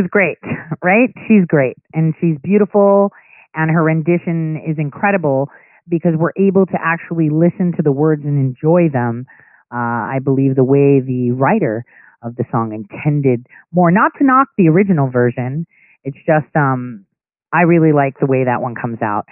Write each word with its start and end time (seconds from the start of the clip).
Was 0.00 0.08
great, 0.10 0.38
right? 0.82 1.10
She's 1.28 1.44
great 1.46 1.76
and 1.92 2.14
she's 2.20 2.36
beautiful 2.42 3.12
and 3.54 3.70
her 3.70 3.82
rendition 3.82 4.56
is 4.66 4.76
incredible 4.78 5.50
because 5.90 6.12
we're 6.16 6.32
able 6.38 6.64
to 6.64 6.78
actually 6.82 7.28
listen 7.28 7.74
to 7.76 7.82
the 7.82 7.92
words 7.92 8.22
and 8.24 8.38
enjoy 8.38 8.88
them. 8.90 9.26
Uh, 9.70 10.08
I 10.16 10.18
believe 10.24 10.56
the 10.56 10.64
way 10.64 11.00
the 11.00 11.32
writer 11.32 11.84
of 12.22 12.36
the 12.36 12.44
song 12.50 12.72
intended 12.72 13.46
more, 13.72 13.90
not 13.90 14.12
to 14.18 14.24
knock 14.24 14.48
the 14.56 14.68
original 14.68 15.10
version. 15.10 15.66
It's 16.02 16.16
just, 16.26 16.54
um, 16.56 17.04
I 17.52 17.62
really 17.62 17.92
like 17.92 18.14
the 18.20 18.26
way 18.26 18.44
that 18.44 18.62
one 18.62 18.74
comes 18.80 19.02
out. 19.02 19.26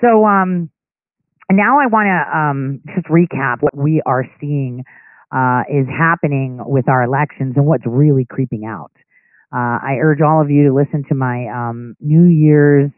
So, 0.00 0.24
um, 0.26 0.70
now 1.50 1.80
I 1.80 1.86
want 1.86 2.06
to, 2.06 2.38
um, 2.38 2.80
just 2.94 3.06
recap 3.08 3.62
what 3.62 3.76
we 3.76 4.00
are 4.06 4.24
seeing, 4.40 4.84
uh, 5.32 5.62
is 5.68 5.88
happening 5.88 6.60
with 6.64 6.88
our 6.88 7.02
elections 7.02 7.54
and 7.56 7.66
what's 7.66 7.84
really 7.84 8.24
creeping 8.24 8.64
out. 8.64 8.92
Uh, 9.54 9.78
I 9.80 9.98
urge 10.02 10.20
all 10.20 10.42
of 10.42 10.50
you 10.50 10.66
to 10.68 10.74
listen 10.74 11.04
to 11.08 11.14
my, 11.14 11.46
um, 11.46 11.96
New 12.00 12.24
Year's, 12.24 12.90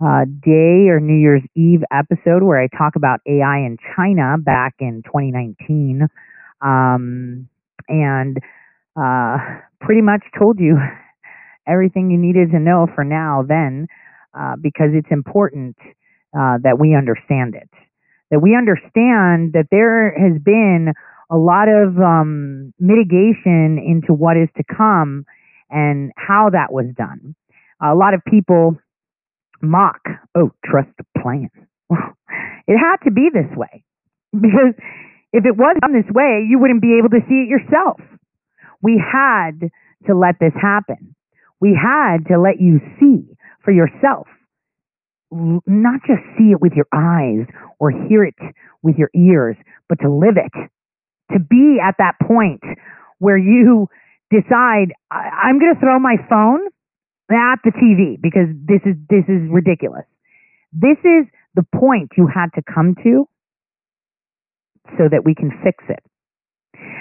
uh, 0.00 0.24
Day 0.42 0.88
or 0.88 1.00
New 1.00 1.16
Year's 1.16 1.42
Eve 1.54 1.82
episode 1.90 2.42
where 2.42 2.60
I 2.60 2.68
talk 2.68 2.96
about 2.96 3.20
AI 3.26 3.58
in 3.58 3.78
China 3.96 4.36
back 4.38 4.74
in 4.78 5.02
2019. 5.04 6.08
Um, 6.60 7.48
and 7.88 8.38
uh, 8.96 9.38
pretty 9.80 10.02
much 10.02 10.22
told 10.38 10.58
you 10.58 10.78
everything 11.66 12.10
you 12.10 12.18
needed 12.18 12.50
to 12.52 12.58
know 12.58 12.86
for 12.94 13.04
now 13.04 13.44
then 13.46 13.86
uh, 14.38 14.56
because 14.60 14.90
it's 14.92 15.10
important 15.10 15.76
uh, 16.34 16.58
that 16.62 16.78
we 16.78 16.94
understand 16.94 17.54
it. 17.54 17.68
That 18.30 18.40
we 18.40 18.56
understand 18.56 19.52
that 19.54 19.66
there 19.70 20.12
has 20.16 20.40
been 20.42 20.92
a 21.30 21.36
lot 21.36 21.68
of 21.68 21.98
um, 21.98 22.72
mitigation 22.78 23.78
into 23.78 24.12
what 24.14 24.36
is 24.36 24.48
to 24.56 24.64
come 24.64 25.26
and 25.70 26.12
how 26.16 26.50
that 26.52 26.72
was 26.72 26.86
done. 26.96 27.34
A 27.82 27.94
lot 27.94 28.14
of 28.14 28.20
people 28.24 28.76
mock, 29.62 30.00
oh, 30.34 30.50
trust 30.64 30.88
the 30.98 31.04
plan. 31.20 31.50
it 32.66 32.76
had 32.76 32.96
to 33.04 33.10
be 33.10 33.30
this 33.32 33.50
way 33.56 33.84
because 34.32 34.74
if 35.32 35.44
it 35.44 35.56
was 35.56 35.76
done 35.80 35.92
this 35.92 36.10
way, 36.12 36.46
you 36.48 36.58
wouldn't 36.58 36.82
be 36.82 36.98
able 36.98 37.10
to 37.10 37.20
see 37.28 37.46
it 37.46 37.48
yourself. 37.48 38.00
We 38.82 39.00
had 39.00 39.70
to 40.06 40.16
let 40.16 40.36
this 40.40 40.52
happen. 40.60 41.14
We 41.60 41.76
had 41.76 42.26
to 42.28 42.40
let 42.40 42.60
you 42.60 42.80
see 42.98 43.36
for 43.64 43.70
yourself, 43.70 44.26
not 45.30 46.00
just 46.06 46.22
see 46.38 46.52
it 46.52 46.60
with 46.60 46.72
your 46.72 46.88
eyes 46.92 47.46
or 47.78 47.90
hear 47.90 48.24
it 48.24 48.34
with 48.82 48.96
your 48.96 49.10
ears, 49.14 49.56
but 49.88 50.00
to 50.00 50.10
live 50.10 50.36
it. 50.36 50.52
To 51.32 51.38
be 51.38 51.78
at 51.80 51.96
that 51.98 52.14
point 52.26 52.62
where 53.18 53.38
you 53.38 53.88
decide, 54.30 54.94
I'm 55.10 55.58
going 55.58 55.74
to 55.74 55.80
throw 55.80 55.98
my 55.98 56.16
phone 56.28 56.66
at 57.30 57.58
the 57.62 57.70
TV 57.70 58.20
because 58.20 58.50
this 58.66 58.80
is 58.86 58.96
this 59.08 59.26
is 59.28 59.46
ridiculous. 59.50 60.06
This 60.72 60.98
is 61.04 61.26
the 61.54 61.66
point 61.74 62.10
you 62.16 62.26
had 62.26 62.50
to 62.54 62.62
come 62.62 62.94
to 63.02 63.28
so 64.98 65.06
that 65.10 65.22
we 65.24 65.34
can 65.34 65.50
fix 65.62 65.84
it. 65.88 66.02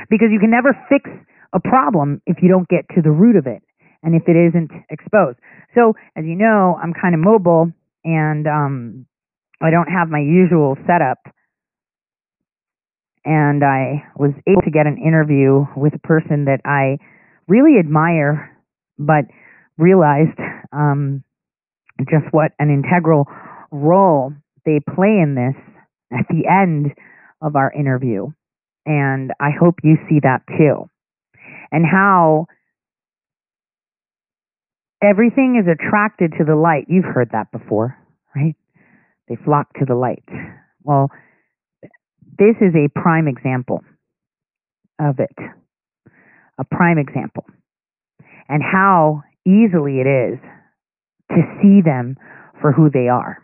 Because 0.10 0.30
you 0.32 0.40
can 0.40 0.52
never 0.52 0.78
fix 0.90 1.10
a 1.54 1.60
problem 1.60 2.22
if 2.26 2.38
you 2.42 2.50
don't 2.50 2.68
get 2.68 2.86
to 2.96 3.02
the 3.02 3.12
root 3.12 3.36
of 3.36 3.48
it 3.48 3.62
and 4.04 4.16
if 4.16 4.24
it 4.28 4.36
isn't 4.38 4.72
exposed. 4.90 5.38
So, 5.76 5.94
as 6.16 6.26
you 6.26 6.36
know, 6.36 6.78
I'm 6.82 6.94
kind 6.94 7.14
of 7.14 7.22
mobile 7.22 7.72
and 8.04 8.48
um, 8.48 9.06
I 9.62 9.72
don't 9.72 9.88
have 9.88 10.10
my 10.10 10.20
usual 10.20 10.78
setup. 10.88 11.20
And 13.26 13.64
I 13.64 14.04
was 14.16 14.32
able 14.48 14.62
to 14.62 14.72
get 14.72 14.88
an 14.88 14.98
interview 14.98 15.66
with 15.76 15.94
a 15.94 16.00
person 16.00 16.46
that 16.46 16.62
I 16.66 16.98
really 17.50 17.80
admire, 17.80 18.56
but 18.98 19.26
realized 19.78 20.40
um, 20.72 21.24
just 22.10 22.26
what 22.32 22.52
an 22.60 22.70
integral 22.70 23.26
role 23.72 24.32
they 24.66 24.80
play 24.80 25.20
in 25.22 25.36
this 25.36 25.56
at 26.18 26.26
the 26.30 26.48
end 26.48 26.94
of 27.42 27.56
our 27.56 27.72
interview. 27.72 28.28
And 28.86 29.32
I 29.40 29.50
hope 29.60 29.76
you 29.84 29.98
see 30.08 30.20
that 30.24 30.42
too. 30.48 30.90
And 31.72 31.86
how 31.86 32.48
everything 35.04 35.62
is 35.62 35.68
attracted 35.68 36.34
to 36.38 36.46
the 36.46 36.56
light. 36.56 36.86
You've 36.88 37.06
heard 37.06 37.30
that 37.32 37.52
before, 37.52 37.98
right? 38.36 38.56
They 39.28 39.36
flock 39.46 39.74
to 39.80 39.86
the 39.86 39.96
light. 39.96 40.24
Well, 40.84 41.10
this 42.38 42.56
is 42.62 42.74
a 42.76 42.90
prime 43.00 43.28
example 43.28 43.82
of 45.00 45.20
it. 45.20 45.36
A 46.60 46.66
prime 46.66 46.98
example. 46.98 47.46
And 48.48 48.62
how 48.62 49.24
easily 49.46 50.00
it 50.00 50.08
is 50.08 50.40
to 51.32 51.42
see 51.62 51.82
them 51.84 52.18
for 52.62 52.72
who 52.72 52.90
they 52.90 53.08
are, 53.08 53.38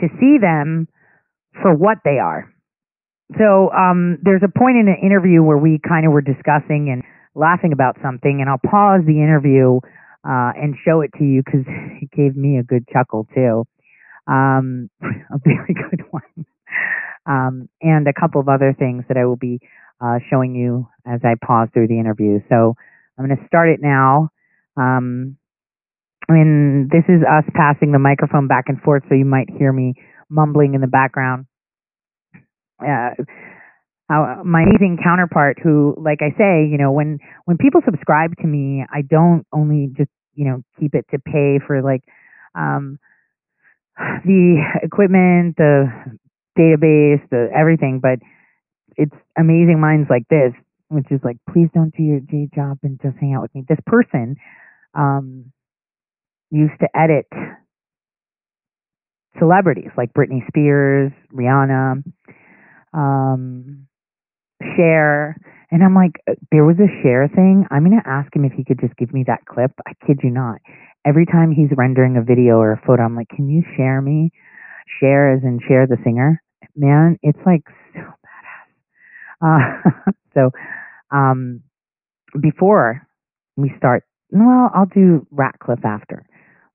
to 0.00 0.08
see 0.20 0.38
them 0.40 0.88
for 1.62 1.74
what 1.74 1.98
they 2.04 2.18
are. 2.18 2.52
So 3.36 3.70
um, 3.72 4.18
there's 4.22 4.42
a 4.42 4.58
point 4.58 4.78
in 4.78 4.88
an 4.88 4.96
interview 5.02 5.42
where 5.42 5.58
we 5.58 5.78
kind 5.86 6.06
of 6.06 6.12
were 6.12 6.22
discussing 6.22 6.88
and 6.90 7.02
laughing 7.34 7.72
about 7.72 7.96
something, 8.02 8.38
and 8.40 8.48
I'll 8.48 8.58
pause 8.58 9.02
the 9.06 9.20
interview 9.20 9.80
uh, 10.24 10.52
and 10.56 10.74
show 10.84 11.02
it 11.02 11.10
to 11.18 11.24
you 11.24 11.42
because 11.44 11.64
it 12.02 12.10
gave 12.10 12.36
me 12.36 12.58
a 12.58 12.62
good 12.62 12.88
chuckle 12.92 13.26
too, 13.34 13.64
um, 14.26 14.90
a 15.02 15.38
very 15.44 15.74
good 15.74 16.04
one, 16.10 16.46
um, 17.26 17.68
and 17.82 18.08
a 18.08 18.18
couple 18.18 18.40
of 18.40 18.48
other 18.48 18.74
things 18.76 19.04
that 19.08 19.16
I 19.16 19.26
will 19.26 19.36
be 19.36 19.60
uh, 20.00 20.18
showing 20.30 20.54
you 20.54 20.88
as 21.06 21.20
I 21.24 21.34
pause 21.44 21.68
through 21.72 21.88
the 21.88 21.98
interview. 21.98 22.40
So 22.48 22.74
I'm 23.18 23.26
going 23.26 23.36
to 23.36 23.46
start 23.46 23.70
it 23.70 23.80
now. 23.82 24.30
Um, 24.76 25.36
and 26.28 26.90
this 26.90 27.04
is 27.08 27.22
us 27.22 27.44
passing 27.54 27.92
the 27.92 27.98
microphone 27.98 28.48
back 28.48 28.64
and 28.68 28.80
forth, 28.80 29.02
so 29.08 29.14
you 29.14 29.24
might 29.24 29.48
hear 29.58 29.72
me 29.72 29.94
mumbling 30.28 30.74
in 30.74 30.80
the 30.80 30.86
background. 30.86 31.46
Uh, 32.80 33.10
uh, 34.10 34.42
my 34.44 34.62
amazing 34.62 34.98
counterpart, 35.02 35.58
who, 35.62 35.94
like 35.98 36.20
I 36.20 36.30
say, 36.38 36.68
you 36.70 36.78
know, 36.78 36.92
when 36.92 37.18
when 37.44 37.58
people 37.58 37.80
subscribe 37.84 38.36
to 38.38 38.46
me, 38.46 38.84
I 38.90 39.02
don't 39.02 39.46
only 39.52 39.90
just 39.96 40.10
you 40.34 40.46
know 40.46 40.62
keep 40.78 40.94
it 40.94 41.06
to 41.10 41.18
pay 41.18 41.60
for 41.66 41.82
like 41.82 42.02
um, 42.54 42.98
the 43.96 44.62
equipment, 44.82 45.56
the 45.56 45.88
database, 46.58 47.20
the 47.30 47.48
everything, 47.54 48.00
but 48.02 48.18
it's 48.98 49.14
amazing 49.38 49.80
minds 49.80 50.08
like 50.10 50.26
this, 50.28 50.52
which 50.88 51.06
is 51.10 51.20
like, 51.22 51.36
please 51.50 51.68
don't 51.72 51.94
do 51.96 52.02
your 52.02 52.20
day 52.20 52.48
job 52.54 52.78
and 52.82 53.00
just 53.00 53.16
hang 53.18 53.32
out 53.32 53.42
with 53.42 53.54
me. 53.54 53.64
This 53.66 53.78
person 53.86 54.36
um, 54.92 55.52
used 56.50 56.74
to 56.80 56.88
edit 56.94 57.26
celebrities 59.38 59.90
like 59.96 60.12
Britney 60.12 60.46
Spears, 60.48 61.12
Rihanna, 61.32 62.02
um, 62.92 63.86
Cher. 64.76 65.36
And 65.70 65.84
I'm 65.84 65.94
like, 65.94 66.20
uh, 66.28 66.34
there 66.50 66.64
was 66.64 66.76
a 66.80 66.90
share 67.02 67.28
thing. 67.28 67.66
I'm 67.70 67.84
going 67.84 68.00
to 68.02 68.08
ask 68.08 68.34
him 68.34 68.44
if 68.44 68.52
he 68.52 68.64
could 68.64 68.80
just 68.80 68.96
give 68.96 69.14
me 69.14 69.24
that 69.28 69.46
clip. 69.46 69.70
I 69.86 69.92
kid 70.06 70.20
you 70.24 70.30
not. 70.30 70.58
Every 71.06 71.26
time 71.26 71.52
he's 71.52 71.70
rendering 71.76 72.16
a 72.16 72.22
video 72.22 72.56
or 72.56 72.72
a 72.72 72.82
photo, 72.84 73.04
I'm 73.04 73.14
like, 73.14 73.28
can 73.28 73.48
you 73.48 73.62
share 73.76 74.02
me? 74.02 74.32
Share 75.00 75.32
as 75.34 75.44
in 75.44 75.60
Cher 75.68 75.86
the 75.86 75.98
singer. 76.02 76.42
Man, 76.74 77.16
it's 77.22 77.38
like. 77.46 77.62
Uh, 79.44 79.90
so, 80.34 80.50
um, 81.10 81.62
before 82.40 83.06
we 83.56 83.72
start 83.78 84.04
well, 84.30 84.70
I'll 84.74 84.86
do 84.86 85.26
Ratcliffe 85.30 85.84
after. 85.84 86.26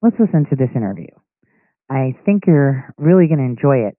Let's 0.02 0.16
listen 0.20 0.46
to 0.50 0.56
this 0.56 0.70
interview. 0.76 1.08
I 1.90 2.16
think 2.26 2.44
you're 2.48 2.94
really 2.98 3.28
going 3.28 3.40
to 3.40 3.46
enjoy 3.46 3.88
it 3.88 3.98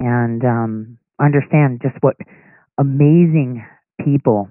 and 0.00 0.44
um, 0.44 0.98
understand 1.20 1.80
just 1.82 1.94
what 2.00 2.16
amazing 2.78 3.64
people 4.04 4.48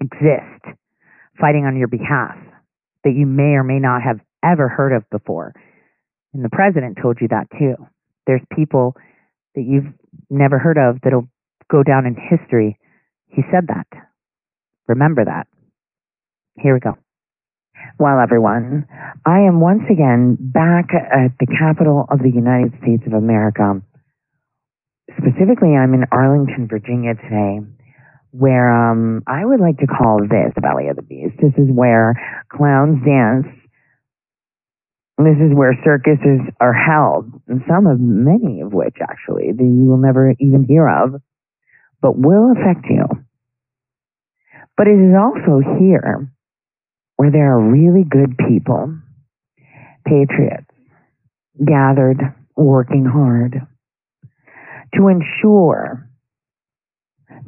exist 0.00 0.78
fighting 1.40 1.64
on 1.66 1.76
your 1.76 1.88
behalf 1.88 2.36
that 3.04 3.14
you 3.14 3.26
may 3.26 3.54
or 3.54 3.64
may 3.64 3.78
not 3.78 4.02
have 4.02 4.20
ever 4.44 4.68
heard 4.68 4.92
of 4.92 5.08
before. 5.10 5.52
And 6.32 6.44
the 6.44 6.50
president 6.50 6.98
told 7.00 7.18
you 7.20 7.28
that 7.28 7.46
too. 7.58 7.74
There's 8.26 8.42
people 8.56 8.96
that 9.54 9.62
you've 9.62 9.92
never 10.30 10.58
heard 10.58 10.78
of 10.78 11.00
that'll 11.02 11.28
go 11.72 11.82
down 11.82 12.04
in 12.04 12.14
history. 12.14 12.78
He 13.28 13.42
said 13.50 13.68
that. 13.68 13.88
Remember 14.86 15.24
that. 15.24 15.46
Here 16.58 16.74
we 16.74 16.80
go. 16.80 16.98
Well, 17.98 18.20
everyone, 18.20 18.86
I 19.24 19.40
am 19.40 19.60
once 19.60 19.82
again 19.90 20.36
back 20.38 20.90
at 20.94 21.32
the 21.40 21.46
capital 21.46 22.06
of 22.10 22.18
the 22.18 22.30
United 22.30 22.74
States 22.82 23.02
of 23.06 23.14
America. 23.14 23.80
Specifically, 25.16 25.74
I'm 25.74 25.94
in 25.94 26.04
Arlington, 26.12 26.68
Virginia 26.68 27.14
today, 27.14 27.60
where 28.30 28.70
um, 28.70 29.22
I 29.26 29.44
would 29.44 29.60
like 29.60 29.78
to 29.78 29.86
call 29.86 30.20
this 30.20 30.52
the 30.54 30.60
Belly 30.60 30.88
of 30.88 30.96
the 30.96 31.02
Beast. 31.02 31.36
This 31.40 31.52
is 31.56 31.68
where 31.72 32.14
clowns 32.52 33.04
dance. 33.04 33.46
This 35.18 35.38
is 35.40 35.54
where 35.54 35.78
circuses 35.84 36.40
are 36.60 36.72
held, 36.72 37.30
and 37.46 37.62
some 37.68 37.86
of 37.86 38.00
many 38.00 38.60
of 38.60 38.72
which 38.72 38.96
actually 39.00 39.52
that 39.52 39.62
you 39.62 39.86
will 39.86 40.00
never 40.00 40.34
even 40.40 40.64
hear 40.64 40.88
of, 40.88 41.20
but 42.02 42.18
will 42.18 42.52
affect 42.52 42.84
you. 42.90 43.06
But 44.76 44.88
it 44.88 44.98
is 44.98 45.14
also 45.14 45.62
here 45.78 46.28
where 47.16 47.30
there 47.30 47.54
are 47.54 47.70
really 47.70 48.04
good 48.04 48.36
people, 48.36 48.98
patriots, 50.04 50.66
gathered, 51.64 52.18
working 52.56 53.06
hard 53.06 53.60
to 54.94 55.08
ensure 55.08 56.08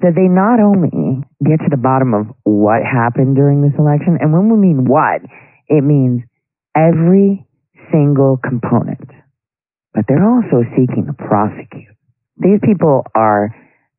that 0.01 0.15
they 0.15 0.29
not 0.29 0.61
only 0.61 1.25
get 1.45 1.59
to 1.61 1.69
the 1.71 1.77
bottom 1.77 2.15
of 2.15 2.27
what 2.45 2.81
happened 2.83 3.37
during 3.37 3.63
this 3.63 3.79
election, 3.79 4.19
and 4.21 4.33
when 4.33 4.49
we 4.49 4.57
mean 4.57 4.85
what, 4.87 5.21
it 5.69 5.83
means 5.83 6.23
every 6.77 7.47
single 7.93 8.39
component, 8.39 9.11
but 9.93 10.05
they're 10.09 10.25
also 10.25 10.65
seeking 10.77 11.07
to 11.07 11.13
prosecute. 11.13 11.95
These 12.37 12.61
people 12.65 13.05
are 13.15 13.55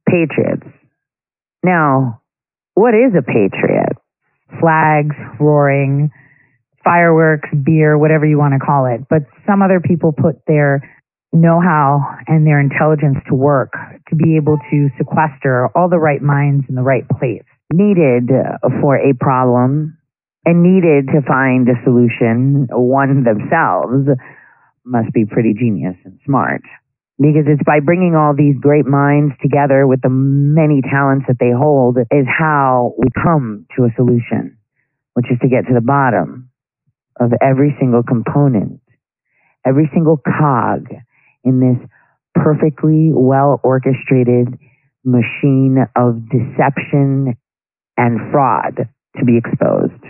patriots. 0.07 0.67
Now, 1.63 2.21
what 2.73 2.93
is 2.93 3.13
a 3.17 3.21
patriot? 3.21 3.97
Flags, 4.59 5.15
roaring, 5.39 6.11
fireworks, 6.83 7.49
beer, 7.63 7.97
whatever 7.97 8.25
you 8.25 8.37
want 8.37 8.53
to 8.53 8.63
call 8.63 8.85
it. 8.85 9.01
But 9.09 9.23
some 9.47 9.61
other 9.61 9.79
people 9.79 10.13
put 10.13 10.45
their 10.47 10.81
know 11.33 11.59
how 11.59 11.99
and 12.27 12.47
their 12.47 12.61
intelligence 12.61 13.17
to 13.27 13.35
work 13.35 13.73
to 14.09 14.15
be 14.15 14.37
able 14.37 14.57
to 14.71 14.89
sequester 14.97 15.67
all 15.75 15.89
the 15.89 15.97
right 15.97 16.21
minds 16.21 16.65
in 16.69 16.75
the 16.75 16.81
right 16.81 17.07
place 17.19 17.43
needed 17.73 18.29
for 18.81 18.95
a 18.95 19.13
problem 19.19 19.97
and 20.45 20.61
needed 20.61 21.07
to 21.07 21.21
find 21.27 21.67
a 21.67 21.83
solution, 21.83 22.67
one 22.71 23.23
themselves 23.23 24.07
must 24.85 25.11
be 25.11 25.25
pretty 25.25 25.53
genius 25.57 25.95
and 26.05 26.19
smart. 26.25 26.61
Because 27.17 27.47
it's 27.47 27.63
by 27.65 27.79
bringing 27.79 28.13
all 28.15 28.35
these 28.35 28.55
great 28.59 28.85
minds 28.85 29.33
together 29.41 29.87
with 29.87 30.01
the 30.01 30.09
many 30.09 30.81
talents 30.81 31.25
that 31.27 31.39
they 31.39 31.51
hold 31.55 31.97
is 31.97 32.27
how 32.27 32.93
we 32.97 33.07
come 33.23 33.65
to 33.77 33.85
a 33.85 33.93
solution, 33.95 34.57
which 35.13 35.31
is 35.31 35.39
to 35.41 35.47
get 35.47 35.65
to 35.67 35.73
the 35.73 35.85
bottom 35.85 36.49
of 37.19 37.31
every 37.41 37.73
single 37.79 38.03
component, 38.03 38.81
every 39.65 39.89
single 39.93 40.17
cog 40.17 40.91
in 41.45 41.59
this 41.63 41.89
perfectly 42.35 43.11
well 43.13 43.61
orchestrated 43.63 44.59
machine 45.05 45.85
of 45.95 46.19
deception 46.27 47.37
and 47.95 48.31
fraud 48.31 48.89
to 49.17 49.23
be 49.23 49.37
exposed. 49.37 50.03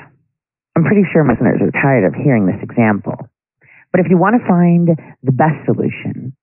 I'm 0.75 0.83
pretty 0.83 1.03
sure 1.13 1.21
listeners 1.21 1.61
are 1.61 1.81
tired 1.81 2.07
of 2.07 2.15
hearing 2.15 2.47
this 2.47 2.61
example. 2.63 3.29
But 3.91 4.01
if 4.01 4.07
you 4.09 4.17
want 4.17 4.41
to 4.41 4.47
find 4.47 4.89
the 5.21 5.31
best 5.31 5.63
solution 5.65 6.35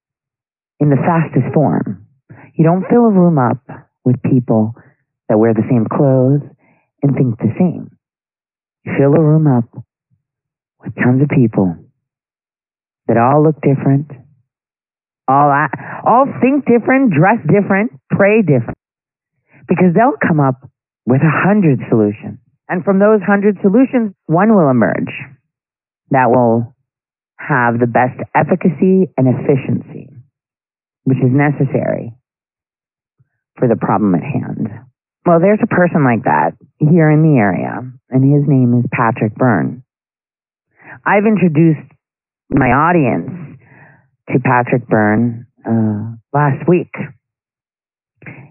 in 0.83 0.91
the 0.91 0.99
fastest 0.99 1.55
form, 1.55 2.05
you 2.59 2.65
don't 2.65 2.83
fill 2.91 3.07
a 3.07 3.15
room 3.15 3.39
up 3.39 3.63
with 4.05 4.21
people 4.23 4.75
that 5.29 5.39
wear 5.39 5.55
the 5.55 5.63
same 5.71 5.87
clothes 5.87 6.43
and 7.03 7.15
think 7.15 7.39
the 7.39 7.55
same. 7.55 7.87
You 8.85 8.93
fill 8.99 9.15
a 9.15 9.23
room 9.23 9.47
up 9.47 9.71
with 10.83 10.95
tons 10.97 11.23
of 11.23 11.29
people 11.31 11.77
that 13.07 13.17
all 13.17 13.45
look 13.47 13.63
different, 13.63 14.11
all 15.29 15.55
all 16.05 16.27
think 16.43 16.67
different, 16.67 17.15
dress 17.15 17.39
different, 17.47 17.93
pray 18.11 18.43
different, 18.43 18.79
because 19.69 19.95
they'll 19.95 20.19
come 20.19 20.41
up 20.41 20.69
with 21.07 21.23
a 21.23 21.31
hundred 21.31 21.79
solutions, 21.89 22.39
and 22.69 22.85
from 22.85 22.99
those 22.99 23.23
hundred 23.23 23.57
solutions, 23.63 24.15
one 24.27 24.55
will 24.55 24.69
emerge 24.69 25.15
that 26.11 26.29
will 26.29 26.75
have 27.39 27.79
the 27.79 27.87
best 27.87 28.19
efficacy 28.35 29.11
and 29.17 29.27
efficiency, 29.31 30.12
which 31.05 31.19
is 31.19 31.31
necessary 31.31 32.15
for 33.59 33.69
the 33.69 33.77
problem 33.77 34.15
at 34.15 34.23
hand. 34.23 34.69
Well, 35.25 35.39
there's 35.41 35.63
a 35.63 35.67
person 35.67 36.05
like 36.05 36.25
that 36.25 36.59
here 36.79 37.11
in 37.11 37.23
the 37.23 37.39
area, 37.39 37.79
and 38.11 38.23
his 38.25 38.43
name 38.49 38.75
is 38.79 38.85
Patrick 38.91 39.35
Byrne. 39.35 39.85
I've 41.07 41.27
introduced 41.27 41.87
my 42.51 42.67
audience 42.67 43.31
to 44.31 44.39
Patrick 44.41 44.87
Byrne 44.89 45.47
uh, 45.65 46.17
last 46.33 46.69
week. 46.69 46.91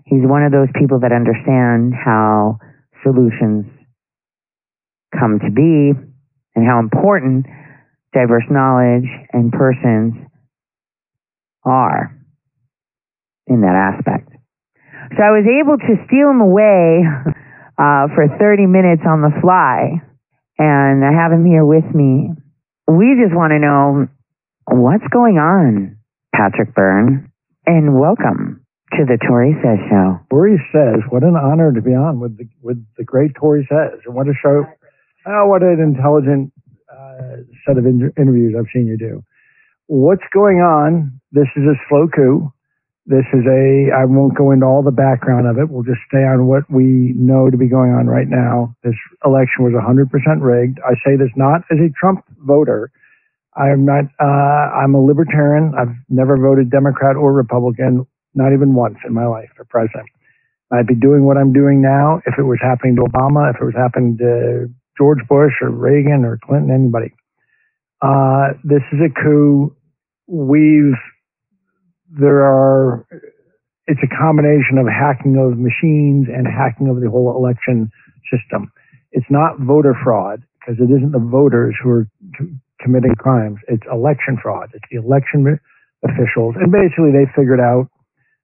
He's 0.05 0.23
one 0.23 0.43
of 0.43 0.51
those 0.51 0.69
people 0.79 0.99
that 1.01 1.11
understand 1.11 1.93
how 1.93 2.59
solutions 3.03 3.65
come 5.17 5.39
to 5.39 5.51
be 5.51 5.91
and 6.55 6.67
how 6.67 6.79
important 6.79 7.45
diverse 8.13 8.43
knowledge 8.49 9.07
and 9.33 9.51
persons 9.51 10.13
are 11.63 12.20
in 13.47 13.61
that 13.61 13.75
aspect. 13.75 14.29
So 15.17 15.19
I 15.23 15.31
was 15.31 15.45
able 15.45 15.77
to 15.77 15.93
steal 16.07 16.29
him 16.29 16.41
away 16.41 17.03
uh, 17.77 18.07
for 18.13 18.27
30 18.39 18.67
minutes 18.67 19.03
on 19.07 19.21
the 19.21 19.33
fly, 19.41 20.01
and 20.57 21.03
I 21.03 21.11
have 21.11 21.31
him 21.31 21.45
here 21.45 21.65
with 21.65 21.85
me 21.93 22.31
we 22.97 23.15
just 23.21 23.35
want 23.35 23.51
to 23.51 23.59
know 23.59 24.07
what's 24.67 25.07
going 25.11 25.37
on, 25.37 25.97
Patrick 26.35 26.75
Byrne, 26.75 27.31
and 27.65 27.99
welcome 27.99 28.65
to 28.93 29.05
the 29.05 29.17
Tori 29.27 29.55
Says 29.63 29.79
Show. 29.89 30.19
Tori 30.29 30.59
Says, 30.73 30.99
what 31.09 31.23
an 31.23 31.35
honor 31.35 31.71
to 31.71 31.81
be 31.81 31.91
on 31.91 32.19
with 32.19 32.37
the 32.37 32.49
with 32.61 32.83
the 32.97 33.03
great 33.03 33.31
Tori 33.35 33.67
Says, 33.69 33.99
and 34.05 34.15
what 34.15 34.27
a 34.27 34.33
show! 34.41 34.65
Oh, 35.25 35.45
what 35.47 35.61
an 35.61 35.79
intelligent 35.79 36.51
uh, 36.91 37.47
set 37.65 37.77
of 37.77 37.85
in- 37.85 38.11
interviews 38.17 38.55
I've 38.57 38.71
seen 38.73 38.87
you 38.87 38.97
do. 38.97 39.23
What's 39.87 40.25
going 40.33 40.57
on? 40.57 41.21
This 41.31 41.47
is 41.55 41.63
a 41.63 41.79
slow 41.87 42.07
coup. 42.13 42.51
This 43.05 43.25
is 43.33 43.43
a, 43.49 43.89
I 43.97 44.05
won't 44.05 44.37
go 44.37 44.51
into 44.51 44.65
all 44.65 44.83
the 44.83 44.91
background 44.91 45.47
of 45.47 45.57
it. 45.57 45.69
We'll 45.69 45.83
just 45.83 46.01
stay 46.07 46.21
on 46.21 46.45
what 46.45 46.69
we 46.69 47.13
know 47.17 47.49
to 47.49 47.57
be 47.57 47.67
going 47.67 47.91
on 47.91 48.07
right 48.07 48.27
now. 48.29 48.75
This 48.83 48.95
election 49.25 49.65
was 49.65 49.73
100% 49.73 50.07
rigged. 50.39 50.79
I 50.85 50.93
say 51.03 51.17
this 51.17 51.33
not 51.35 51.61
as 51.71 51.79
a 51.79 51.89
Trump 51.99 52.23
voter. 52.45 52.91
I 53.57 53.69
am 53.69 53.85
not, 53.85 54.05
uh, 54.21 54.77
I'm 54.77 54.93
a 54.95 55.01
libertarian. 55.01 55.73
I've 55.77 55.95
never 56.09 56.37
voted 56.37 56.69
Democrat 56.69 57.15
or 57.17 57.33
Republican, 57.33 58.05
not 58.35 58.53
even 58.53 58.75
once 58.75 58.97
in 59.05 59.13
my 59.13 59.25
life 59.25 59.49
for 59.57 59.65
president. 59.65 60.07
I'd 60.71 60.87
be 60.87 60.95
doing 60.95 61.25
what 61.25 61.37
I'm 61.37 61.51
doing 61.51 61.81
now 61.81 62.21
if 62.25 62.35
it 62.37 62.43
was 62.43 62.59
happening 62.61 62.95
to 62.95 63.01
Obama, 63.01 63.53
if 63.53 63.59
it 63.59 63.65
was 63.65 63.75
happening 63.75 64.17
to 64.19 64.69
George 64.97 65.19
Bush 65.27 65.53
or 65.61 65.69
Reagan 65.69 66.23
or 66.23 66.39
Clinton, 66.45 66.71
anybody. 66.71 67.13
Uh, 68.01 68.53
this 68.63 68.81
is 68.93 68.99
a 69.03 69.09
coup. 69.21 69.75
We've 70.27 70.95
there 72.19 72.43
are, 72.43 73.05
it's 73.87 74.01
a 74.03 74.15
combination 74.15 74.77
of 74.77 74.87
hacking 74.87 75.37
of 75.37 75.57
machines 75.57 76.27
and 76.27 76.45
hacking 76.47 76.89
of 76.89 76.99
the 76.99 77.09
whole 77.09 77.35
election 77.35 77.89
system. 78.31 78.71
It's 79.11 79.29
not 79.29 79.59
voter 79.59 79.95
fraud 80.03 80.43
because 80.59 80.79
it 80.79 80.91
isn't 80.91 81.11
the 81.11 81.23
voters 81.23 81.75
who 81.81 81.89
are 81.89 82.07
committing 82.79 83.15
crimes. 83.15 83.59
It's 83.67 83.83
election 83.91 84.37
fraud. 84.41 84.69
It's 84.73 84.85
the 84.91 84.99
election 84.99 85.59
officials. 86.03 86.55
And 86.59 86.71
basically 86.71 87.11
they 87.11 87.29
figured 87.35 87.59
out 87.59 87.87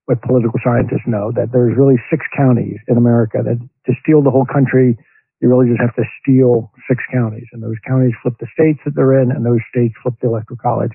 what 0.05 0.21
political 0.21 0.59
scientists 0.63 1.05
know 1.05 1.31
that 1.35 1.51
there's 1.51 1.75
really 1.77 1.99
six 2.09 2.25
counties 2.35 2.79
in 2.87 2.97
America 2.97 3.43
that 3.43 3.59
to 3.59 3.93
steal 4.01 4.23
the 4.23 4.31
whole 4.31 4.45
country, 4.45 4.97
you 5.41 5.49
really 5.49 5.67
just 5.67 5.81
have 5.81 5.95
to 5.95 6.03
steal 6.23 6.71
six 6.87 7.03
counties 7.11 7.45
and 7.51 7.61
those 7.61 7.75
counties 7.85 8.15
flip 8.23 8.35
the 8.39 8.47
states 8.53 8.79
that 8.85 8.95
they're 8.95 9.21
in 9.21 9.31
and 9.31 9.45
those 9.45 9.59
states 9.69 9.93
flip 10.01 10.15
the 10.21 10.27
electoral 10.27 10.57
college. 10.63 10.91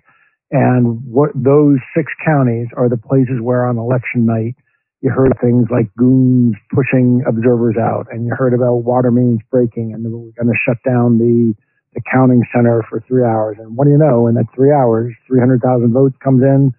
And 0.52 1.02
what 1.04 1.30
those 1.34 1.78
six 1.96 2.12
counties 2.24 2.68
are 2.76 2.88
the 2.88 2.98
places 2.98 3.40
where 3.40 3.66
on 3.66 3.78
election 3.78 4.26
night 4.26 4.54
you 5.00 5.10
heard 5.10 5.32
things 5.40 5.66
like 5.70 5.92
goons 5.96 6.54
pushing 6.72 7.24
observers 7.26 7.74
out, 7.80 8.06
and 8.12 8.24
you 8.24 8.34
heard 8.36 8.54
about 8.54 8.84
water 8.84 9.10
mains 9.10 9.40
breaking, 9.50 9.92
and 9.92 10.04
they 10.04 10.10
were 10.10 10.30
going 10.36 10.46
to 10.46 10.60
shut 10.64 10.76
down 10.84 11.18
the 11.18 11.54
the 11.94 12.00
counting 12.10 12.42
center 12.54 12.82
for 12.88 13.04
three 13.06 13.24
hours. 13.24 13.56
And 13.60 13.76
what 13.76 13.84
do 13.84 13.90
you 13.90 13.98
know? 13.98 14.26
In 14.26 14.34
that 14.36 14.46
three 14.54 14.72
hours, 14.72 15.12
300,000 15.26 15.92
votes 15.92 16.16
comes 16.24 16.42
in, 16.42 16.72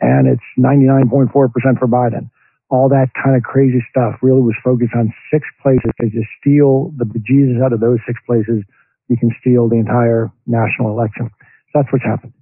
and 0.00 0.28
it's 0.28 0.44
99.4% 0.58 1.32
for 1.32 1.88
Biden. 1.88 2.28
All 2.68 2.88
that 2.90 3.08
kind 3.16 3.34
of 3.34 3.42
crazy 3.42 3.82
stuff 3.88 4.16
really 4.20 4.42
was 4.42 4.56
focused 4.62 4.92
on 4.94 5.14
six 5.32 5.46
places. 5.62 5.90
They 5.98 6.10
just 6.10 6.28
steal 6.38 6.92
the 6.98 7.06
bejesus 7.06 7.64
out 7.64 7.72
of 7.72 7.80
those 7.80 7.98
six 8.06 8.20
places. 8.26 8.62
You 9.08 9.16
can 9.16 9.34
steal 9.40 9.70
the 9.70 9.76
entire 9.76 10.30
national 10.46 10.90
election. 10.90 11.30
So 11.72 11.80
that's 11.80 11.88
what's 11.90 12.04
happened. 12.04 12.34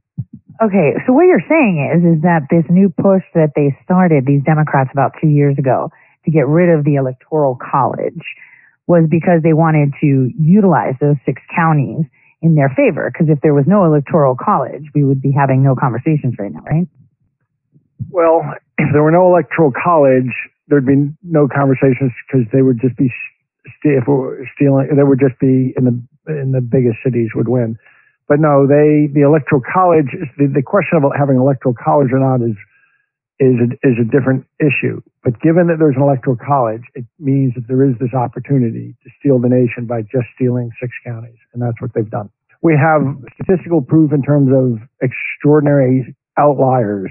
Okay, 0.63 0.95
so 1.07 1.13
what 1.13 1.23
you're 1.23 1.45
saying 1.49 1.77
is 1.93 2.17
is 2.17 2.23
that 2.23 2.49
this 2.51 2.65
new 2.71 2.89
push 2.89 3.23
that 3.35 3.53
they 3.55 3.77
started, 3.85 4.25
these 4.25 4.43
Democrats 4.45 4.91
about 4.93 5.13
two 5.21 5.29
years 5.29 5.59
ago, 5.59 5.91
to 6.25 6.31
get 6.31 6.49
rid 6.49 6.71
of 6.71 6.85
the 6.85 6.95
electoral 6.95 7.59
college, 7.61 8.25
was 8.87 9.05
because 9.11 9.43
they 9.43 9.53
wanted 9.53 9.93
to 10.01 10.31
utilize 10.39 10.95
those 11.01 11.17
six 11.27 11.43
counties 11.55 12.05
in 12.41 12.55
their 12.55 12.71
favor. 12.71 13.11
Because 13.13 13.29
if 13.29 13.41
there 13.43 13.53
was 13.53 13.67
no 13.67 13.85
electoral 13.85 14.35
college, 14.35 14.85
we 14.95 15.05
would 15.05 15.21
be 15.21 15.33
having 15.33 15.63
no 15.63 15.75
conversations 15.75 16.35
right 16.39 16.53
now, 16.53 16.65
right? 16.65 16.89
Well, 18.11 18.43
if 18.79 18.89
there 18.93 19.03
were 19.03 19.13
no 19.13 19.27
electoral 19.27 19.73
college, 19.73 20.33
there'd 20.69 20.87
be 20.87 21.11
no 21.23 21.49
conversations 21.49 22.13
because 22.27 22.47
they 22.53 22.63
would 22.63 22.81
just 22.81 22.97
be 22.97 23.13
if 23.83 24.05
stealing. 24.55 24.89
They 24.95 25.03
would 25.03 25.21
just 25.21 25.39
be 25.39 25.75
in 25.77 25.85
the 25.85 26.33
in 26.33 26.53
the 26.53 26.61
biggest 26.61 26.99
cities 27.05 27.31
would 27.35 27.49
win. 27.49 27.79
But 28.29 28.41
no, 28.41 28.67
they 28.67 29.07
the 29.13 29.23
electoral 29.23 29.63
college. 29.63 30.11
The, 30.39 30.51
the 30.53 30.63
question 30.63 30.99
about 30.99 31.17
having 31.17 31.37
an 31.37 31.43
electoral 31.43 31.75
college 31.75 32.11
or 32.13 32.19
not 32.19 32.43
is 32.43 32.57
is 33.39 33.55
a, 33.61 33.69
is 33.87 33.97
a 34.01 34.05
different 34.05 34.47
issue. 34.59 35.01
But 35.23 35.41
given 35.41 35.69
that 35.69 35.77
there's 35.79 35.97
an 35.97 36.03
electoral 36.03 36.37
college, 36.37 36.83
it 36.95 37.05
means 37.19 37.55
that 37.55 37.69
there 37.69 37.85
is 37.85 37.95
this 38.01 38.15
opportunity 38.15 38.97
to 39.05 39.11
steal 39.21 39.39
the 39.39 39.49
nation 39.49 39.87
by 39.87 40.03
just 40.03 40.27
stealing 40.35 40.71
six 40.81 40.93
counties, 41.05 41.39
and 41.53 41.63
that's 41.63 41.81
what 41.81 41.93
they've 41.95 42.11
done. 42.11 42.31
We 42.63 42.75
have 42.75 43.03
statistical 43.35 43.83
proof 43.83 44.13
in 44.13 44.23
terms 44.23 44.51
of 44.51 44.81
extraordinary 45.03 46.17
outliers 46.39 47.11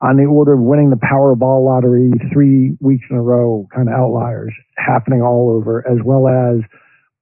on 0.00 0.16
the 0.16 0.24
order 0.24 0.54
of 0.54 0.60
winning 0.60 0.90
the 0.90 0.96
Powerball 0.96 1.64
lottery 1.64 2.12
three 2.32 2.76
weeks 2.80 3.04
in 3.10 3.16
a 3.16 3.22
row, 3.22 3.66
kind 3.74 3.88
of 3.88 3.94
outliers 3.94 4.54
happening 4.76 5.22
all 5.22 5.50
over, 5.50 5.86
as 5.88 5.98
well 6.04 6.28
as 6.28 6.60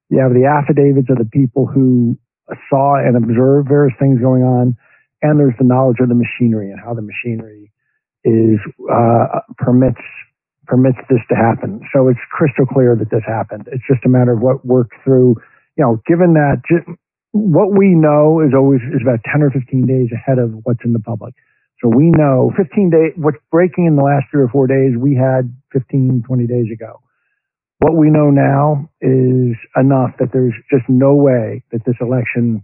you 0.09 0.19
have 0.19 0.33
the 0.33 0.45
affidavits 0.45 1.09
of 1.09 1.17
the 1.17 1.25
people 1.25 1.65
who 1.65 2.17
saw 2.69 2.95
and 2.95 3.15
observed 3.15 3.67
various 3.67 3.95
things 3.99 4.19
going 4.19 4.43
on, 4.43 4.77
and 5.21 5.39
there's 5.39 5.55
the 5.57 5.65
knowledge 5.65 5.97
of 5.99 6.09
the 6.09 6.15
machinery 6.15 6.71
and 6.71 6.79
how 6.79 6.93
the 6.93 7.01
machinery 7.01 7.71
is 8.23 8.59
uh, 8.91 9.39
permits 9.57 10.01
permits 10.65 10.97
this 11.09 11.21
to 11.29 11.35
happen. 11.35 11.81
So 11.93 12.07
it's 12.07 12.19
crystal 12.31 12.65
clear 12.65 12.95
that 12.95 13.11
this 13.11 13.23
happened. 13.25 13.69
It's 13.71 13.83
just 13.87 14.03
a 14.05 14.09
matter 14.09 14.33
of 14.33 14.41
what 14.41 14.65
worked 14.65 14.95
through. 15.03 15.35
You 15.77 15.83
know, 15.83 16.01
given 16.07 16.33
that 16.33 16.61
what 17.31 17.71
we 17.77 17.89
know 17.89 18.41
is 18.41 18.53
always 18.55 18.81
is 18.93 19.01
about 19.01 19.19
10 19.29 19.43
or 19.43 19.51
15 19.51 19.85
days 19.85 20.09
ahead 20.11 20.39
of 20.39 20.51
what's 20.63 20.79
in 20.85 20.93
the 20.93 20.99
public. 20.99 21.35
So 21.81 21.89
we 21.89 22.09
know 22.09 22.51
15 22.55 22.89
days, 22.89 23.11
what's 23.17 23.37
breaking 23.51 23.85
in 23.85 23.95
the 23.95 24.03
last 24.03 24.25
three 24.31 24.41
or 24.41 24.47
four 24.47 24.67
days, 24.67 24.95
we 24.97 25.15
had 25.15 25.53
15, 25.73 26.23
20 26.25 26.47
days 26.47 26.71
ago. 26.71 27.01
What 27.79 27.95
we 27.95 28.09
know 28.09 28.29
now 28.31 28.89
is 29.01 29.57
enough 29.75 30.15
that 30.19 30.31
there's 30.31 30.53
just 30.71 30.87
no 30.87 31.13
way 31.13 31.63
that 31.71 31.83
this 31.85 31.95
election, 31.99 32.63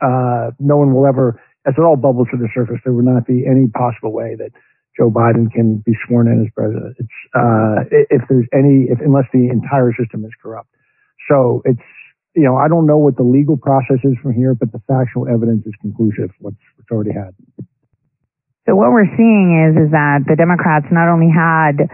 uh, 0.00 0.50
no 0.60 0.76
one 0.76 0.94
will 0.94 1.06
ever, 1.06 1.40
as 1.66 1.74
it 1.76 1.80
all 1.80 1.96
bubbles 1.96 2.28
to 2.30 2.36
the 2.36 2.48
surface, 2.54 2.78
there 2.84 2.92
will 2.92 3.04
not 3.04 3.26
be 3.26 3.44
any 3.46 3.66
possible 3.68 4.12
way 4.12 4.36
that 4.38 4.50
Joe 4.96 5.10
Biden 5.10 5.50
can 5.50 5.82
be 5.84 5.92
sworn 6.06 6.28
in 6.28 6.46
as 6.46 6.52
president. 6.54 6.94
It's 6.98 7.18
uh, 7.34 7.82
if 7.90 8.22
there's 8.28 8.46
any, 8.54 8.86
if 8.88 9.00
unless 9.00 9.26
the 9.32 9.50
entire 9.50 9.92
system 9.98 10.24
is 10.24 10.30
corrupt. 10.40 10.70
So 11.28 11.62
it's 11.64 11.82
you 12.34 12.44
know 12.44 12.56
I 12.56 12.68
don't 12.68 12.86
know 12.86 12.98
what 12.98 13.16
the 13.16 13.26
legal 13.26 13.56
process 13.56 13.98
is 14.04 14.14
from 14.22 14.34
here, 14.34 14.54
but 14.54 14.70
the 14.70 14.80
factual 14.86 15.26
evidence 15.26 15.66
is 15.66 15.74
conclusive. 15.80 16.30
What's 16.38 16.62
what's 16.76 16.90
already 16.92 17.12
had. 17.12 17.34
So 18.66 18.76
what 18.76 18.92
we're 18.92 19.10
seeing 19.18 19.66
is 19.66 19.86
is 19.86 19.90
that 19.90 20.24
the 20.30 20.36
Democrats 20.36 20.86
not 20.94 21.10
only 21.10 21.28
had 21.28 21.90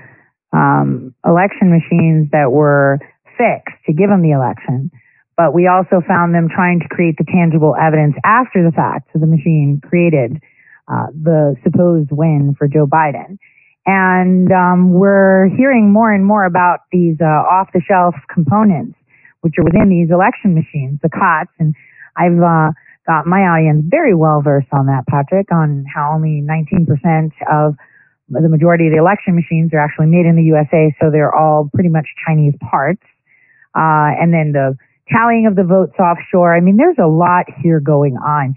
um, 0.52 1.14
election 1.25 1.71
machines 1.71 2.30
that 2.33 2.50
were 2.50 2.99
fixed 3.38 3.76
to 3.87 3.92
give 3.92 4.09
them 4.11 4.23
the 4.23 4.33
election, 4.33 4.90
but 5.37 5.54
we 5.54 5.66
also 5.66 6.02
found 6.07 6.35
them 6.35 6.49
trying 6.52 6.80
to 6.80 6.88
create 6.88 7.16
the 7.16 7.25
tangible 7.25 7.75
evidence 7.80 8.14
after 8.25 8.62
the 8.64 8.73
fact. 8.73 9.09
So 9.12 9.19
the 9.19 9.26
machine 9.26 9.80
created 9.83 10.42
uh, 10.88 11.07
the 11.14 11.57
supposed 11.62 12.11
win 12.11 12.54
for 12.59 12.69
Joe 12.69 12.87
Biden. 12.87 13.38
And 13.87 14.52
um, 14.52 14.92
we're 14.92 15.49
hearing 15.57 15.92
more 15.92 16.12
and 16.12 16.26
more 16.26 16.45
about 16.45 16.80
these 16.92 17.16
uh, 17.21 17.25
off-the-shelf 17.25 18.14
components, 18.33 18.99
which 19.40 19.54
are 19.59 19.64
within 19.64 19.88
these 19.88 20.11
election 20.11 20.54
machines, 20.54 21.00
the 21.02 21.09
COTS. 21.09 21.50
And 21.59 21.75
I've 22.16 22.37
uh, 22.37 22.73
got 23.07 23.26
my 23.26 23.40
audience 23.40 23.85
very 23.88 24.14
well 24.14 24.42
versed 24.42 24.69
on 24.73 24.87
that, 24.87 25.07
Patrick, 25.09 25.50
on 25.50 25.87
how 25.92 26.12
only 26.14 26.45
19% 26.45 27.33
of 27.50 27.76
the 28.31 28.49
majority 28.49 28.87
of 28.87 28.93
the 28.93 28.99
election 28.99 29.35
machines 29.35 29.75
are 29.75 29.83
actually 29.83 30.07
made 30.07 30.27
in 30.27 30.37
the 30.37 30.47
USA, 30.55 30.95
so 31.03 31.11
they're 31.11 31.35
all 31.35 31.69
pretty 31.75 31.91
much 31.91 32.07
Chinese 32.27 32.55
parts. 32.71 33.03
Uh, 33.75 34.15
and 34.15 34.33
then 34.33 34.53
the 34.55 34.79
tallying 35.11 35.47
of 35.47 35.57
the 35.57 35.65
votes 35.65 35.99
offshore. 35.99 36.55
I 36.55 36.61
mean, 36.61 36.77
there's 36.77 36.99
a 37.03 37.11
lot 37.11 37.47
here 37.63 37.81
going 37.81 38.15
on. 38.17 38.55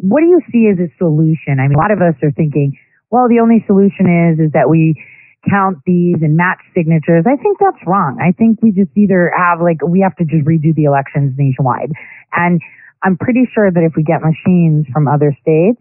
What 0.00 0.20
do 0.20 0.26
you 0.26 0.40
see 0.52 0.68
as 0.68 0.78
a 0.78 0.88
solution? 0.96 1.60
I 1.60 1.68
mean, 1.68 1.76
a 1.76 1.80
lot 1.80 1.90
of 1.90 2.00
us 2.00 2.14
are 2.22 2.32
thinking, 2.32 2.76
well, 3.10 3.28
the 3.28 3.40
only 3.40 3.64
solution 3.66 4.08
is 4.08 4.40
is 4.40 4.52
that 4.52 4.68
we 4.68 4.96
count 5.48 5.78
these 5.86 6.16
and 6.20 6.36
match 6.36 6.60
signatures. 6.74 7.24
I 7.26 7.36
think 7.36 7.58
that's 7.60 7.80
wrong. 7.86 8.18
I 8.20 8.32
think 8.32 8.60
we 8.62 8.72
just 8.72 8.90
either 8.96 9.32
have 9.36 9.60
like 9.60 9.80
we 9.84 10.00
have 10.00 10.16
to 10.16 10.24
just 10.24 10.44
redo 10.44 10.74
the 10.74 10.84
elections 10.84 11.34
nationwide. 11.36 11.92
And 12.32 12.60
I'm 13.02 13.16
pretty 13.16 13.48
sure 13.54 13.70
that 13.70 13.82
if 13.82 13.92
we 13.96 14.02
get 14.02 14.20
machines 14.20 14.86
from 14.92 15.06
other 15.06 15.36
states, 15.40 15.80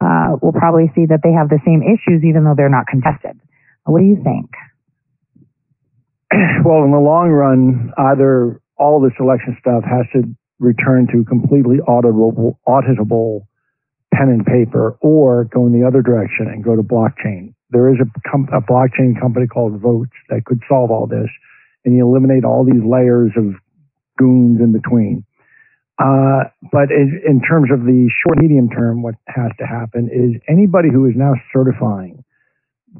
uh, 0.00 0.36
we'll 0.40 0.52
probably 0.52 0.90
see 0.94 1.06
that 1.06 1.20
they 1.22 1.32
have 1.32 1.48
the 1.48 1.60
same 1.64 1.82
issues 1.82 2.24
even 2.24 2.44
though 2.44 2.54
they're 2.56 2.68
not 2.68 2.86
contested. 2.86 3.38
What 3.84 4.00
do 4.00 4.06
you 4.06 4.22
think? 4.22 4.50
Well, 6.64 6.82
in 6.82 6.90
the 6.90 6.98
long 6.98 7.30
run, 7.30 7.92
either 7.96 8.60
all 8.76 9.00
this 9.00 9.12
election 9.20 9.56
stuff 9.60 9.84
has 9.84 10.04
to 10.12 10.28
return 10.58 11.06
to 11.12 11.24
completely 11.24 11.78
auditable, 11.86 12.58
auditable 12.66 13.46
pen 14.12 14.28
and 14.28 14.44
paper 14.44 14.98
or 15.00 15.44
go 15.44 15.66
in 15.66 15.72
the 15.72 15.86
other 15.86 16.02
direction 16.02 16.48
and 16.48 16.64
go 16.64 16.74
to 16.74 16.82
blockchain. 16.82 17.54
There 17.70 17.92
is 17.92 18.00
a, 18.00 18.28
com- 18.28 18.48
a 18.52 18.60
blockchain 18.60 19.18
company 19.20 19.46
called 19.46 19.80
Voatz 19.80 20.10
that 20.28 20.44
could 20.44 20.60
solve 20.68 20.90
all 20.90 21.06
this 21.06 21.28
and 21.84 21.96
you 21.96 22.06
eliminate 22.06 22.44
all 22.44 22.64
these 22.64 22.82
layers 22.84 23.30
of 23.36 23.54
goons 24.18 24.60
in 24.60 24.72
between. 24.72 25.24
Uh, 25.98 26.44
but 26.72 26.90
in, 26.90 27.20
in 27.26 27.40
terms 27.40 27.70
of 27.72 27.80
the 27.80 28.10
short 28.22 28.38
medium 28.38 28.68
term, 28.68 29.02
what 29.02 29.14
has 29.28 29.50
to 29.58 29.66
happen 29.66 30.10
is 30.12 30.40
anybody 30.48 30.90
who 30.92 31.06
is 31.06 31.14
now 31.16 31.32
certifying 31.52 32.22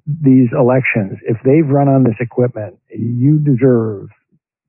these 0.06 0.48
elections, 0.52 1.18
if 1.24 1.36
they've 1.44 1.68
run 1.68 1.88
on 1.88 2.04
this 2.04 2.16
equipment, 2.20 2.78
you 2.88 3.38
deserve 3.38 4.08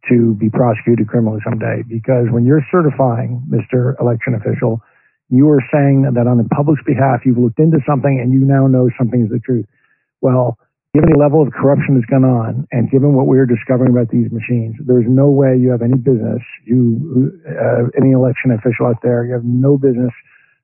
to 0.09 0.35
be 0.35 0.49
prosecuted 0.49 1.07
criminally 1.07 1.39
someday 1.43 1.83
because 1.87 2.27
when 2.31 2.45
you're 2.45 2.65
certifying, 2.71 3.43
Mr. 3.49 3.99
Election 3.99 4.35
Official, 4.35 4.81
you 5.29 5.49
are 5.49 5.63
saying 5.71 6.09
that 6.15 6.27
on 6.27 6.37
the 6.37 6.47
public's 6.55 6.83
behalf, 6.85 7.21
you've 7.25 7.37
looked 7.37 7.59
into 7.59 7.79
something 7.87 8.19
and 8.21 8.31
you 8.31 8.39
now 8.39 8.67
know 8.67 8.89
something 8.97 9.23
is 9.23 9.29
the 9.29 9.39
truth. 9.39 9.65
Well, 10.21 10.57
given 10.97 11.13
the 11.13 11.21
level 11.21 11.45
of 11.45 11.53
corruption 11.53 11.93
that's 11.93 12.09
gone 12.09 12.25
on 12.25 12.65
and 12.71 12.89
given 12.89 13.13
what 13.13 13.27
we're 13.27 13.45
discovering 13.45 13.93
about 13.93 14.09
these 14.09 14.33
machines, 14.33 14.73
there's 14.81 15.05
no 15.07 15.29
way 15.29 15.53
you 15.53 15.69
have 15.69 15.85
any 15.85 15.93
business, 15.93 16.41
you, 16.65 17.37
uh, 17.45 17.85
any 17.93 18.17
election 18.17 18.49
official 18.49 18.87
out 18.89 18.97
there, 19.03 19.23
you 19.23 19.33
have 19.33 19.45
no 19.45 19.77
business 19.77 20.09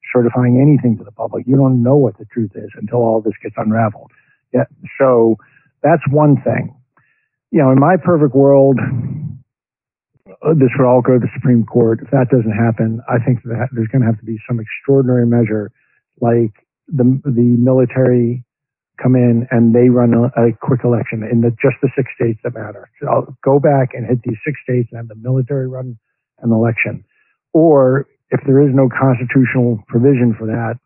certifying 0.10 0.58
anything 0.58 0.98
to 0.98 1.04
the 1.04 1.12
public. 1.12 1.46
You 1.46 1.56
don't 1.56 1.84
know 1.84 1.96
what 1.96 2.18
the 2.18 2.26
truth 2.34 2.50
is 2.56 2.70
until 2.82 3.06
all 3.06 3.22
this 3.22 3.38
gets 3.44 3.54
unraveled. 3.58 4.10
Yeah. 4.52 4.66
So 4.98 5.38
that's 5.84 6.02
one 6.10 6.42
thing. 6.42 6.74
You 7.52 7.62
know, 7.62 7.70
in 7.70 7.80
my 7.80 7.98
perfect 8.02 8.34
world, 8.34 8.80
this 10.58 10.74
would 10.78 10.88
all 10.88 11.02
go 11.02 11.14
to 11.14 11.20
the 11.20 11.30
Supreme 11.36 11.64
Court. 11.64 12.00
If 12.02 12.10
that 12.10 12.34
doesn't 12.34 12.58
happen, 12.58 13.02
I 13.08 13.24
think 13.24 13.44
that 13.44 13.70
there's 13.72 13.88
going 13.90 14.02
to 14.02 14.08
have 14.08 14.18
to 14.18 14.26
be 14.26 14.42
some 14.50 14.60
extraordinary 14.60 15.28
measure, 15.28 15.72
like 16.20 16.58
the 16.88 17.22
the 17.24 17.56
military 17.62 18.44
come 19.02 19.16
in 19.16 19.48
and 19.52 19.74
they 19.74 19.90
run 19.90 20.14
a, 20.14 20.26
a 20.40 20.54
quick 20.62 20.82
election 20.84 21.24
in 21.30 21.42
the, 21.42 21.50
just 21.62 21.76
the 21.82 21.90
six 21.96 22.10
states 22.16 22.40
that 22.44 22.54
matter. 22.54 22.90
So 23.02 23.08
I'll 23.08 23.38
go 23.44 23.60
back 23.60 23.90
and 23.94 24.06
hit 24.06 24.22
these 24.24 24.38
six 24.46 24.60
states 24.64 24.90
and 24.92 24.98
have 24.98 25.08
the 25.08 25.16
military 25.16 25.68
run 25.68 25.98
an 26.42 26.52
election. 26.52 27.04
Or 27.54 28.08
if 28.32 28.42
there 28.46 28.62
is 28.62 28.74
no 28.74 28.90
constitutional 28.90 29.84
provision 29.88 30.36
for 30.38 30.48
that, 30.48 30.80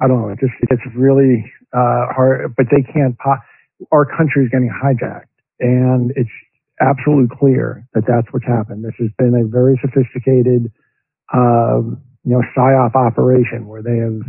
I 0.00 0.08
don't 0.08 0.22
know. 0.22 0.28
It 0.30 0.40
just 0.40 0.54
it's 0.62 0.82
really 0.96 1.44
uh, 1.72 2.10
hard. 2.14 2.54
But 2.56 2.66
they 2.70 2.82
can't. 2.82 3.16
Po- 3.18 3.38
our 3.92 4.04
country 4.04 4.44
is 4.44 4.50
getting 4.50 4.70
hijacked, 4.70 5.30
and 5.60 6.12
it's 6.16 6.30
absolutely 6.80 7.34
clear 7.38 7.86
that 7.94 8.04
that's 8.06 8.26
what's 8.32 8.46
happened. 8.46 8.84
This 8.84 8.94
has 8.98 9.10
been 9.18 9.34
a 9.34 9.46
very 9.46 9.78
sophisticated, 9.80 10.72
um, 11.32 12.02
you 12.24 12.32
know, 12.32 12.42
psyop 12.56 12.96
operation 12.96 13.66
where 13.68 13.82
they 13.82 13.98
have 13.98 14.22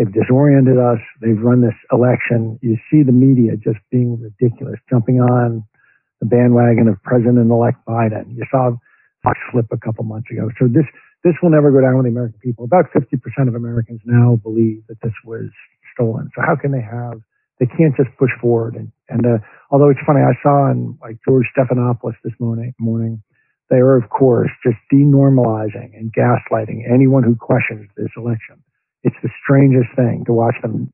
they've 0.00 0.12
disoriented 0.12 0.78
us. 0.78 0.98
They've 1.20 1.38
run 1.38 1.60
this 1.60 1.76
election. 1.92 2.58
You 2.62 2.78
see 2.90 3.02
the 3.02 3.12
media 3.12 3.56
just 3.56 3.78
being 3.90 4.16
ridiculous, 4.16 4.80
jumping 4.88 5.20
on 5.20 5.62
the 6.20 6.26
bandwagon 6.26 6.88
of 6.88 6.96
President-elect 7.02 7.84
Biden. 7.86 8.34
You 8.34 8.44
saw 8.50 8.72
Fox 9.22 9.38
flip 9.52 9.66
a 9.70 9.76
couple 9.76 10.04
months 10.04 10.30
ago. 10.30 10.48
So 10.58 10.68
this 10.68 10.86
this 11.22 11.34
will 11.42 11.50
never 11.50 11.70
go 11.70 11.82
down 11.82 11.98
with 11.98 12.06
the 12.06 12.10
American 12.10 12.40
people. 12.40 12.64
About 12.64 12.86
50% 12.96 13.20
of 13.46 13.54
Americans 13.54 14.00
now 14.06 14.40
believe 14.42 14.82
that 14.88 15.02
this 15.02 15.12
was 15.22 15.50
stolen. 15.92 16.30
So 16.34 16.40
how 16.40 16.56
can 16.56 16.72
they 16.72 16.80
have 16.80 17.20
they 17.60 17.66
can't 17.66 17.94
just 17.94 18.08
push 18.18 18.30
forward. 18.40 18.74
And, 18.74 18.90
and 19.10 19.26
uh, 19.26 19.38
although 19.70 19.90
it's 19.90 20.00
funny, 20.06 20.22
I 20.22 20.32
saw 20.42 20.70
in 20.70 20.98
like 21.00 21.18
George 21.28 21.44
Stephanopoulos 21.56 22.16
this 22.24 22.32
morning, 22.40 22.74
morning, 22.80 23.22
they 23.68 23.76
are 23.76 23.96
of 23.96 24.08
course 24.08 24.50
just 24.64 24.78
denormalizing 24.92 25.94
and 25.94 26.12
gaslighting 26.12 26.90
anyone 26.90 27.22
who 27.22 27.36
questions 27.36 27.88
this 27.96 28.10
election. 28.16 28.64
It's 29.02 29.16
the 29.22 29.30
strangest 29.42 29.88
thing 29.96 30.24
to 30.26 30.32
watch 30.32 30.56
them 30.62 30.92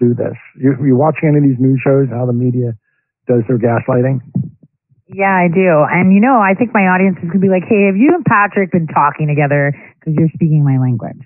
do 0.00 0.14
this. 0.14 0.34
You, 0.58 0.74
you 0.84 0.96
watching 0.96 1.28
any 1.28 1.38
of 1.38 1.44
these 1.44 1.60
news 1.60 1.80
shows? 1.84 2.08
How 2.10 2.26
the 2.26 2.32
media 2.32 2.74
does 3.28 3.42
their 3.46 3.58
gaslighting? 3.58 4.20
Yeah, 5.06 5.30
I 5.30 5.46
do. 5.52 5.84
And 5.86 6.12
you 6.12 6.20
know, 6.20 6.40
I 6.40 6.54
think 6.54 6.72
my 6.72 6.88
audience 6.88 7.18
is 7.22 7.28
gonna 7.28 7.38
be 7.38 7.52
like, 7.52 7.64
"Hey, 7.68 7.86
have 7.86 7.96
you 7.96 8.14
and 8.14 8.24
Patrick 8.24 8.72
been 8.72 8.88
talking 8.88 9.28
together? 9.28 9.76
Because 10.00 10.14
you're 10.18 10.32
speaking 10.34 10.64
my 10.64 10.78
language." 10.78 11.20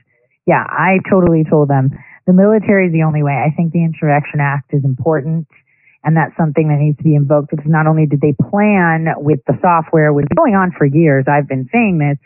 Yeah, 0.47 0.65
I 0.69 0.99
totally 1.09 1.45
told 1.45 1.69
them 1.69 1.91
the 2.27 2.33
military 2.33 2.87
is 2.87 2.93
the 2.93 3.03
only 3.03 3.23
way. 3.23 3.33
I 3.33 3.55
think 3.55 3.73
the 3.73 3.85
Insurrection 3.85 4.41
Act 4.41 4.75
is 4.75 4.85
important. 4.85 5.47
And 6.05 6.17
that's 6.17 6.37
something 6.37 6.69
that 6.69 6.79
needs 6.79 6.99
to 6.99 7.03
be 7.03 7.17
invoked 7.17 7.51
because 7.51 7.67
not 7.67 7.89
only 7.89 8.07
did 8.07 8.21
they 8.21 8.33
plan 8.51 9.11
with 9.17 9.41
the 9.49 9.59
software, 9.61 10.13
which 10.13 10.29
been 10.29 10.37
going 10.37 10.55
on 10.55 10.71
for 10.71 10.87
years, 10.87 11.25
I've 11.27 11.49
been 11.49 11.69
saying 11.73 11.99
this, 11.99 12.17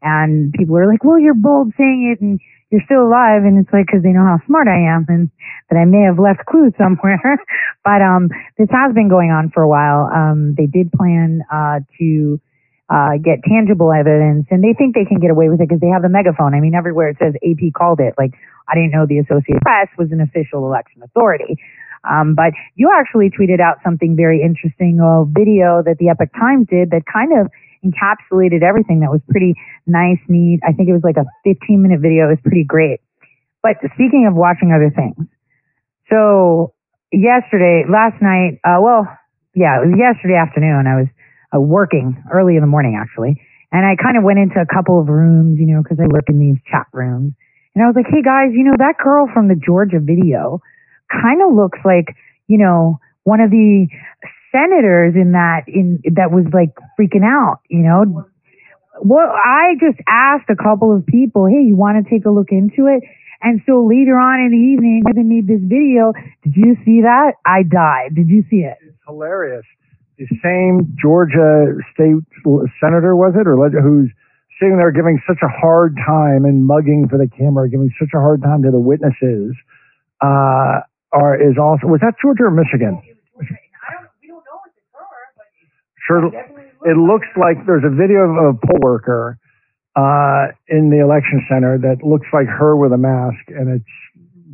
and 0.00 0.54
people 0.54 0.78
are 0.78 0.88
like, 0.88 1.04
well, 1.04 1.18
you're 1.18 1.36
bold 1.36 1.74
saying 1.76 2.16
it, 2.16 2.24
and 2.24 2.40
you're 2.70 2.84
still 2.84 3.06
alive. 3.06 3.44
And 3.44 3.58
it's 3.58 3.72
like, 3.72 3.86
cause 3.86 4.02
they 4.02 4.10
know 4.12 4.24
how 4.26 4.38
smart 4.46 4.68
I 4.68 4.78
am 4.94 5.06
and 5.08 5.30
that 5.70 5.76
I 5.76 5.84
may 5.84 6.02
have 6.02 6.18
left 6.18 6.46
clues 6.46 6.72
somewhere. 6.78 7.38
but, 7.84 8.02
um, 8.02 8.28
this 8.58 8.68
has 8.70 8.94
been 8.94 9.08
going 9.08 9.30
on 9.30 9.50
for 9.52 9.62
a 9.62 9.68
while. 9.68 10.10
Um, 10.12 10.54
they 10.56 10.66
did 10.66 10.90
plan, 10.92 11.42
uh, 11.52 11.80
to, 11.98 12.40
uh, 12.88 13.18
get 13.18 13.42
tangible 13.42 13.90
evidence 13.90 14.46
and 14.50 14.62
they 14.62 14.72
think 14.72 14.94
they 14.94 15.04
can 15.04 15.18
get 15.18 15.30
away 15.30 15.48
with 15.48 15.60
it 15.60 15.66
because 15.68 15.80
they 15.80 15.90
have 15.90 16.02
the 16.02 16.08
megaphone. 16.08 16.54
I 16.54 16.60
mean, 16.60 16.74
everywhere 16.74 17.10
it 17.10 17.18
says 17.18 17.34
AP 17.42 17.74
called 17.74 17.98
it. 17.98 18.14
Like, 18.16 18.34
I 18.68 18.74
didn't 18.74 18.92
know 18.92 19.06
the 19.06 19.18
Associated 19.18 19.62
Press 19.62 19.88
was 19.98 20.10
an 20.12 20.20
official 20.20 20.66
election 20.66 21.02
authority. 21.02 21.58
Um, 22.08 22.34
but 22.34 22.52
you 22.74 22.90
actually 22.94 23.30
tweeted 23.30 23.60
out 23.60 23.78
something 23.82 24.14
very 24.16 24.42
interesting, 24.42 25.00
a 25.00 25.24
video 25.26 25.82
that 25.82 25.98
the 25.98 26.08
Epoch 26.08 26.30
Times 26.38 26.66
did 26.70 26.90
that 26.90 27.02
kind 27.10 27.32
of 27.34 27.50
encapsulated 27.84 28.62
everything 28.62 29.00
that 29.00 29.10
was 29.10 29.20
pretty 29.28 29.54
nice, 29.86 30.18
neat. 30.28 30.60
I 30.66 30.72
think 30.72 30.88
it 30.88 30.92
was 30.92 31.04
like 31.04 31.16
a 31.16 31.26
15 31.44 31.82
minute 31.82 32.00
video. 32.00 32.26
It 32.26 32.40
was 32.40 32.44
pretty 32.44 32.64
great. 32.64 33.00
But 33.62 33.76
speaking 33.94 34.26
of 34.28 34.34
watching 34.34 34.72
other 34.72 34.90
things, 34.94 35.26
so 36.08 36.74
yesterday, 37.10 37.84
last 37.88 38.22
night, 38.22 38.62
uh, 38.62 38.78
well, 38.80 39.08
yeah, 39.54 39.82
it 39.82 39.90
was 39.90 39.98
yesterday 39.98 40.36
afternoon. 40.36 40.86
I 40.86 40.96
was 41.02 41.08
uh, 41.54 41.60
working 41.60 42.22
early 42.32 42.56
in 42.56 42.60
the 42.60 42.70
morning 42.70 42.98
actually. 43.00 43.40
And 43.72 43.84
I 43.84 44.00
kind 44.00 44.16
of 44.16 44.22
went 44.22 44.38
into 44.38 44.60
a 44.60 44.66
couple 44.66 45.00
of 45.00 45.08
rooms, 45.08 45.58
you 45.58 45.66
know, 45.66 45.82
cause 45.82 45.98
I 46.00 46.06
work 46.06 46.28
in 46.28 46.38
these 46.38 46.56
chat 46.70 46.86
rooms. 46.92 47.34
And 47.74 47.84
I 47.84 47.86
was 47.88 47.96
like, 47.96 48.06
hey 48.08 48.22
guys, 48.22 48.54
you 48.54 48.64
know, 48.64 48.74
that 48.78 48.96
girl 49.02 49.28
from 49.32 49.48
the 49.48 49.56
Georgia 49.56 50.00
video 50.00 50.62
kind 51.10 51.42
of 51.42 51.54
looks 51.54 51.78
like, 51.84 52.14
you 52.46 52.58
know, 52.58 52.98
one 53.24 53.40
of 53.40 53.50
the 53.50 53.88
senators 54.56 55.12
in 55.14 55.32
that 55.32 55.68
in 55.68 56.00
that 56.16 56.32
was 56.32 56.48
like 56.52 56.72
freaking 56.98 57.24
out, 57.24 57.60
you 57.68 57.84
know. 57.84 58.24
Well, 59.04 59.28
I 59.28 59.76
just 59.78 60.00
asked 60.08 60.48
a 60.48 60.56
couple 60.56 60.96
of 60.96 61.04
people, 61.04 61.44
hey, 61.46 61.60
you 61.60 61.76
want 61.76 62.00
to 62.02 62.08
take 62.08 62.24
a 62.24 62.30
look 62.30 62.48
into 62.50 62.88
it? 62.88 63.04
And 63.42 63.60
so 63.66 63.84
later 63.84 64.16
on 64.16 64.40
in 64.40 64.50
the 64.50 64.64
evening, 64.72 65.04
they 65.04 65.22
made 65.22 65.46
this 65.46 65.60
video. 65.60 66.16
Did 66.42 66.56
you 66.56 66.76
see 66.84 67.02
that? 67.02 67.36
I 67.44 67.62
died. 67.62 68.16
Did 68.16 68.28
you 68.28 68.42
see 68.48 68.64
it? 68.64 68.78
It's 68.80 68.96
hilarious. 69.06 69.64
The 70.16 70.24
same 70.40 70.96
Georgia 70.96 71.76
state 71.92 72.16
senator 72.80 73.14
was 73.14 73.36
it, 73.36 73.46
or 73.46 73.54
who's 73.68 74.08
sitting 74.58 74.78
there 74.78 74.90
giving 74.90 75.20
such 75.28 75.44
a 75.44 75.48
hard 75.48 75.96
time 76.06 76.44
and 76.44 76.64
mugging 76.64 77.08
for 77.08 77.18
the 77.18 77.28
camera, 77.28 77.68
giving 77.68 77.92
such 78.00 78.16
a 78.16 78.18
hard 78.18 78.40
time 78.42 78.62
to 78.62 78.70
the 78.70 78.80
witnesses, 78.80 79.54
uh, 80.24 80.80
are 81.12 81.36
is 81.36 81.56
also 81.60 81.86
was 81.86 82.00
that 82.00 82.14
Georgia 82.20 82.44
or 82.44 82.50
Michigan? 82.50 83.00
Sure, 86.06 86.30
it 86.86 86.96
looks 86.96 87.26
like 87.34 87.66
there's 87.66 87.82
a 87.82 87.90
video 87.90 88.30
of 88.30 88.54
a 88.54 88.58
poll 88.58 88.78
worker 88.80 89.38
uh, 89.96 90.54
in 90.68 90.90
the 90.90 91.02
election 91.02 91.42
center 91.50 91.78
that 91.82 92.06
looks 92.06 92.26
like 92.32 92.46
her 92.46 92.76
with 92.76 92.92
a 92.92 93.00
mask, 93.00 93.42
and 93.48 93.68
it's 93.68 93.94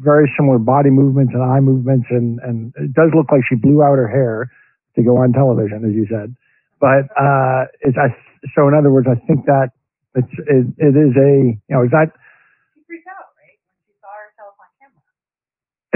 very 0.00 0.30
similar 0.38 0.58
body 0.58 0.90
movements 0.90 1.32
and 1.34 1.42
eye 1.42 1.60
movements, 1.60 2.06
and 2.10 2.40
and 2.40 2.72
it 2.76 2.94
does 2.94 3.10
look 3.14 3.30
like 3.30 3.42
she 3.48 3.54
blew 3.56 3.82
out 3.82 3.98
her 3.98 4.08
hair 4.08 4.50
to 4.96 5.02
go 5.02 5.18
on 5.18 5.32
television, 5.32 5.84
as 5.84 5.92
you 5.92 6.06
said. 6.08 6.34
But 6.80 7.10
uh, 7.14 7.68
it's 7.82 7.98
I, 8.00 8.14
so 8.54 8.66
in 8.68 8.74
other 8.74 8.90
words, 8.90 9.06
I 9.10 9.18
think 9.26 9.44
that 9.46 9.70
it's 10.14 10.32
it, 10.48 10.66
it 10.78 10.94
is 10.96 11.12
a 11.20 11.32
you 11.52 11.72
know 11.74 11.84
is 11.84 11.92
that 11.92 12.16
She 12.74 12.80
freaked 12.88 13.06
out, 13.12 13.28
right? 13.36 13.58
When 13.68 13.76
she 13.86 13.92
saw 14.00 14.08
herself 14.08 14.56
on 14.56 14.70
camera. 14.80 15.04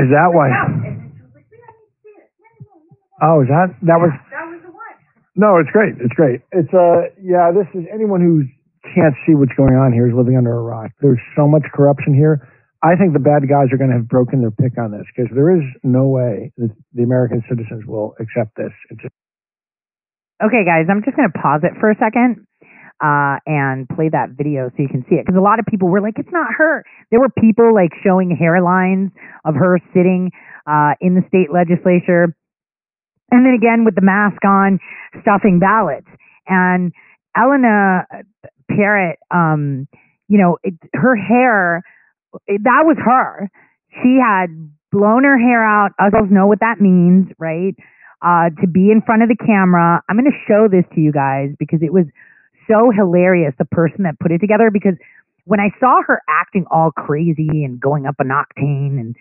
is 0.04 0.08
that 0.12 0.30
why? 0.36 0.48
And 0.52 0.84
then 0.84 1.16
she 1.16 1.22
was 1.24 1.32
like, 1.32 1.48
we 1.48 1.56
don't 1.58 1.74
need 1.80 1.90
to 1.90 1.98
see 2.02 2.14
it. 2.18 2.28
No, 2.44 2.50
no, 2.60 2.76
no, 2.76 2.92
no. 2.92 3.40
Oh, 3.40 3.42
is 3.42 3.48
that 3.48 3.72
that 3.88 3.98
was 3.98 4.12
That 4.30 4.46
was. 4.46 4.55
No, 5.36 5.58
it's 5.58 5.70
great. 5.70 5.94
It's 6.00 6.14
great. 6.14 6.40
It's 6.52 6.72
uh 6.72 7.12
yeah, 7.20 7.52
this 7.52 7.68
is 7.74 7.86
anyone 7.92 8.20
who 8.20 8.44
can't 8.94 9.14
see 9.26 9.34
what's 9.34 9.52
going 9.56 9.74
on 9.74 9.92
here 9.92 10.08
is 10.08 10.14
living 10.14 10.36
under 10.36 10.52
a 10.52 10.62
rock. 10.62 10.90
There's 11.00 11.20
so 11.36 11.46
much 11.46 11.62
corruption 11.74 12.14
here. 12.14 12.48
I 12.82 12.96
think 12.96 13.12
the 13.12 13.20
bad 13.20 13.48
guys 13.48 13.72
are 13.72 13.78
going 13.78 13.90
to 13.90 13.96
have 13.96 14.08
broken 14.08 14.40
their 14.40 14.52
pick 14.52 14.78
on 14.78 14.92
this 14.92 15.04
because 15.10 15.32
there 15.34 15.50
is 15.50 15.64
no 15.82 16.06
way 16.06 16.52
that 16.56 16.70
the 16.92 17.02
American 17.02 17.42
citizens 17.48 17.84
will 17.86 18.14
accept 18.20 18.54
this. 18.56 18.72
It's 18.90 19.02
Okay, 20.44 20.64
guys, 20.68 20.84
I'm 20.90 21.02
just 21.02 21.16
going 21.16 21.28
to 21.32 21.38
pause 21.38 21.62
it 21.64 21.72
for 21.80 21.90
a 21.90 21.96
second 21.96 22.44
uh, 23.00 23.40
and 23.48 23.88
play 23.88 24.10
that 24.12 24.36
video 24.36 24.68
so 24.68 24.76
you 24.84 24.88
can 24.88 25.04
see 25.08 25.16
it. 25.16 25.24
Because 25.24 25.38
a 25.38 25.42
lot 25.42 25.58
of 25.58 25.64
people 25.64 25.88
were 25.88 26.02
like, 26.02 26.14
it's 26.18 26.32
not 26.32 26.52
her. 26.58 26.84
There 27.10 27.20
were 27.20 27.32
people 27.32 27.72
like 27.74 27.90
showing 28.04 28.36
hairlines 28.36 29.12
of 29.44 29.54
her 29.56 29.80
sitting 29.96 30.30
uh, 30.68 30.92
in 31.00 31.16
the 31.16 31.24
state 31.28 31.48
legislature. 31.48 32.36
And 33.30 33.44
then 33.44 33.54
again 33.54 33.84
with 33.84 33.94
the 33.94 34.02
mask 34.02 34.44
on, 34.44 34.78
stuffing 35.22 35.58
ballots. 35.58 36.06
And 36.46 36.92
Elena 37.36 38.06
Parent, 38.70 39.18
um, 39.34 39.88
you 40.28 40.38
know, 40.38 40.58
it, 40.62 40.74
her 40.94 41.16
hair, 41.16 41.82
it, 42.46 42.62
that 42.64 42.82
was 42.84 42.96
her. 43.04 43.50
She 44.02 44.18
had 44.22 44.48
blown 44.92 45.24
her 45.24 45.38
hair 45.38 45.64
out. 45.64 45.90
Us 45.98 46.12
know 46.30 46.46
what 46.46 46.60
that 46.60 46.80
means, 46.80 47.28
right? 47.38 47.74
uh, 48.22 48.50
to 48.60 48.66
be 48.66 48.90
in 48.90 49.02
front 49.04 49.22
of 49.22 49.28
the 49.28 49.36
camera. 49.36 50.02
I'm 50.08 50.16
going 50.16 50.30
to 50.30 50.38
show 50.48 50.68
this 50.70 50.84
to 50.94 51.00
you 51.00 51.12
guys 51.12 51.50
because 51.58 51.80
it 51.82 51.92
was 51.92 52.06
so 52.68 52.90
hilarious, 52.90 53.54
the 53.58 53.64
person 53.64 54.04
that 54.04 54.18
put 54.18 54.32
it 54.32 54.38
together. 54.38 54.70
Because 54.72 54.94
when 55.44 55.60
I 55.60 55.70
saw 55.78 56.02
her 56.06 56.22
acting 56.28 56.64
all 56.70 56.90
crazy 56.90 57.64
and 57.64 57.80
going 57.80 58.06
up 58.06 58.16
an 58.18 58.28
octane 58.28 58.98
and 58.98 59.16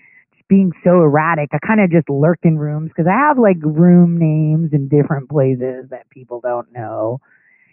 being 0.47 0.71
so 0.83 1.01
erratic, 1.01 1.49
I 1.53 1.59
kind 1.65 1.81
of 1.81 1.91
just 1.91 2.09
lurked 2.09 2.45
in 2.45 2.57
rooms 2.57 2.89
because 2.89 3.09
I 3.09 3.17
have 3.27 3.37
like 3.39 3.57
room 3.61 4.17
names 4.17 4.71
in 4.73 4.87
different 4.87 5.29
places 5.29 5.89
that 5.89 6.09
people 6.09 6.39
don't 6.41 6.71
know. 6.71 7.19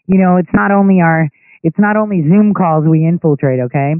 You 0.06 0.18
know, 0.18 0.36
it's 0.36 0.52
not 0.52 0.70
only 0.70 1.00
our, 1.00 1.28
it's 1.62 1.78
not 1.78 1.96
only 1.96 2.22
Zoom 2.22 2.54
calls 2.54 2.84
we 2.88 3.06
infiltrate, 3.06 3.60
okay? 3.60 3.94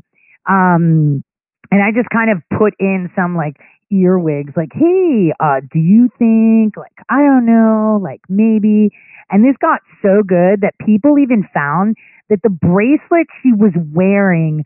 Um, 0.48 1.22
and 1.70 1.82
I 1.82 1.92
just 1.94 2.08
kind 2.10 2.30
of 2.30 2.42
put 2.58 2.74
in 2.78 3.10
some 3.14 3.36
like 3.36 3.56
earwigs, 3.90 4.52
like, 4.56 4.72
hey, 4.72 5.32
uh, 5.38 5.60
do 5.72 5.78
you 5.78 6.08
think, 6.18 6.76
like, 6.76 6.96
I 7.10 7.18
don't 7.18 7.46
know, 7.46 8.00
like 8.02 8.20
maybe. 8.28 8.90
And 9.30 9.44
this 9.44 9.56
got 9.60 9.80
so 10.02 10.22
good 10.26 10.62
that 10.62 10.74
people 10.84 11.18
even 11.18 11.46
found 11.54 11.96
that 12.30 12.40
the 12.42 12.50
bracelet 12.50 13.26
she 13.42 13.52
was 13.52 13.72
wearing 13.92 14.64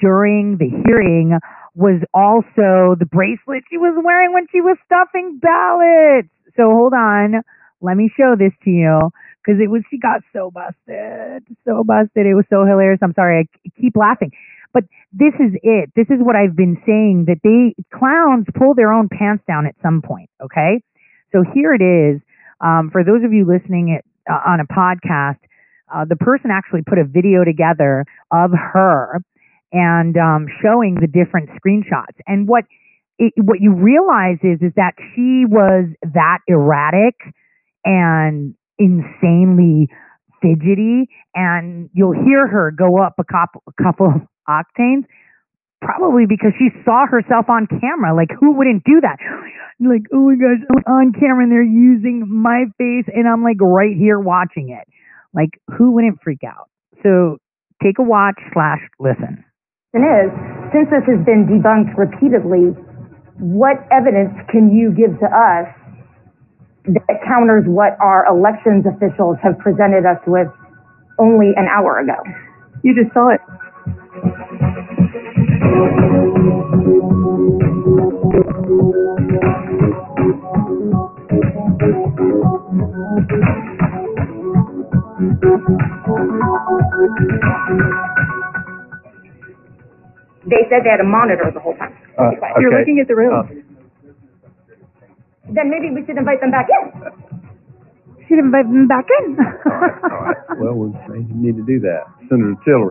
during 0.00 0.58
the 0.58 0.68
hearing 0.84 1.38
was 1.76 2.00
also 2.14 2.96
the 2.96 3.04
bracelet 3.04 3.62
she 3.68 3.76
was 3.76 3.92
wearing 4.02 4.32
when 4.32 4.46
she 4.50 4.60
was 4.60 4.78
stuffing 4.88 5.38
ballots. 5.38 6.32
So 6.56 6.72
hold 6.72 6.94
on. 6.94 7.44
Let 7.82 7.98
me 7.98 8.10
show 8.16 8.34
this 8.36 8.52
to 8.64 8.70
you 8.70 9.12
because 9.44 9.60
it 9.60 9.68
was, 9.68 9.82
she 9.90 9.98
got 9.98 10.24
so 10.32 10.50
busted, 10.50 11.44
so 11.68 11.84
busted. 11.84 12.24
It 12.24 12.32
was 12.32 12.48
so 12.48 12.64
hilarious. 12.64 12.98
I'm 13.02 13.12
sorry. 13.12 13.44
I 13.44 13.68
keep 13.78 13.94
laughing. 13.94 14.32
But 14.72 14.84
this 15.12 15.36
is 15.36 15.52
it. 15.62 15.92
This 15.94 16.08
is 16.08 16.16
what 16.18 16.34
I've 16.34 16.56
been 16.56 16.80
saying 16.86 17.26
that 17.28 17.44
they 17.44 17.76
clowns 17.92 18.46
pull 18.56 18.74
their 18.74 18.92
own 18.92 19.08
pants 19.12 19.44
down 19.46 19.66
at 19.66 19.76
some 19.82 20.00
point. 20.00 20.30
Okay. 20.42 20.80
So 21.32 21.44
here 21.54 21.76
it 21.76 21.84
is. 21.84 22.20
Um, 22.60 22.88
for 22.90 23.04
those 23.04 23.22
of 23.22 23.32
you 23.34 23.44
listening 23.44 24.00
at, 24.00 24.04
uh, 24.32 24.40
on 24.48 24.60
a 24.60 24.66
podcast, 24.66 25.38
uh, 25.92 26.06
the 26.08 26.16
person 26.16 26.50
actually 26.50 26.82
put 26.82 26.98
a 26.98 27.04
video 27.04 27.44
together 27.44 28.06
of 28.32 28.50
her 28.50 29.20
and 29.72 30.16
um, 30.16 30.46
showing 30.62 30.96
the 31.00 31.06
different 31.06 31.50
screenshots. 31.50 32.16
And 32.26 32.48
what 32.48 32.64
it, 33.18 33.32
what 33.36 33.60
you 33.60 33.72
realize 33.72 34.38
is 34.42 34.60
is 34.60 34.72
that 34.76 34.92
she 35.14 35.44
was 35.48 35.88
that 36.02 36.38
erratic 36.46 37.14
and 37.84 38.54
insanely 38.78 39.88
fidgety, 40.42 41.08
and 41.34 41.88
you'll 41.94 42.12
hear 42.12 42.46
her 42.46 42.70
go 42.70 43.02
up 43.02 43.14
a 43.18 43.24
couple 43.24 43.62
a 43.66 43.82
couple 43.82 44.06
of 44.06 44.20
octanes. 44.48 45.04
Probably 45.82 46.24
because 46.26 46.52
she 46.58 46.68
saw 46.84 47.06
herself 47.06 47.50
on 47.50 47.66
camera. 47.66 48.16
Like, 48.16 48.30
who 48.40 48.52
wouldn't 48.56 48.84
do 48.84 49.00
that? 49.02 49.18
Like, 49.78 50.04
oh 50.10 50.30
my 50.30 50.36
gosh, 50.36 50.64
I'm 50.70 50.90
on 50.90 51.12
camera 51.12 51.42
and 51.42 51.52
they're 51.52 51.62
using 51.62 52.24
my 52.26 52.64
face 52.78 53.04
and 53.14 53.28
I'm 53.28 53.42
like 53.42 53.60
right 53.60 53.94
here 53.94 54.18
watching 54.18 54.70
it. 54.70 54.88
Like, 55.34 55.50
who 55.76 55.90
wouldn't 55.90 56.22
freak 56.24 56.40
out? 56.42 56.70
So 57.02 57.36
take 57.82 57.98
a 57.98 58.02
watch 58.02 58.40
slash 58.54 58.80
listen. 58.98 59.44
Is, 59.94 60.30
since 60.72 60.88
this 60.90 61.04
has 61.06 61.20
been 61.24 61.46
debunked 61.46 61.96
repeatedly, 61.96 62.74
what 63.38 63.76
evidence 63.92 64.34
can 64.50 64.70
you 64.70 64.90
give 64.90 65.18
to 65.20 65.28
us 65.28 65.68
that 66.86 67.18
counters 67.26 67.64
what 67.66 67.98
our 68.00 68.26
elections 68.26 68.86
officials 68.86 69.36
have 69.42 69.58
presented 69.58 70.06
us 70.06 70.18
with 70.26 70.48
only 71.18 71.52
an 71.56 71.66
hour 71.68 72.00
ago? 72.00 72.16
You 72.82 72.94
just 72.94 73.12
saw 73.12 73.30
it. 73.30 73.40
They 90.46 90.62
said 90.70 90.82
they 90.84 90.90
had 90.90 91.00
a 91.00 91.04
monitor 91.08 91.50
the 91.52 91.60
whole 91.60 91.76
time. 91.76 91.96
Uh, 92.18 92.30
You're 92.60 92.78
looking 92.78 92.98
at 93.02 93.08
the 93.08 93.16
room. 93.16 93.34
Uh. 93.34 93.42
Then 95.52 95.70
maybe 95.70 95.90
we 95.94 96.04
should 96.06 96.16
invite 96.16 96.40
them 96.40 96.50
back 96.50 96.66
in. 96.70 96.92
Should 98.28 98.38
invite 98.38 98.66
them 98.66 98.88
back 98.88 99.06
in. 99.22 99.36
All 99.38 99.78
right, 99.78 100.02
all 100.02 100.20
right. 100.26 100.36
Well, 100.58 100.74
we 100.74 101.18
need 101.34 101.56
to 101.56 101.62
do 101.66 101.78
that. 101.80 102.06
Senator 102.28 102.54
Tillery. 102.64 102.90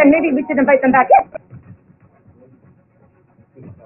Then 0.00 0.10
maybe 0.10 0.32
we 0.32 0.42
should 0.48 0.56
invite 0.56 0.80
them 0.80 0.92
back 0.92 1.08
in. 1.12 1.28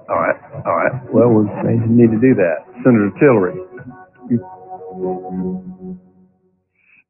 All 0.07 0.15
right, 0.15 0.39
all 0.65 0.77
right. 0.77 0.93
Well, 1.11 1.27
we 1.27 1.43
may 1.43 1.75
need 1.91 2.11
to 2.15 2.21
do 2.21 2.35
that. 2.39 2.63
Senator 2.85 3.11
Tillery. 3.19 3.59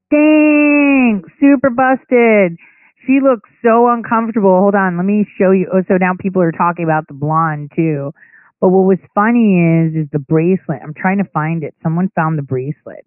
Dang, 0.09 1.21
super 1.39 1.69
busted. 1.69 2.57
She 3.05 3.19
looks 3.21 3.49
so 3.63 3.89
uncomfortable. 3.89 4.57
Hold 4.59 4.73
on, 4.73 4.97
let 4.97 5.05
me 5.05 5.27
show 5.37 5.51
you. 5.51 5.69
Oh, 5.71 5.83
so 5.87 5.97
now 6.01 6.13
people 6.19 6.41
are 6.41 6.51
talking 6.51 6.83
about 6.83 7.07
the 7.07 7.13
blonde 7.13 7.71
too. 7.75 8.11
But 8.59 8.69
what 8.69 8.87
was 8.87 8.97
funny 9.13 9.59
is, 9.61 10.05
is 10.05 10.09
the 10.11 10.19
bracelet. 10.19 10.81
I'm 10.81 10.95
trying 10.95 11.19
to 11.19 11.29
find 11.29 11.63
it. 11.63 11.75
Someone 11.83 12.09
found 12.15 12.39
the 12.39 12.43
bracelet. 12.43 13.05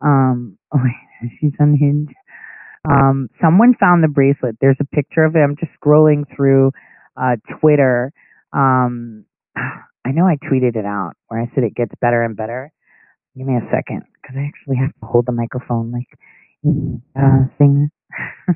Um, 0.00 0.56
oh 0.72 0.80
wait, 0.82 1.30
she's 1.38 1.52
unhinged. 1.58 2.14
Um, 2.88 3.28
someone 3.40 3.74
found 3.78 4.04
the 4.04 4.08
bracelet. 4.08 4.56
There's 4.60 4.76
a 4.80 4.84
picture 4.84 5.24
of 5.24 5.36
it. 5.36 5.40
I'm 5.40 5.56
just 5.56 5.72
scrolling 5.80 6.24
through 6.34 6.72
uh, 7.16 7.36
Twitter. 7.60 8.12
Um, 8.52 9.24
I 10.06 10.10
know 10.10 10.26
I 10.26 10.36
tweeted 10.36 10.76
it 10.76 10.84
out 10.84 11.14
where 11.28 11.40
I 11.40 11.50
said 11.54 11.64
it 11.64 11.74
gets 11.74 11.92
better 12.00 12.22
and 12.22 12.36
better. 12.36 12.70
Give 13.36 13.46
me 13.46 13.54
a 13.56 13.68
second, 13.72 14.02
because 14.20 14.36
I 14.38 14.46
actually 14.46 14.76
have 14.76 14.92
to 15.00 15.06
hold 15.06 15.26
the 15.26 15.32
microphone 15.32 15.90
like 15.90 16.08
uh, 17.16 17.48
thing. 17.58 17.90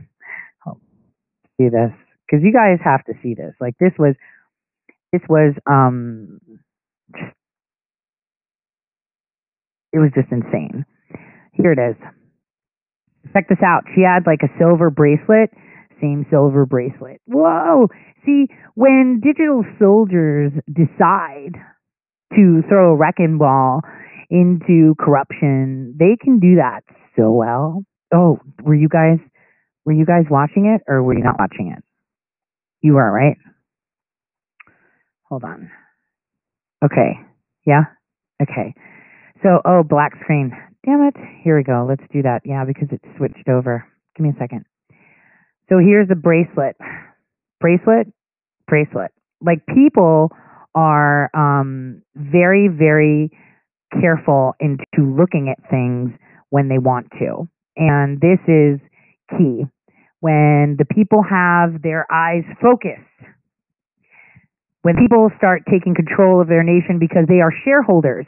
see 1.60 1.68
this, 1.68 1.90
because 2.26 2.44
you 2.44 2.52
guys 2.52 2.78
have 2.84 3.04
to 3.06 3.14
see 3.22 3.34
this. 3.34 3.54
Like 3.60 3.74
this 3.80 3.92
was, 3.98 4.14
this 5.12 5.22
was, 5.28 5.54
um, 5.66 6.40
it 9.92 9.98
was 9.98 10.10
just 10.14 10.30
insane. 10.30 10.84
Here 11.54 11.72
it 11.72 11.78
is. 11.78 11.96
Check 13.32 13.48
this 13.48 13.58
out. 13.64 13.84
She 13.94 14.02
had 14.02 14.26
like 14.26 14.40
a 14.42 14.58
silver 14.58 14.90
bracelet, 14.90 15.50
same 16.00 16.26
silver 16.30 16.66
bracelet. 16.66 17.20
Whoa! 17.26 17.88
See, 18.24 18.46
when 18.74 19.20
digital 19.22 19.64
soldiers 19.78 20.52
decide 20.66 21.54
to 22.34 22.62
throw 22.68 22.92
a 22.92 22.96
wrecking 22.96 23.38
ball 23.38 23.80
into 24.30 24.94
corruption, 24.98 25.94
they 25.98 26.16
can 26.22 26.38
do 26.38 26.56
that 26.56 26.82
so 27.16 27.30
well. 27.30 27.84
Oh, 28.12 28.38
were 28.62 28.74
you 28.74 28.88
guys 28.88 29.18
were 29.84 29.92
you 29.92 30.04
guys 30.04 30.24
watching 30.30 30.66
it 30.66 30.82
or 30.86 31.02
were 31.02 31.14
you 31.14 31.24
not 31.24 31.38
watching 31.38 31.74
it? 31.76 31.82
You 32.82 32.94
were, 32.94 33.10
right? 33.10 33.36
Hold 35.28 35.44
on. 35.44 35.70
Okay. 36.84 37.20
Yeah? 37.66 37.84
Okay. 38.42 38.74
So, 39.42 39.60
oh, 39.64 39.82
black 39.82 40.12
screen. 40.22 40.52
Damn 40.88 41.02
it. 41.02 41.16
Here 41.44 41.54
we 41.54 41.64
go. 41.64 41.84
Let's 41.86 42.04
do 42.10 42.22
that. 42.22 42.40
Yeah, 42.46 42.64
because 42.64 42.88
it 42.90 43.02
switched 43.18 43.46
over. 43.46 43.84
Give 44.16 44.24
me 44.24 44.30
a 44.30 44.38
second. 44.40 44.64
So 45.68 45.76
here's 45.76 46.08
the 46.08 46.14
bracelet. 46.14 46.76
Bracelet, 47.60 48.06
bracelet. 48.66 49.10
Like 49.44 49.66
people 49.66 50.30
are 50.74 51.28
um, 51.36 52.00
very, 52.16 52.68
very 52.68 53.30
careful 54.00 54.54
into 54.60 54.86
looking 54.96 55.52
at 55.52 55.70
things 55.70 56.08
when 56.48 56.70
they 56.70 56.78
want 56.78 57.08
to. 57.18 57.46
And 57.76 58.18
this 58.18 58.40
is 58.48 58.80
key. 59.36 59.64
When 60.20 60.76
the 60.78 60.86
people 60.90 61.22
have 61.22 61.82
their 61.82 62.10
eyes 62.10 62.44
focused, 62.62 63.04
when 64.80 64.96
people 64.96 65.28
start 65.36 65.64
taking 65.70 65.94
control 65.94 66.40
of 66.40 66.48
their 66.48 66.62
nation 66.62 66.98
because 66.98 67.26
they 67.28 67.42
are 67.42 67.52
shareholders, 67.66 68.24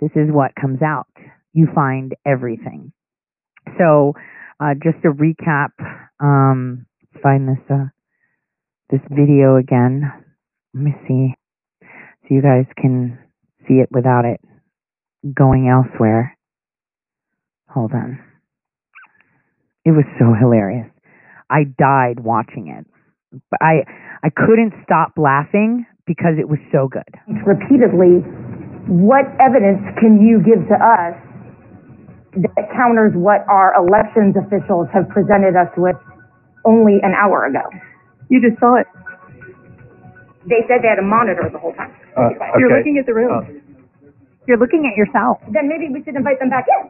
this 0.00 0.12
is 0.16 0.32
what 0.32 0.52
comes 0.58 0.80
out. 0.80 1.06
You 1.58 1.66
find 1.74 2.14
everything. 2.24 2.92
So, 3.78 4.12
uh, 4.60 4.74
just 4.80 5.02
to 5.02 5.08
recap, 5.10 5.70
um, 6.20 6.86
find 7.20 7.48
this 7.48 7.64
uh, 7.68 7.86
this 8.90 9.00
video 9.10 9.56
again. 9.56 10.08
Let 10.72 10.84
me 10.84 10.94
see, 11.08 11.34
so 11.82 12.28
you 12.30 12.42
guys 12.42 12.64
can 12.80 13.18
see 13.66 13.74
it 13.82 13.88
without 13.90 14.24
it 14.24 14.40
going 15.34 15.66
elsewhere. 15.66 16.38
Hold 17.70 17.90
on. 17.92 18.20
It 19.84 19.90
was 19.90 20.04
so 20.16 20.34
hilarious. 20.38 20.86
I 21.50 21.64
died 21.76 22.20
watching 22.20 22.68
it. 22.68 22.86
But 23.50 23.58
I 23.60 23.82
I 24.22 24.30
couldn't 24.30 24.74
stop 24.84 25.14
laughing 25.16 25.86
because 26.06 26.38
it 26.38 26.48
was 26.48 26.60
so 26.70 26.86
good. 26.86 27.02
Repeatedly, 27.44 28.22
what 28.86 29.26
evidence 29.42 29.82
can 29.98 30.22
you 30.22 30.38
give 30.38 30.62
to 30.68 30.74
us 30.78 31.27
that 32.36 32.68
counters 32.76 33.12
what 33.14 33.44
our 33.48 33.74
elections 33.76 34.36
officials 34.36 34.88
have 34.92 35.08
presented 35.08 35.56
us 35.56 35.70
with 35.76 35.96
only 36.64 37.00
an 37.02 37.14
hour 37.16 37.46
ago? 37.46 37.64
You 38.28 38.40
just 38.44 38.60
saw 38.60 38.76
it. 38.76 38.86
They 40.44 40.64
said 40.68 40.80
they 40.84 40.88
had 40.88 40.98
a 40.98 41.06
monitor 41.06 41.48
the 41.52 41.58
whole 41.58 41.72
time. 41.74 41.92
Uh, 42.16 42.30
You're 42.58 42.68
okay. 42.72 42.78
looking 42.80 42.96
at 42.98 43.06
the 43.06 43.14
room. 43.14 43.32
Uh, 43.32 44.12
You're 44.46 44.58
looking 44.58 44.88
at 44.90 44.96
yourself. 44.96 45.38
Then 45.52 45.68
maybe 45.68 45.88
we 45.92 46.02
should 46.04 46.16
invite 46.16 46.38
them 46.40 46.48
back 46.50 46.66
in. 46.68 46.88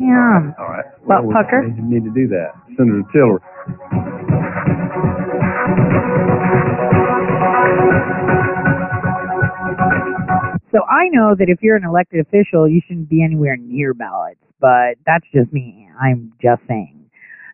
Yeah. 0.00 0.52
all 0.58 0.66
right. 0.70 0.84
Well, 1.06 1.22
we 1.26 1.34
Pucker? 1.34 1.62
may 1.62 1.98
need 1.98 2.04
to 2.04 2.10
do 2.14 2.26
that. 2.28 2.52
Senator 2.76 3.02
Tillery. 3.12 4.50
So 10.72 10.78
I 10.86 11.08
know 11.10 11.34
that 11.36 11.48
if 11.48 11.58
you're 11.62 11.74
an 11.76 11.84
elected 11.84 12.20
official, 12.20 12.68
you 12.68 12.80
shouldn't 12.86 13.08
be 13.08 13.24
anywhere 13.24 13.56
near 13.56 13.92
ballots, 13.92 14.38
but 14.60 14.96
that's 15.06 15.26
just 15.34 15.52
me. 15.52 15.88
I'm 16.00 16.32
just 16.42 16.62
saying. 16.68 17.10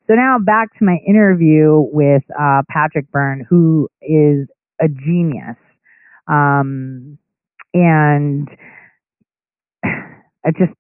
So 0.08 0.14
now 0.14 0.38
back 0.38 0.76
to 0.78 0.84
my 0.84 0.98
interview 1.06 1.80
with 1.80 2.22
uh, 2.38 2.62
Patrick 2.68 3.10
Byrne, 3.10 3.44
who 3.48 3.88
is 4.02 4.48
a 4.80 4.88
genius. 4.88 5.56
Um, 6.28 7.18
and 7.74 8.48
it 9.84 10.54
just, 10.58 10.72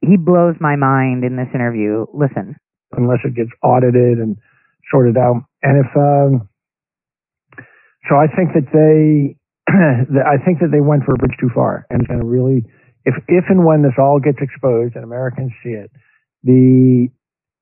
he 0.00 0.16
blows 0.16 0.56
my 0.60 0.76
mind 0.76 1.24
in 1.24 1.36
this 1.36 1.48
interview. 1.54 2.06
Listen. 2.12 2.56
unless 2.96 3.18
it 3.24 3.34
gets 3.34 3.50
audited 3.62 4.18
and 4.18 4.36
sorted 4.90 5.16
out. 5.16 5.44
And 5.62 5.84
if 5.84 5.96
um, 5.96 6.48
so, 8.08 8.16
I 8.16 8.26
think 8.28 8.52
that 8.54 8.68
they, 8.72 9.36
I 9.72 10.36
think 10.44 10.60
that 10.60 10.70
they 10.70 10.80
went 10.80 11.04
for 11.04 11.14
a 11.14 11.16
bridge 11.18 11.36
too 11.40 11.50
far, 11.54 11.86
and 11.88 12.02
it's 12.02 12.08
going 12.08 12.20
to 12.20 12.26
really, 12.26 12.64
if 13.04 13.14
if 13.28 13.44
and 13.50 13.64
when 13.64 13.82
this 13.82 13.94
all 13.98 14.20
gets 14.20 14.38
exposed 14.40 14.96
and 14.96 15.04
Americans 15.04 15.52
see 15.62 15.70
it, 15.70 15.90
the 16.44 17.08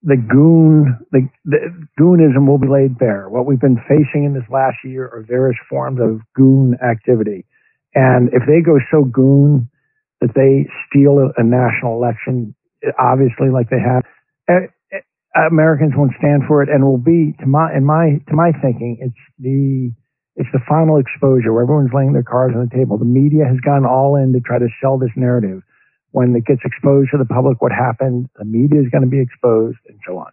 the 0.02 0.16
goon 0.16 0.98
the, 1.12 1.28
the 1.44 1.58
goonism 2.00 2.46
will 2.46 2.58
be 2.58 2.68
laid 2.68 2.98
bare. 2.98 3.28
What 3.28 3.46
we've 3.46 3.60
been 3.60 3.82
facing 3.88 4.24
in 4.24 4.34
this 4.34 4.48
last 4.50 4.78
year 4.84 5.06
are 5.06 5.24
various 5.28 5.58
forms 5.70 6.00
of 6.00 6.20
goon 6.34 6.76
activity, 6.84 7.46
and 7.94 8.30
if 8.32 8.42
they 8.46 8.62
go 8.64 8.78
so 8.90 9.04
goon 9.04 9.70
that 10.20 10.34
they 10.34 10.68
steal 10.88 11.18
a, 11.18 11.32
a 11.40 11.44
national 11.44 11.96
election, 11.96 12.54
obviously 12.98 13.50
like 13.50 13.70
they 13.70 13.80
have. 13.80 14.04
eh, 14.48 14.66
eh, 14.92 15.00
Americans 15.50 15.94
won't 15.96 16.12
stand 16.18 16.42
for 16.48 16.62
it, 16.62 16.68
and 16.68 16.84
will 16.84 16.98
be 16.98 17.34
to 17.40 17.46
my 17.46 17.74
in 17.76 17.84
my 17.84 18.20
to 18.28 18.34
my 18.36 18.52
thinking, 18.62 18.98
it's 19.00 19.22
the 19.38 19.92
it's 20.36 20.48
the 20.52 20.60
final 20.66 20.96
exposure 20.96 21.52
where 21.52 21.62
everyone's 21.62 21.92
laying 21.92 22.12
their 22.12 22.22
cards 22.22 22.54
on 22.56 22.64
the 22.64 22.74
table. 22.74 22.96
The 22.96 23.04
media 23.04 23.44
has 23.44 23.60
gone 23.60 23.84
all 23.84 24.16
in 24.16 24.32
to 24.32 24.40
try 24.40 24.58
to 24.58 24.68
sell 24.80 24.98
this 24.98 25.12
narrative. 25.16 25.62
When 26.12 26.34
it 26.36 26.44
gets 26.44 26.60
exposed 26.64 27.10
to 27.12 27.18
the 27.18 27.24
public, 27.24 27.60
what 27.60 27.72
happened, 27.72 28.28
the 28.36 28.44
media 28.44 28.80
is 28.80 28.88
going 28.88 29.02
to 29.02 29.08
be 29.08 29.20
exposed, 29.20 29.78
and 29.88 29.98
so 30.06 30.18
on. 30.18 30.30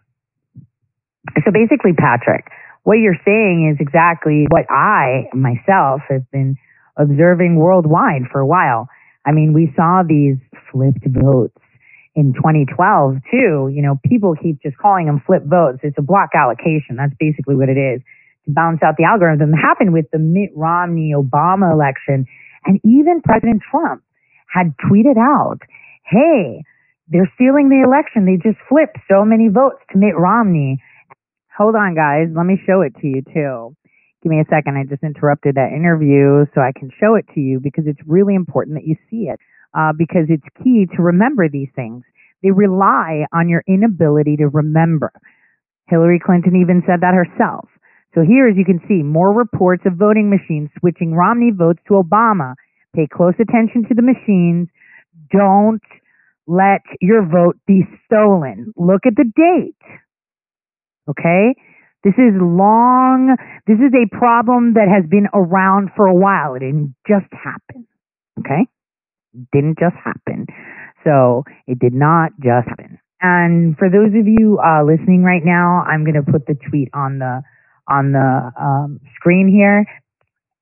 So 1.44 1.50
basically, 1.52 1.92
Patrick, 1.92 2.48
what 2.82 2.94
you're 2.94 3.18
saying 3.24 3.72
is 3.72 3.80
exactly 3.80 4.46
what 4.50 4.66
I 4.70 5.28
myself 5.32 6.00
have 6.08 6.30
been 6.30 6.56
observing 6.96 7.56
worldwide 7.56 8.28
for 8.30 8.40
a 8.40 8.46
while. 8.46 8.88
I 9.24 9.32
mean, 9.32 9.52
we 9.52 9.72
saw 9.76 10.02
these 10.06 10.36
flipped 10.70 11.04
votes 11.06 11.56
in 12.14 12.32
2012 12.34 13.16
too. 13.30 13.70
You 13.72 13.82
know, 13.82 13.98
people 14.04 14.34
keep 14.34 14.62
just 14.62 14.76
calling 14.76 15.06
them 15.06 15.22
flip 15.26 15.44
votes. 15.44 15.80
It's 15.82 15.96
a 15.98 16.02
block 16.02 16.30
allocation. 16.34 16.96
That's 16.96 17.14
basically 17.18 17.54
what 17.54 17.68
it 17.68 17.78
is 17.78 18.02
to 18.44 18.50
balance 18.50 18.80
out 18.84 18.94
the 18.96 19.04
algorithm. 19.04 19.54
It 19.54 19.62
happened 19.62 19.92
with 19.92 20.06
the 20.12 20.18
Mitt 20.18 20.50
Romney 20.54 21.12
Obama 21.16 21.72
election. 21.72 22.26
And 22.64 22.80
even 22.84 23.22
President 23.24 23.62
Trump 23.70 24.02
had 24.48 24.74
tweeted 24.90 25.16
out, 25.16 25.58
hey, 26.04 26.62
they're 27.08 27.30
stealing 27.34 27.68
the 27.68 27.82
election. 27.82 28.26
They 28.26 28.36
just 28.36 28.60
flipped 28.68 28.98
so 29.10 29.24
many 29.24 29.48
votes 29.48 29.82
to 29.92 29.98
Mitt 29.98 30.16
Romney. 30.16 30.78
Hold 31.56 31.74
on, 31.74 31.94
guys. 31.94 32.28
Let 32.34 32.46
me 32.46 32.60
show 32.66 32.82
it 32.82 32.94
to 33.00 33.06
you 33.06 33.22
too. 33.22 33.76
Give 34.22 34.30
me 34.30 34.40
a 34.40 34.48
second. 34.50 34.76
I 34.76 34.84
just 34.84 35.02
interrupted 35.02 35.56
that 35.56 35.72
interview 35.74 36.44
so 36.54 36.60
I 36.60 36.72
can 36.76 36.90
show 37.00 37.14
it 37.14 37.26
to 37.34 37.40
you 37.40 37.58
because 37.58 37.84
it's 37.86 38.00
really 38.06 38.34
important 38.34 38.76
that 38.76 38.86
you 38.86 38.96
see 39.08 39.28
it 39.32 39.40
uh, 39.76 39.92
because 39.96 40.26
it's 40.28 40.44
key 40.62 40.86
to 40.96 41.02
remember 41.02 41.48
these 41.48 41.68
things. 41.74 42.04
They 42.42 42.50
rely 42.50 43.26
on 43.32 43.48
your 43.48 43.64
inability 43.66 44.36
to 44.36 44.48
remember. 44.48 45.12
Hillary 45.88 46.20
Clinton 46.24 46.56
even 46.56 46.82
said 46.86 47.00
that 47.00 47.14
herself. 47.14 47.68
So 48.14 48.22
here, 48.22 48.48
as 48.48 48.56
you 48.56 48.64
can 48.64 48.80
see, 48.88 49.02
more 49.02 49.32
reports 49.32 49.84
of 49.86 49.94
voting 49.94 50.30
machines 50.30 50.70
switching 50.78 51.14
Romney 51.14 51.52
votes 51.54 51.80
to 51.88 51.94
Obama 51.94 52.54
Pay 52.94 53.06
close 53.06 53.34
attention 53.40 53.84
to 53.88 53.94
the 53.94 54.02
machines. 54.02 54.68
Don't 55.30 55.82
let 56.46 56.82
your 57.00 57.24
vote 57.24 57.56
be 57.66 57.84
stolen. 58.06 58.72
Look 58.76 59.02
at 59.06 59.14
the 59.14 59.24
date. 59.24 59.76
Okay? 61.08 61.54
This 62.02 62.14
is 62.14 62.34
long, 62.40 63.36
this 63.66 63.76
is 63.76 63.92
a 63.94 64.16
problem 64.16 64.74
that 64.74 64.88
has 64.88 65.08
been 65.08 65.28
around 65.34 65.90
for 65.94 66.06
a 66.06 66.14
while. 66.14 66.54
It 66.54 66.60
didn't 66.60 66.94
just 67.06 67.30
happen. 67.30 67.86
Okay? 68.40 68.66
Didn't 69.52 69.78
just 69.78 69.96
happen. 70.02 70.46
So 71.04 71.44
it 71.66 71.78
did 71.78 71.94
not 71.94 72.32
just 72.42 72.66
happen. 72.68 72.98
And 73.20 73.76
for 73.76 73.88
those 73.88 74.18
of 74.18 74.26
you 74.26 74.58
uh, 74.58 74.82
listening 74.82 75.22
right 75.22 75.44
now, 75.44 75.84
I'm 75.86 76.04
going 76.04 76.16
to 76.16 76.32
put 76.32 76.46
the 76.46 76.56
tweet 76.68 76.88
on 76.94 77.18
the 77.18 77.42
on 77.90 78.12
the 78.12 78.52
um, 78.54 79.00
screen 79.16 79.50
here. 79.52 79.84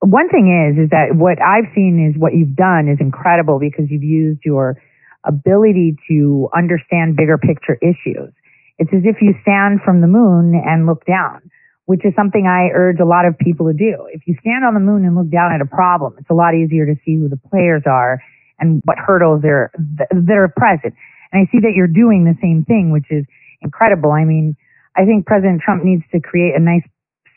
One 0.00 0.28
thing 0.28 0.48
is, 0.48 0.84
is 0.84 0.90
that 0.90 1.14
what 1.14 1.42
I've 1.42 1.68
seen 1.74 2.00
is 2.00 2.18
what 2.18 2.32
you've 2.32 2.56
done 2.56 2.88
is 2.88 2.98
incredible 3.00 3.58
because 3.58 3.86
you've 3.90 4.02
used 4.02 4.40
your 4.44 4.80
ability 5.26 5.96
to 6.08 6.48
understand 6.56 7.16
bigger 7.16 7.36
picture 7.36 7.76
issues. 7.82 8.32
It's 8.78 8.90
as 8.94 9.02
if 9.04 9.20
you 9.20 9.34
stand 9.42 9.80
from 9.84 10.00
the 10.00 10.06
moon 10.06 10.54
and 10.54 10.86
look 10.86 11.04
down, 11.04 11.50
which 11.86 12.04
is 12.04 12.14
something 12.14 12.46
I 12.46 12.70
urge 12.72 13.00
a 13.00 13.04
lot 13.04 13.26
of 13.26 13.36
people 13.36 13.66
to 13.66 13.74
do. 13.74 14.06
If 14.14 14.22
you 14.26 14.36
stand 14.40 14.64
on 14.64 14.74
the 14.74 14.80
moon 14.80 15.04
and 15.04 15.16
look 15.16 15.30
down 15.30 15.52
at 15.52 15.60
a 15.60 15.66
problem, 15.66 16.14
it's 16.18 16.30
a 16.30 16.34
lot 16.34 16.54
easier 16.54 16.86
to 16.86 16.94
see 17.04 17.16
who 17.16 17.28
the 17.28 17.40
players 17.50 17.82
are 17.86 18.22
and 18.58 18.80
what 18.84 18.98
hurdles 18.98 19.42
are 19.44 19.70
that 19.76 20.36
are 20.36 20.52
present. 20.56 20.94
And 21.32 21.42
I 21.42 21.50
see 21.50 21.58
that 21.60 21.74
you're 21.74 21.90
doing 21.90 22.24
the 22.24 22.38
same 22.40 22.64
thing, 22.64 22.90
which 22.90 23.10
is 23.10 23.26
incredible. 23.60 24.12
I 24.12 24.24
mean, 24.24 24.56
I 24.96 25.04
think 25.04 25.26
President 25.26 25.60
Trump 25.60 25.84
needs 25.84 26.02
to 26.12 26.20
create 26.20 26.54
a 26.56 26.60
nice 26.60 26.86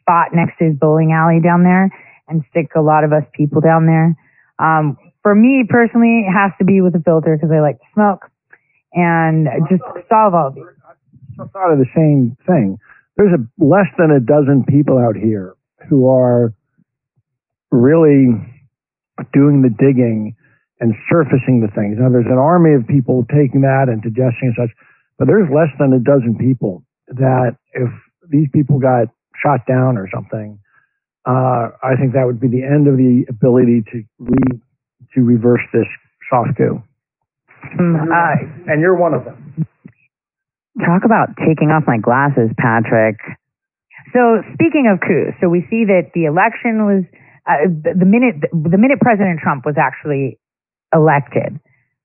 spot 0.02 0.34
next 0.34 0.58
to 0.60 0.66
his 0.66 0.76
bowling 0.76 1.14
alley 1.14 1.40
down 1.42 1.64
there 1.64 1.90
and 2.28 2.44
stick 2.50 2.72
a 2.76 2.82
lot 2.82 3.04
of 3.04 3.14
us 3.14 3.24
people 3.34 3.62
down 3.62 3.86
there. 3.86 4.16
Um, 4.60 4.98
for 5.24 5.36
me 5.36 5.66
personally, 5.68 6.26
it 6.28 6.34
has 6.34 6.52
to 6.60 6.66
be 6.66 6.82
with 6.82 6.96
a 6.96 7.02
filter 7.04 7.38
because 7.38 7.54
I 7.54 7.62
like 7.62 7.80
to 7.80 7.86
smoke 7.94 8.30
and 8.94 9.48
just 9.70 9.84
solve 10.10 10.34
all 10.34 10.52
these. 10.52 10.66
I 11.40 11.46
thought 11.48 11.74
of 11.74 11.80
the 11.80 11.90
same 11.96 12.38
thing. 12.46 12.78
There's 13.18 13.34
a 13.34 13.64
less 13.64 13.88
than 13.98 14.12
a 14.12 14.20
dozen 14.20 14.66
people 14.68 14.98
out 14.98 15.16
here 15.16 15.56
who 15.90 16.08
are 16.08 16.54
really 17.72 18.36
doing 19.34 19.62
the 19.62 19.70
digging 19.70 20.36
and 20.80 20.94
surfacing 21.10 21.62
the 21.62 21.70
things. 21.74 21.98
Now, 22.00 22.10
there's 22.10 22.26
an 22.26 22.38
army 22.38 22.74
of 22.74 22.88
people 22.88 23.26
taking 23.30 23.62
that 23.62 23.86
and 23.88 24.02
digesting 24.02 24.54
and 24.54 24.56
such, 24.58 24.76
but 25.18 25.28
there's 25.28 25.50
less 25.54 25.70
than 25.80 25.94
a 25.94 26.00
dozen 26.00 26.38
people 26.38 26.84
that 27.08 27.56
if 27.74 27.90
these 28.30 28.48
people 28.52 28.80
got 28.80 29.08
shot 29.44 29.66
down 29.68 29.98
or 29.98 30.08
something, 30.14 30.60
uh, 31.26 31.74
I 31.84 31.98
think 32.00 32.14
that 32.14 32.26
would 32.26 32.40
be 32.40 32.48
the 32.48 32.64
end 32.64 32.88
of 32.88 32.98
the 32.98 33.26
ability 33.30 33.84
to 33.92 34.04
re, 34.20 34.62
to 35.16 35.22
reverse 35.22 35.62
this 35.74 35.88
soft 36.30 36.58
coup. 36.58 36.82
Mm, 37.78 38.10
uh, 38.10 38.72
and 38.72 38.82
you're 38.82 38.96
one 38.96 39.14
of 39.14 39.26
them. 39.26 39.68
Talk 40.80 41.04
about 41.06 41.36
taking 41.38 41.70
off 41.70 41.84
my 41.86 41.98
glasses, 41.98 42.50
Patrick. 42.58 43.18
So 44.14 44.42
speaking 44.54 44.90
of 44.90 45.00
coups, 45.00 45.38
so 45.42 45.50
we 45.50 45.62
see 45.70 45.86
that 45.86 46.12
the 46.16 46.26
election 46.26 46.86
was 46.86 47.04
uh, 47.46 47.70
the 47.70 48.06
minute 48.06 48.42
the 48.52 48.78
minute 48.78 49.00
President 49.00 49.40
Trump 49.40 49.66
was 49.66 49.76
actually 49.78 50.40
elected. 50.94 51.60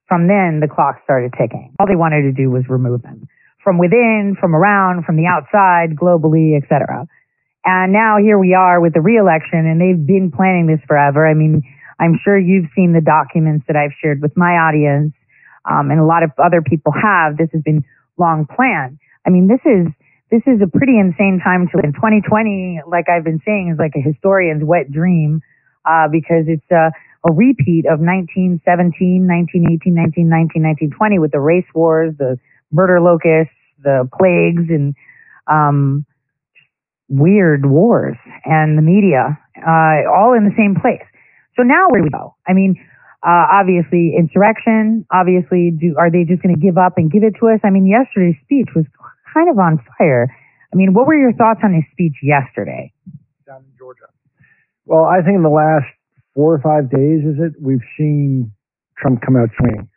From 0.09 0.29
then, 0.29 0.61
the 0.61 0.69
clock 0.69 1.01
started 1.03 1.33
ticking. 1.33 1.75
All 1.81 1.87
they 1.87 1.97
wanted 1.97 2.23
to 2.23 2.33
do 2.33 2.51
was 2.51 2.63
remove 2.69 3.03
him 3.03 3.27
from 3.67 3.79
within, 3.79 4.37
from 4.39 4.55
around, 4.55 5.05
from 5.05 5.17
the 5.17 5.27
outside, 5.27 5.99
globally, 5.99 6.55
etc. 6.55 7.03
And 7.67 7.93
now 7.93 8.17
here 8.23 8.39
we 8.39 8.55
are 8.55 8.81
with 8.81 8.95
the 8.95 9.01
reelection, 9.01 9.67
and 9.67 9.81
they've 9.81 10.07
been 10.07 10.31
planning 10.31 10.69
this 10.69 10.79
forever. 10.87 11.27
I 11.27 11.35
mean, 11.35 11.63
I'm 11.99 12.17
sure 12.23 12.39
you've 12.39 12.71
seen 12.77 12.93
the 12.93 13.01
documents 13.01 13.67
that 13.67 13.75
I've 13.75 13.91
shared 14.01 14.23
with 14.23 14.37
my 14.37 14.55
audience, 14.55 15.13
um, 15.69 15.91
and 15.91 15.99
a 15.99 16.05
lot 16.05 16.23
of 16.23 16.31
other 16.39 16.63
people 16.63 16.93
have. 16.95 17.37
This 17.37 17.51
has 17.53 17.63
been 17.63 17.85
long 18.17 18.47
planned. 18.47 18.99
I 19.27 19.31
mean, 19.31 19.49
this 19.49 19.59
is 19.67 19.91
this 20.31 20.43
is 20.47 20.63
a 20.63 20.71
pretty 20.71 20.99
insane 20.99 21.41
time 21.43 21.67
to 21.75 21.83
in 21.83 21.93
2020. 21.93 22.83
Like 22.87 23.09
I've 23.09 23.25
been 23.25 23.43
saying, 23.45 23.75
is 23.75 23.79
like 23.79 23.95
a 23.97 24.01
historian's 24.01 24.63
wet 24.63 24.91
dream 24.91 25.43
uh, 25.85 26.07
because 26.07 26.47
it's 26.47 26.71
a, 26.71 26.95
a 27.27 27.33
repeat 27.33 27.87
of 27.91 27.99
1917, 27.99 29.27
1918, 29.27 29.91
1919, 30.23 30.87
1920 30.95 31.19
with 31.19 31.33
the 31.33 31.43
race 31.43 31.67
wars, 31.75 32.15
the 32.19 32.39
murder 32.71 33.01
locusts, 33.01 33.55
the 33.83 34.09
plagues, 34.15 34.71
and 34.71 34.95
um, 35.51 36.07
weird 37.09 37.67
wars, 37.67 38.17
and 38.45 38.77
the 38.77 38.83
media, 38.83 39.39
uh, 39.59 40.07
all 40.11 40.35
in 40.35 40.45
the 40.45 40.55
same 40.57 40.75
place. 40.81 41.05
So 41.57 41.63
now 41.63 41.89
where 41.89 42.01
do 42.01 42.05
we 42.05 42.11
go? 42.11 42.35
I 42.47 42.53
mean, 42.53 42.77
uh, 43.27 43.47
obviously 43.51 44.15
insurrection. 44.17 45.07
Obviously, 45.13 45.73
do 45.73 45.97
are 45.99 46.11
they 46.11 46.25
just 46.25 46.43
going 46.43 46.55
to 46.55 46.61
give 46.61 46.79
up 46.79 46.95
and 46.97 47.11
give 47.11 47.23
it 47.23 47.35
to 47.41 47.49
us? 47.49 47.61
I 47.65 47.71
mean, 47.71 47.87
yesterday's 47.87 48.37
speech 48.45 48.69
was 48.75 48.85
kind 49.33 49.49
of 49.51 49.59
on 49.59 49.83
fire. 49.99 50.29
I 50.73 50.77
mean, 50.77 50.95
what 50.95 51.07
were 51.07 51.17
your 51.17 51.33
thoughts 51.33 51.61
on 51.65 51.73
his 51.73 51.85
speech 51.93 52.15
yesterday? 52.23 52.93
Down 53.47 53.65
in 53.65 53.73
Georgia. 53.79 54.07
Well, 54.85 55.05
I 55.05 55.23
think 55.23 55.37
in 55.37 55.43
the 55.43 55.49
last 55.49 55.87
four 56.35 56.55
or 56.55 56.61
five 56.61 56.91
days, 56.91 57.25
is 57.25 57.41
it, 57.41 57.55
we've 57.61 57.85
seen 57.99 58.53
Trump 58.99 59.23
come 59.25 59.37
out 59.37 59.49
swinging. 59.59 59.89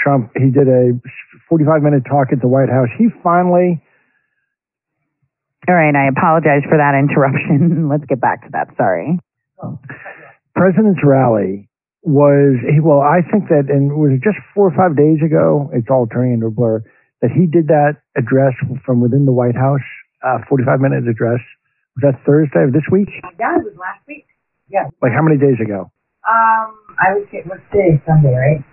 Trump, 0.00 0.30
he 0.36 0.50
did 0.50 0.68
a 0.68 0.94
45 1.48 1.82
minute 1.82 2.04
talk 2.08 2.28
at 2.32 2.40
the 2.40 2.48
White 2.48 2.70
House. 2.70 2.88
He 2.96 3.08
finally. 3.22 3.82
All 5.68 5.74
right, 5.74 5.92
I 5.94 6.08
apologize 6.08 6.64
for 6.64 6.78
that 6.80 6.96
interruption. 6.96 7.88
Let's 7.92 8.04
get 8.08 8.20
back 8.20 8.42
to 8.44 8.48
that. 8.52 8.72
Sorry. 8.76 9.20
President's 10.56 11.00
rally 11.04 11.68
was, 12.02 12.56
well, 12.80 13.04
I 13.04 13.20
think 13.20 13.52
that, 13.52 13.68
and 13.68 13.92
was 13.92 14.16
it 14.16 14.24
just 14.24 14.40
four 14.54 14.72
or 14.72 14.74
five 14.74 14.96
days 14.96 15.20
ago? 15.20 15.68
It's 15.74 15.88
all 15.90 16.06
turning 16.08 16.34
into 16.40 16.46
a 16.46 16.50
blur. 16.50 16.80
That 17.20 17.30
he 17.34 17.46
did 17.46 17.68
that 17.68 18.00
address 18.16 18.54
from 18.86 19.00
within 19.02 19.26
the 19.26 19.32
White 19.32 19.56
House, 19.56 19.84
uh, 20.24 20.38
45 20.48 20.80
minute 20.80 21.04
address. 21.04 21.42
Was 22.00 22.14
that 22.14 22.24
Thursday 22.24 22.64
of 22.64 22.72
this 22.72 22.86
week? 22.90 23.10
Yeah, 23.38 23.58
it 23.58 23.64
was 23.66 23.76
last 23.76 24.00
week. 24.06 24.24
Yeah. 24.70 24.88
Like 25.02 25.12
how 25.12 25.22
many 25.22 25.36
days 25.36 25.58
ago? 25.60 25.90
Um, 26.24 26.78
I 26.96 27.12
would 27.12 27.28
say, 27.30 27.42
what's 27.44 27.60
today? 27.72 28.00
Sunday, 28.06 28.32
right? 28.32 28.64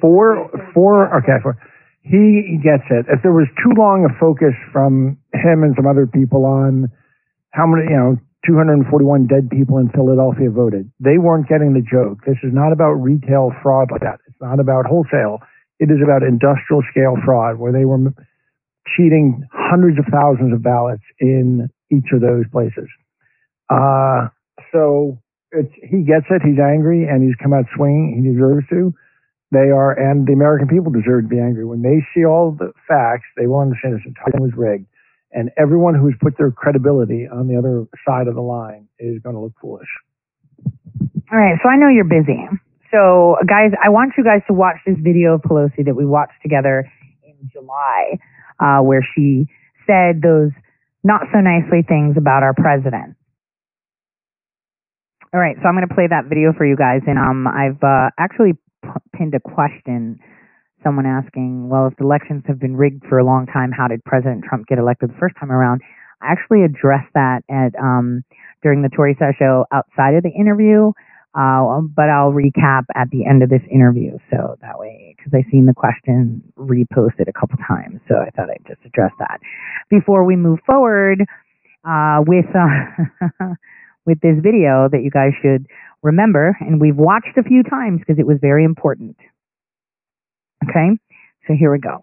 Four, 0.00 0.50
four, 0.74 1.16
okay, 1.18 1.38
four. 1.42 1.56
He 2.02 2.58
gets 2.62 2.84
it. 2.90 3.06
If 3.12 3.22
there 3.22 3.32
was 3.32 3.46
too 3.60 3.76
long 3.76 4.08
a 4.08 4.12
focus 4.18 4.56
from 4.72 5.18
him 5.34 5.62
and 5.62 5.74
some 5.76 5.86
other 5.86 6.06
people 6.06 6.46
on 6.46 6.90
how 7.52 7.66
many, 7.66 7.90
you 7.90 7.96
know, 7.96 8.16
241 8.46 9.26
dead 9.26 9.50
people 9.50 9.76
in 9.76 9.90
Philadelphia 9.90 10.48
voted, 10.48 10.90
they 10.98 11.18
weren't 11.18 11.46
getting 11.48 11.74
the 11.74 11.84
joke. 11.84 12.24
This 12.24 12.40
is 12.42 12.56
not 12.56 12.72
about 12.72 12.96
retail 12.96 13.52
fraud 13.62 13.92
like 13.92 14.00
that. 14.00 14.18
It's 14.26 14.40
not 14.40 14.60
about 14.60 14.86
wholesale. 14.86 15.40
It 15.78 15.90
is 15.92 16.00
about 16.02 16.22
industrial 16.22 16.82
scale 16.90 17.16
fraud 17.24 17.58
where 17.58 17.72
they 17.72 17.84
were 17.84 18.12
cheating 18.96 19.44
hundreds 19.52 19.98
of 19.98 20.06
thousands 20.10 20.54
of 20.54 20.62
ballots 20.62 21.04
in 21.20 21.68
each 21.92 22.08
of 22.12 22.20
those 22.20 22.44
places. 22.50 22.88
Uh, 23.68 24.28
so 24.72 25.18
he 25.52 26.02
gets 26.02 26.26
it. 26.30 26.40
He's 26.42 26.58
angry 26.58 27.04
and 27.04 27.22
he's 27.22 27.36
come 27.36 27.52
out 27.52 27.66
swinging. 27.76 28.22
He 28.24 28.32
deserves 28.32 28.66
to. 28.70 28.94
They 29.52 29.74
are, 29.74 29.90
and 29.90 30.26
the 30.26 30.32
American 30.32 30.68
people 30.68 30.92
deserve 30.92 31.24
to 31.24 31.28
be 31.28 31.40
angry. 31.40 31.64
When 31.64 31.82
they 31.82 32.06
see 32.14 32.24
all 32.24 32.52
the 32.52 32.72
facts, 32.86 33.26
they 33.36 33.46
will 33.46 33.58
understand 33.58 33.94
this 33.94 34.06
entire 34.06 34.30
thing 34.30 34.42
was 34.42 34.54
rigged. 34.56 34.86
And 35.32 35.50
everyone 35.58 35.94
who's 35.94 36.14
put 36.20 36.38
their 36.38 36.50
credibility 36.50 37.26
on 37.26 37.46
the 37.46 37.56
other 37.56 37.86
side 38.06 38.26
of 38.26 38.34
the 38.34 38.42
line 38.42 38.86
is 38.98 39.20
going 39.22 39.34
to 39.34 39.40
look 39.40 39.54
foolish. 39.60 39.90
All 41.30 41.38
right. 41.38 41.58
So 41.62 41.68
I 41.68 41.76
know 41.76 41.88
you're 41.88 42.04
busy. 42.04 42.46
So 42.90 43.36
guys, 43.46 43.70
I 43.82 43.90
want 43.90 44.14
you 44.18 44.24
guys 44.24 44.42
to 44.48 44.54
watch 44.54 44.76
this 44.86 44.96
video 44.98 45.34
of 45.34 45.42
Pelosi 45.42 45.84
that 45.86 45.94
we 45.94 46.04
watched 46.04 46.42
together 46.42 46.90
in 47.22 47.50
July, 47.52 48.18
uh, 48.58 48.82
where 48.82 49.06
she 49.14 49.46
said 49.86 50.22
those 50.22 50.50
not 51.02 51.22
so 51.32 51.38
nicely 51.38 51.82
things 51.86 52.16
about 52.18 52.42
our 52.42 52.54
president. 52.54 53.14
All 55.32 55.38
right, 55.38 55.54
so 55.62 55.68
I'm 55.68 55.76
going 55.76 55.86
to 55.86 55.94
play 55.94 56.08
that 56.10 56.26
video 56.26 56.52
for 56.52 56.66
you 56.66 56.74
guys, 56.74 57.02
and 57.06 57.16
um, 57.16 57.46
I've 57.46 57.78
uh, 57.82 58.10
actually 58.18 58.58
pinned 59.16 59.34
a 59.34 59.40
question. 59.40 60.18
Someone 60.82 61.06
asking, 61.06 61.68
well, 61.68 61.86
if 61.86 61.96
the 61.96 62.04
elections 62.04 62.42
have 62.46 62.58
been 62.58 62.76
rigged 62.76 63.04
for 63.08 63.18
a 63.18 63.24
long 63.24 63.46
time, 63.46 63.70
how 63.70 63.86
did 63.88 64.02
President 64.04 64.44
Trump 64.44 64.66
get 64.66 64.78
elected 64.78 65.10
the 65.10 65.18
first 65.18 65.36
time 65.38 65.52
around? 65.52 65.82
I 66.22 66.32
actually 66.32 66.64
addressed 66.64 67.12
that 67.14 67.42
at 67.50 67.78
um, 67.78 68.24
during 68.62 68.82
the 68.82 68.88
Tori 68.88 69.16
Says 69.18 69.34
show 69.38 69.66
outside 69.72 70.14
of 70.14 70.22
the 70.22 70.30
interview, 70.30 70.92
uh, 71.34 71.80
but 71.80 72.08
I'll 72.08 72.32
recap 72.32 72.84
at 72.94 73.10
the 73.10 73.26
end 73.26 73.42
of 73.42 73.50
this 73.50 73.62
interview. 73.70 74.18
So 74.30 74.56
that 74.62 74.78
way, 74.78 75.14
because 75.16 75.32
I've 75.34 75.50
seen 75.50 75.66
the 75.66 75.74
question 75.74 76.42
reposted 76.58 77.28
a 77.28 77.32
couple 77.32 77.58
times, 77.66 78.00
so 78.08 78.16
I 78.16 78.30
thought 78.30 78.50
I'd 78.50 78.64
just 78.66 78.80
address 78.84 79.12
that 79.18 79.40
before 79.88 80.24
we 80.24 80.36
move 80.36 80.60
forward 80.66 81.24
uh, 81.84 82.20
with. 82.26 82.46
Uh, 82.54 83.54
with 84.06 84.20
this 84.20 84.36
video 84.42 84.88
that 84.90 85.02
you 85.02 85.10
guys 85.10 85.32
should 85.42 85.66
remember, 86.02 86.56
and 86.60 86.80
we've 86.80 86.96
watched 86.96 87.36
a 87.36 87.42
few 87.42 87.62
times 87.62 88.00
because 88.00 88.18
it 88.18 88.26
was 88.26 88.38
very 88.40 88.64
important. 88.64 89.16
Okay, 90.64 90.96
so 91.46 91.54
here 91.54 91.72
we 91.72 91.78
go. 91.78 92.02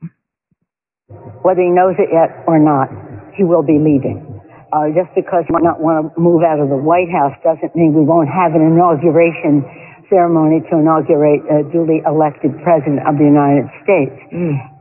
Whether 1.42 1.62
he 1.62 1.70
knows 1.70 1.96
it 1.98 2.10
yet 2.12 2.44
or 2.48 2.60
not, 2.60 2.90
he 3.36 3.44
will 3.44 3.64
be 3.64 3.80
leaving. 3.80 4.26
Uh, 4.74 4.92
just 4.92 5.08
because 5.16 5.48
he 5.48 5.54
might 5.54 5.64
not 5.64 5.80
want 5.80 6.12
to 6.14 6.20
move 6.20 6.44
out 6.44 6.60
of 6.60 6.68
the 6.68 6.76
White 6.76 7.08
House 7.08 7.32
doesn't 7.40 7.72
mean 7.76 7.96
we 7.96 8.04
won't 8.04 8.28
have 8.28 8.52
an 8.52 8.62
inauguration 8.62 9.64
ceremony 10.10 10.60
to 10.68 10.80
inaugurate 10.80 11.44
a 11.48 11.64
duly 11.72 12.04
elected 12.04 12.52
president 12.64 13.00
of 13.08 13.16
the 13.16 13.24
United 13.24 13.68
States. 13.84 14.16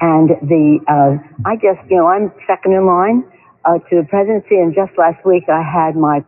And 0.02 0.30
the, 0.42 0.82
uh, 0.90 1.18
I 1.46 1.54
just, 1.56 1.82
you 1.90 1.98
know, 1.98 2.06
I'm 2.06 2.34
second 2.46 2.74
in 2.74 2.86
line 2.86 3.22
uh, 3.62 3.78
to 3.90 4.02
the 4.02 4.06
presidency, 4.10 4.58
and 4.58 4.74
just 4.74 4.94
last 4.98 5.22
week 5.26 5.46
I 5.46 5.62
had 5.62 5.94
my 5.94 6.22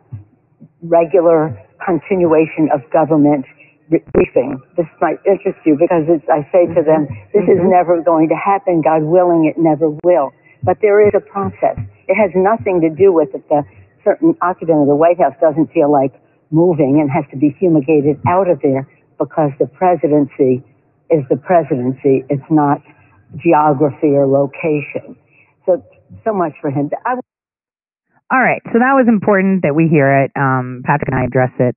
regular 0.81 1.55
continuation 1.83 2.69
of 2.73 2.81
government 2.91 3.45
briefing. 4.13 4.61
This 4.77 4.85
might 5.01 5.17
interest 5.25 5.57
you 5.65 5.75
because 5.79 6.05
it's, 6.07 6.25
I 6.29 6.45
say 6.53 6.69
to 6.69 6.81
them, 6.85 7.09
mm-hmm. 7.09 7.33
this 7.33 7.45
is 7.49 7.57
mm-hmm. 7.57 7.73
never 7.73 8.01
going 8.01 8.29
to 8.29 8.37
happen. 8.37 8.81
God 8.81 9.03
willing, 9.03 9.49
it 9.49 9.59
never 9.59 9.89
will. 10.03 10.31
But 10.61 10.77
there 10.81 11.01
is 11.01 11.13
a 11.15 11.23
process. 11.23 11.79
It 12.07 12.15
has 12.15 12.31
nothing 12.35 12.81
to 12.81 12.89
do 12.89 13.11
with 13.11 13.29
if 13.33 13.41
the 13.49 13.63
certain 14.03 14.35
occupant 14.41 14.81
of 14.81 14.87
the 14.87 14.95
White 14.95 15.17
House 15.17 15.33
doesn't 15.41 15.71
feel 15.73 15.91
like 15.91 16.13
moving 16.51 16.99
and 17.01 17.09
has 17.09 17.25
to 17.31 17.37
be 17.37 17.55
fumigated 17.59 18.19
out 18.27 18.49
of 18.49 18.59
there 18.61 18.87
because 19.17 19.51
the 19.59 19.67
presidency 19.67 20.63
is 21.09 21.23
the 21.29 21.37
presidency. 21.37 22.25
It's 22.29 22.49
not 22.49 22.81
geography 23.37 24.13
or 24.13 24.27
location. 24.27 25.15
So, 25.65 25.83
so 26.23 26.33
much 26.33 26.53
for 26.61 26.69
him. 26.69 26.89
I 27.05 27.15
All 28.31 28.39
right, 28.39 28.61
so 28.69 28.77
that 28.77 28.93
was 28.93 29.07
important 29.07 29.63
that 29.63 29.73
we 29.73 29.87
hear 29.87 30.23
it. 30.23 30.31
Um, 30.35 30.83
Patrick 30.85 31.09
and 31.09 31.17
I 31.17 31.25
address 31.25 31.49
it 31.59 31.75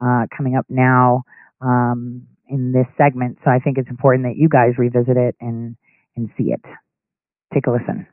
uh, 0.00 0.26
coming 0.30 0.54
up 0.54 0.66
now 0.68 1.24
um, 1.60 2.28
in 2.48 2.70
this 2.70 2.86
segment. 2.96 3.38
So 3.44 3.50
I 3.50 3.58
think 3.58 3.76
it's 3.76 3.90
important 3.90 4.24
that 4.24 4.36
you 4.36 4.48
guys 4.48 4.78
revisit 4.78 5.16
it 5.16 5.34
and 5.40 5.76
and 6.16 6.30
see 6.38 6.54
it. 6.54 6.62
Take 7.52 7.66
a 7.66 7.70
listen. 7.70 8.06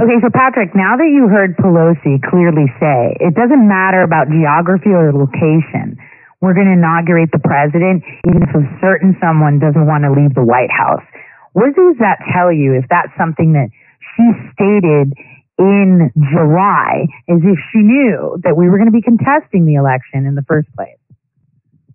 Okay, 0.00 0.18
so 0.20 0.28
Patrick, 0.32 0.72
now 0.74 0.96
that 0.96 1.08
you 1.08 1.28
heard 1.28 1.56
Pelosi 1.56 2.20
clearly 2.28 2.68
say 2.80 3.16
it 3.20 3.32
doesn't 3.36 3.64
matter 3.68 4.02
about 4.02 4.28
geography 4.28 4.92
or 4.92 5.12
location, 5.12 5.96
we're 6.40 6.54
going 6.54 6.68
to 6.68 6.76
inaugurate 6.76 7.32
the 7.32 7.40
president 7.40 8.04
even 8.28 8.44
if 8.44 8.52
a 8.52 8.64
certain 8.80 9.16
someone 9.20 9.58
doesn't 9.58 9.86
want 9.86 10.04
to 10.04 10.12
leave 10.12 10.34
the 10.34 10.44
White 10.44 10.72
House. 10.72 11.04
What 11.52 11.72
does 11.76 11.96
that 12.00 12.20
tell 12.32 12.52
you 12.52 12.76
if 12.76 12.84
that's 12.88 13.12
something 13.16 13.52
that 13.56 13.68
she 14.16 14.24
stated 14.54 15.12
in 15.58 16.10
July 16.14 17.06
as 17.28 17.42
if 17.42 17.58
she 17.72 17.82
knew 17.82 18.38
that 18.44 18.56
we 18.56 18.70
were 18.70 18.78
going 18.78 18.90
to 18.90 18.94
be 18.94 19.02
contesting 19.02 19.66
the 19.66 19.74
election 19.74 20.26
in 20.26 20.34
the 20.34 20.46
first 20.46 20.70
place? 20.74 20.98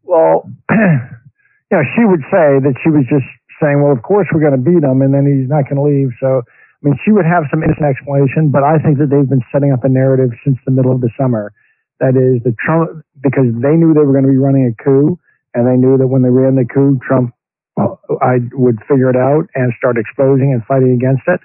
Well, 0.03 0.49
you 0.71 1.73
know, 1.73 1.83
she 1.95 2.03
would 2.03 2.21
say 2.27 2.59
that 2.59 2.75
she 2.83 2.91
was 2.91 3.07
just 3.07 3.25
saying, 3.63 3.81
well, 3.81 3.95
of 3.95 4.03
course 4.03 4.27
we're 4.31 4.43
going 4.43 4.57
to 4.57 4.61
beat 4.61 4.83
him, 4.83 5.01
and 5.01 5.15
then 5.15 5.23
he's 5.23 5.47
not 5.47 5.63
going 5.71 5.79
to 5.79 5.87
leave. 5.87 6.11
So, 6.19 6.43
I 6.43 6.79
mean, 6.83 6.99
she 7.07 7.15
would 7.15 7.25
have 7.25 7.47
some 7.49 7.63
innocent 7.63 7.87
explanation, 7.87 8.51
but 8.51 8.67
I 8.67 8.77
think 8.83 8.99
that 8.99 9.07
they've 9.07 9.27
been 9.27 9.45
setting 9.51 9.71
up 9.71 9.87
a 9.87 9.89
narrative 9.89 10.35
since 10.43 10.59
the 10.67 10.71
middle 10.75 10.91
of 10.91 10.99
the 10.99 11.09
summer. 11.17 11.55
That 12.03 12.19
is, 12.19 12.43
the 12.43 12.51
Trump, 12.59 13.05
because 13.23 13.47
they 13.63 13.79
knew 13.79 13.95
they 13.95 14.03
were 14.03 14.11
going 14.11 14.27
to 14.27 14.33
be 14.33 14.41
running 14.41 14.67
a 14.67 14.75
coup, 14.75 15.15
and 15.55 15.63
they 15.63 15.79
knew 15.79 15.97
that 15.97 16.07
when 16.07 16.21
they 16.21 16.33
ran 16.33 16.59
the 16.59 16.67
coup, 16.67 16.99
Trump 16.99 17.31
uh, 17.77 17.95
I 18.21 18.37
would 18.53 18.77
figure 18.87 19.09
it 19.09 19.15
out 19.15 19.49
and 19.55 19.73
start 19.77 19.97
exposing 19.97 20.53
and 20.53 20.63
fighting 20.65 20.93
against 20.93 21.23
it. 21.27 21.39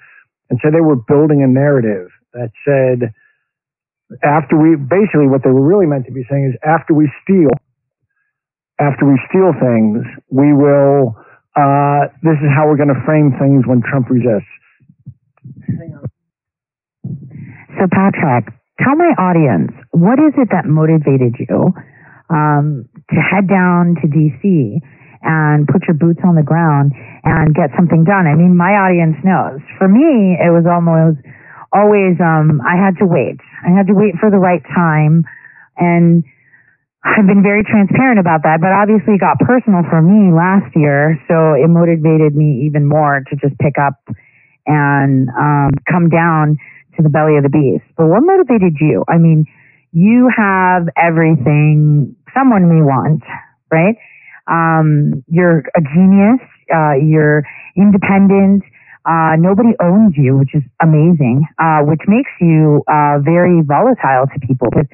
And 0.49 0.59
so 0.63 0.71
they 0.71 0.81
were 0.81 0.95
building 0.95 1.43
a 1.43 1.47
narrative 1.47 2.09
that 2.33 2.49
said, 2.65 3.13
after 4.23 4.57
we, 4.57 4.75
basically 4.75 5.29
what 5.29 5.43
they 5.43 5.49
were 5.51 5.65
really 5.65 5.85
meant 5.85 6.05
to 6.05 6.11
be 6.11 6.25
saying 6.29 6.53
is 6.53 6.57
after 6.65 6.93
we 6.93 7.09
steal, 7.23 7.53
after 8.79 9.05
we 9.05 9.19
steal 9.29 9.53
things, 9.53 10.05
we 10.29 10.53
will, 10.53 11.13
uh, 11.55 12.09
this 12.23 12.37
is 12.41 12.49
how 12.49 12.65
we're 12.65 12.77
going 12.77 12.93
to 12.93 13.01
frame 13.05 13.37
things 13.37 13.67
when 13.67 13.81
Trump 13.85 14.09
resists. 14.09 14.49
So, 17.77 17.85
Patrick, 17.91 18.53
tell 18.81 18.95
my 18.95 19.13
audience 19.21 19.71
what 19.91 20.17
is 20.19 20.33
it 20.37 20.49
that 20.51 20.65
motivated 20.65 21.35
you 21.37 21.73
um, 22.29 22.89
to 23.09 23.15
head 23.21 23.47
down 23.47 23.95
to 24.01 24.07
DC 24.07 24.81
and 25.21 25.67
put 25.67 25.83
your 25.87 25.95
boots 25.95 26.19
on 26.23 26.35
the 26.35 26.45
ground 26.45 26.93
and 27.23 27.53
get 27.55 27.69
something 27.75 28.03
done? 28.03 28.27
I 28.27 28.35
mean, 28.35 28.55
my 28.55 28.75
audience 28.77 29.17
knows. 29.23 29.59
For 29.77 29.87
me, 29.87 30.37
it 30.39 30.51
was 30.51 30.63
almost 30.69 31.19
always 31.73 32.17
um, 32.19 32.61
I 32.65 32.75
had 32.79 32.97
to 32.99 33.05
wait. 33.05 33.37
I 33.65 33.75
had 33.75 33.87
to 33.87 33.95
wait 33.95 34.15
for 34.19 34.31
the 34.31 34.41
right 34.41 34.63
time, 34.73 35.25
and 35.77 36.23
I've 37.03 37.27
been 37.27 37.43
very 37.43 37.63
transparent 37.63 38.19
about 38.19 38.43
that. 38.43 38.59
But 38.59 38.73
obviously, 38.73 39.15
it 39.15 39.21
got 39.21 39.39
personal 39.39 39.83
for 39.89 40.01
me 40.01 40.33
last 40.33 40.71
year, 40.75 41.15
so 41.27 41.55
it 41.55 41.69
motivated 41.69 42.35
me 42.35 42.65
even 42.67 42.87
more 42.87 43.21
to 43.23 43.33
just 43.37 43.57
pick 43.59 43.75
up 43.79 44.01
and 44.65 45.29
um, 45.29 45.71
come 45.89 46.09
down 46.09 46.57
to 46.97 47.03
the 47.03 47.09
belly 47.09 47.37
of 47.37 47.43
the 47.43 47.49
beast. 47.49 47.85
But 47.97 48.07
what 48.07 48.21
motivated 48.21 48.75
you? 48.79 49.03
I 49.07 49.17
mean, 49.17 49.45
you 49.91 50.29
have 50.35 50.87
everything 50.97 52.15
someone 52.35 52.69
may 52.69 52.81
want, 52.83 53.23
right? 53.71 53.95
Um, 54.49 55.23
you're 55.29 55.63
a 55.77 55.81
genius. 55.81 56.41
Uh, 56.73 56.97
you're 56.97 57.43
independent. 57.77 58.63
Uh, 59.05 59.39
nobody 59.39 59.69
owns 59.81 60.13
you, 60.17 60.37
which 60.37 60.53
is 60.53 60.63
amazing, 60.81 61.45
uh, 61.57 61.81
which 61.81 62.01
makes 62.07 62.29
you 62.41 62.83
uh, 62.87 63.17
very 63.23 63.61
volatile 63.63 64.27
to 64.27 64.37
people. 64.45 64.67
But 64.73 64.85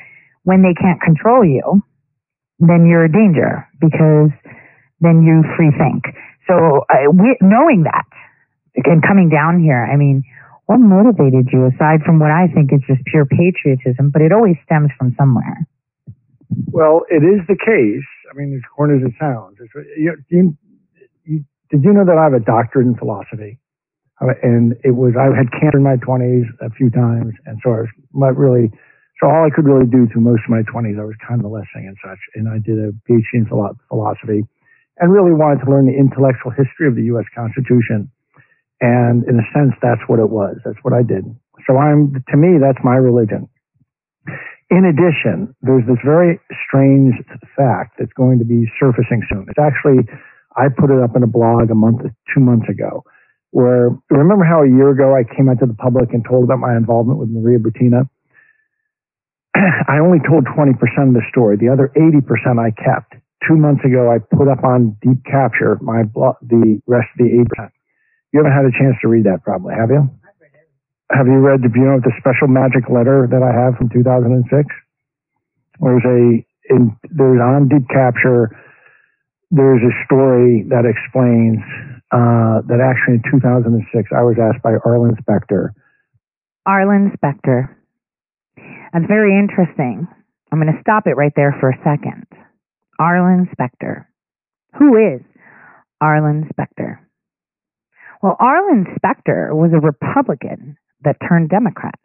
when 0.44 0.62
they 0.62 0.74
can't 0.78 1.02
control 1.02 1.44
you, 1.44 1.82
then 2.60 2.86
you're 2.86 3.06
a 3.06 3.12
danger 3.12 3.68
because 3.82 4.30
then 5.02 5.24
you 5.24 5.44
free 5.58 5.72
think. 5.76 6.04
So 6.48 6.86
uh, 6.88 7.12
we, 7.12 7.36
knowing 7.42 7.84
that 7.84 8.06
and 8.76 9.02
coming 9.02 9.30
down 9.30 9.60
here, 9.60 9.84
I 9.84 9.98
mean, 9.98 10.24
what 10.66 10.78
motivated 10.78 11.50
you 11.52 11.66
aside 11.66 12.02
from 12.06 12.20
what 12.20 12.32
I 12.32 12.48
think 12.54 12.74
is 12.74 12.82
just 12.88 13.04
pure 13.06 13.26
patriotism, 13.26 14.10
but 14.12 14.22
it 14.22 14.32
always 14.32 14.56
stems 14.66 14.90
from 14.98 15.16
somewhere. 15.18 15.68
Well, 16.72 17.04
it 17.10 17.24
is 17.24 17.46
the 17.48 17.58
case. 17.58 18.06
I 18.36 18.40
mean, 18.40 18.54
as 18.56 18.62
corny 18.76 19.00
as 19.00 19.08
it 19.08 19.16
sounds, 19.20 19.58
you, 19.98 20.18
you, 20.30 20.58
you, 21.24 21.46
did 21.72 21.84
you 21.84 21.94
know 21.94 22.06
that 22.06 22.18
I 22.20 22.26
have 22.26 22.34
a 22.34 22.44
doctorate 22.44 22.88
in 22.88 22.96
philosophy? 22.96 23.60
Uh, 24.22 24.36
And 24.44 24.76
it 24.84 24.92
was, 24.92 25.14
I 25.16 25.32
had 25.36 25.52
cancer 25.52 25.80
in 25.80 25.84
my 25.84 25.96
20s 25.98 26.44
a 26.62 26.70
few 26.72 26.90
times. 26.90 27.34
And 27.46 27.60
so 27.64 27.72
I 27.72 27.88
was 27.88 28.36
really, 28.36 28.72
so 29.22 29.28
all 29.28 29.48
I 29.48 29.52
could 29.56 29.66
really 29.66 29.88
do 29.88 30.08
through 30.12 30.22
most 30.22 30.44
of 30.44 30.52
my 30.52 30.64
20s, 30.68 31.00
I 31.00 31.06
was 31.06 31.16
convalescing 31.28 31.88
and 31.88 31.98
such. 32.04 32.20
And 32.36 32.50
I 32.50 32.60
did 32.60 32.80
a 32.80 32.92
PhD 33.08 33.24
in 33.34 33.48
philosophy 33.48 34.44
and 35.00 35.12
really 35.12 35.34
wanted 35.34 35.64
to 35.66 35.72
learn 35.72 35.88
the 35.88 35.96
intellectual 35.96 36.52
history 36.52 36.88
of 36.88 36.96
the 36.96 37.04
U.S. 37.16 37.26
Constitution. 37.36 38.12
And 38.82 39.24
in 39.28 39.40
a 39.40 39.48
sense, 39.56 39.74
that's 39.82 40.02
what 40.08 40.20
it 40.20 40.30
was. 40.30 40.58
That's 40.66 40.80
what 40.84 40.94
I 40.94 41.04
did. 41.04 41.24
So 41.68 41.78
I'm, 41.78 42.14
to 42.32 42.38
me, 42.38 42.60
that's 42.60 42.80
my 42.84 42.96
religion. 42.96 43.48
In 44.70 44.86
addition, 44.86 45.54
there's 45.62 45.86
this 45.86 46.02
very 46.04 46.40
strange 46.66 47.14
fact 47.56 47.98
that's 48.00 48.14
going 48.14 48.40
to 48.40 48.46
be 48.46 48.66
surfacing 48.80 49.22
soon. 49.30 49.46
It's 49.48 49.62
actually, 49.62 50.10
I 50.58 50.70
put 50.70 50.90
it 50.90 50.98
up 50.98 51.16
in 51.16 51.22
a 51.22 51.28
blog 51.28 51.70
a 51.70 51.76
month, 51.76 52.02
two 52.34 52.42
months 52.42 52.68
ago, 52.68 53.04
where 53.52 53.92
remember 54.10 54.44
how 54.44 54.64
a 54.64 54.68
year 54.68 54.90
ago 54.90 55.14
I 55.14 55.24
came 55.24 55.50
out 55.50 55.60
to 55.60 55.68
the 55.68 55.78
public 55.78 56.14
and 56.14 56.26
told 56.26 56.46
about 56.46 56.60
my 56.60 56.76
involvement 56.76 57.20
with 57.20 57.30
Maria 57.30 57.60
Butina? 57.60 58.10
I 59.56 60.00
only 60.02 60.20
told 60.28 60.46
20% 60.46 60.74
of 60.74 61.14
the 61.14 61.22
story. 61.30 61.58
The 61.58 61.70
other 61.70 61.92
80% 61.96 62.58
I 62.58 62.72
kept. 62.72 63.22
Two 63.48 63.56
months 63.58 63.86
ago, 63.86 64.10
I 64.10 64.18
put 64.18 64.48
up 64.48 64.64
on 64.64 64.98
Deep 65.02 65.24
Capture 65.26 65.78
my 65.82 66.04
blog, 66.04 66.36
the 66.42 66.82
rest 66.88 67.08
of 67.14 67.26
the 67.26 67.46
80%. 67.62 67.70
You 68.34 68.44
haven't 68.44 68.58
had 68.58 68.66
a 68.66 68.72
chance 68.72 68.98
to 69.04 69.08
read 69.08 69.26
that 69.26 69.44
probably, 69.44 69.76
have 69.76 69.92
you? 69.92 70.10
Have 71.12 71.28
you 71.28 71.38
read, 71.38 71.62
do 71.62 71.70
you 71.76 71.86
know 71.86 72.00
the 72.02 72.12
special 72.18 72.48
magic 72.48 72.90
letter 72.90 73.28
that 73.30 73.44
I 73.46 73.54
have 73.54 73.78
from 73.78 73.90
2006? 73.90 74.50
There's 75.80 76.06
a, 76.06 76.42
in, 76.74 76.98
there's 77.14 77.42
on 77.42 77.70
Deep 77.70 77.88
Capture, 77.90 78.50
there's 79.52 79.82
a 79.86 79.94
story 80.06 80.66
that 80.70 80.90
explains 80.90 81.62
uh, 82.12 82.66
that 82.66 82.82
actually 82.82 83.22
in 83.22 83.24
2006 83.30 84.10
I 84.12 84.24
was 84.24 84.36
asked 84.42 84.64
by 84.64 84.74
Arlen 84.84 85.16
Specter. 85.22 85.74
Arlen 86.66 87.12
Specter. 87.14 87.78
That's 88.58 89.06
very 89.08 89.38
interesting. 89.38 90.08
I'm 90.52 90.60
going 90.60 90.74
to 90.74 90.82
stop 90.82 91.06
it 91.06 91.18
right 91.18 91.34
there 91.36 91.56
for 91.60 91.70
a 91.70 91.78
second. 91.84 92.26
Arlen 93.00 93.48
Specter. 93.52 94.10
Who 94.80 94.96
is 94.98 95.22
Arlen 96.02 96.48
Specter? 96.50 97.00
Well, 98.24 98.38
Arlen 98.40 98.88
Specter 98.96 99.54
was 99.54 99.72
a 99.74 99.80
Republican 99.80 100.78
that 101.04 101.18
turned 101.28 101.50
Democrat. 101.50 101.96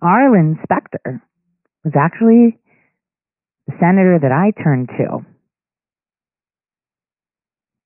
Arlen 0.00 0.58
Specter 0.62 1.22
was 1.84 1.94
actually 1.98 2.58
the 3.66 3.74
senator 3.80 4.18
that 4.22 4.32
I 4.32 4.52
turned 4.62 4.88
to 4.98 5.24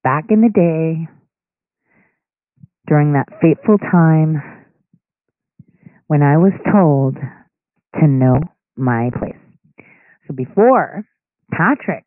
back 0.04 0.26
in 0.30 0.40
the 0.40 0.48
day 0.48 1.08
during 2.86 3.12
that 3.12 3.28
fateful 3.40 3.78
time 3.78 4.42
when 6.08 6.22
I 6.22 6.36
was 6.36 6.52
told 6.70 7.16
to 8.00 8.06
know 8.06 8.40
my 8.76 9.10
place. 9.18 9.34
So 10.26 10.34
before 10.34 11.04
Patrick 11.50 12.04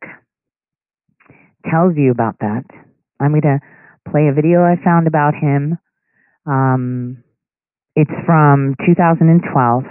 tells 1.70 1.93
you 1.95 2.12
about 2.12 2.36
that, 2.39 2.64
I'm 3.20 3.32
going 3.32 3.41
to 3.41 3.60
play 4.10 4.28
a 4.30 4.34
video 4.34 4.62
I 4.62 4.76
found 4.84 5.08
about 5.08 5.34
him. 5.34 5.78
Um, 6.45 7.24
it's 7.96 8.12
from 8.26 8.76
2012. 8.86 9.84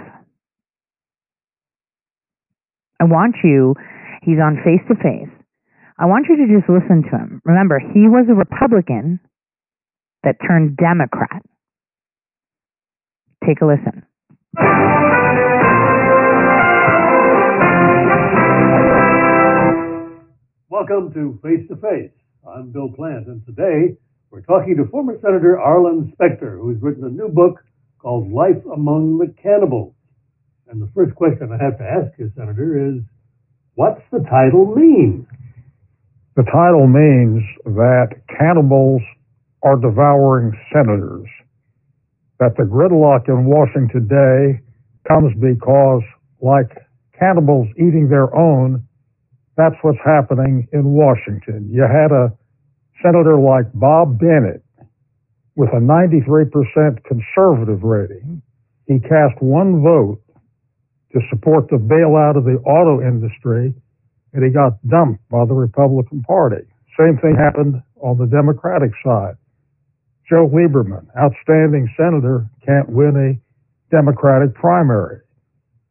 I 3.01 3.03
want 3.03 3.35
you, 3.43 3.75
He's 4.25 4.39
on 4.41 4.57
face 4.65 4.81
to 4.87 4.95
face. 4.95 5.29
I 5.99 6.05
want 6.05 6.25
you 6.27 6.35
to 6.37 6.57
just 6.57 6.67
listen 6.67 7.03
to 7.03 7.17
him. 7.17 7.41
Remember, 7.45 7.79
he 7.79 8.09
was 8.09 8.25
a 8.27 8.33
Republican 8.33 9.19
that 10.23 10.37
turned 10.41 10.77
Democrat. 10.77 11.43
Take 13.45 13.61
a 13.61 13.65
listen. 13.65 14.01
Welcome 20.69 21.13
to 21.13 21.39
Face 21.43 21.67
to 21.69 21.75
Face. 21.75 22.11
I'm 22.49 22.71
Bill 22.71 22.89
Plante, 22.95 23.29
and 23.29 23.45
today 23.45 23.95
we're 24.31 24.41
talking 24.41 24.75
to 24.77 24.89
former 24.89 25.19
Senator 25.21 25.59
Arlen 25.59 26.11
Specter, 26.13 26.57
who's 26.57 26.81
written 26.81 27.03
a 27.03 27.09
new 27.09 27.29
book 27.29 27.63
called 28.05 28.31
Life 28.31 28.61
Among 28.71 29.17
the 29.17 29.33
Cannibals. 29.41 29.95
And 30.69 30.79
the 30.79 30.87
first 30.93 31.15
question 31.15 31.49
I 31.49 31.57
have 31.57 31.79
to 31.79 31.83
ask 31.83 32.13
you, 32.19 32.31
Senator, 32.37 32.77
is 32.77 33.01
what's 33.73 34.01
the 34.11 34.19
title 34.29 34.75
mean? 34.75 35.25
The 36.35 36.43
title 36.43 36.85
means 36.85 37.41
that 37.65 38.13
cannibals 38.37 39.01
are 39.63 39.77
devouring 39.77 40.53
senators. 40.71 41.25
That 42.39 42.53
the 42.57 42.69
gridlock 42.69 43.27
in 43.27 43.45
Washington 43.45 43.89
today 43.89 44.61
comes 45.07 45.33
because, 45.41 46.03
like 46.41 46.69
cannibals 47.17 47.67
eating 47.75 48.07
their 48.07 48.29
own, 48.37 48.85
that's 49.57 49.75
what's 49.81 49.97
happening 50.05 50.67
in 50.73 50.93
Washington. 50.93 51.71
You 51.73 51.89
had 51.89 52.11
a 52.11 52.29
senator 53.01 53.39
like 53.39 53.65
Bob 53.73 54.19
Bennett 54.19 54.64
with 55.55 55.69
a 55.69 55.79
93% 55.79 56.51
conservative 57.05 57.83
rating. 57.83 58.41
He 58.87 58.99
cast 58.99 59.41
one 59.41 59.81
vote 59.81 60.21
to 61.13 61.19
support 61.29 61.69
the 61.69 61.77
bailout 61.77 62.37
of 62.37 62.43
the 62.43 62.59
auto 62.67 63.01
industry, 63.01 63.73
and 64.33 64.43
he 64.43 64.51
got 64.51 64.85
dumped 64.87 65.27
by 65.29 65.45
the 65.45 65.53
Republican 65.53 66.21
Party. 66.23 66.67
Same 66.99 67.17
thing 67.17 67.35
happened 67.35 67.81
on 68.01 68.17
the 68.17 68.27
Democratic 68.27 68.91
side. 69.03 69.35
Joe 70.29 70.47
Lieberman, 70.47 71.07
outstanding 71.17 71.87
senator, 71.95 72.47
can't 72.65 72.89
win 72.89 73.15
a 73.15 73.95
Democratic 73.95 74.53
primary. 74.55 75.21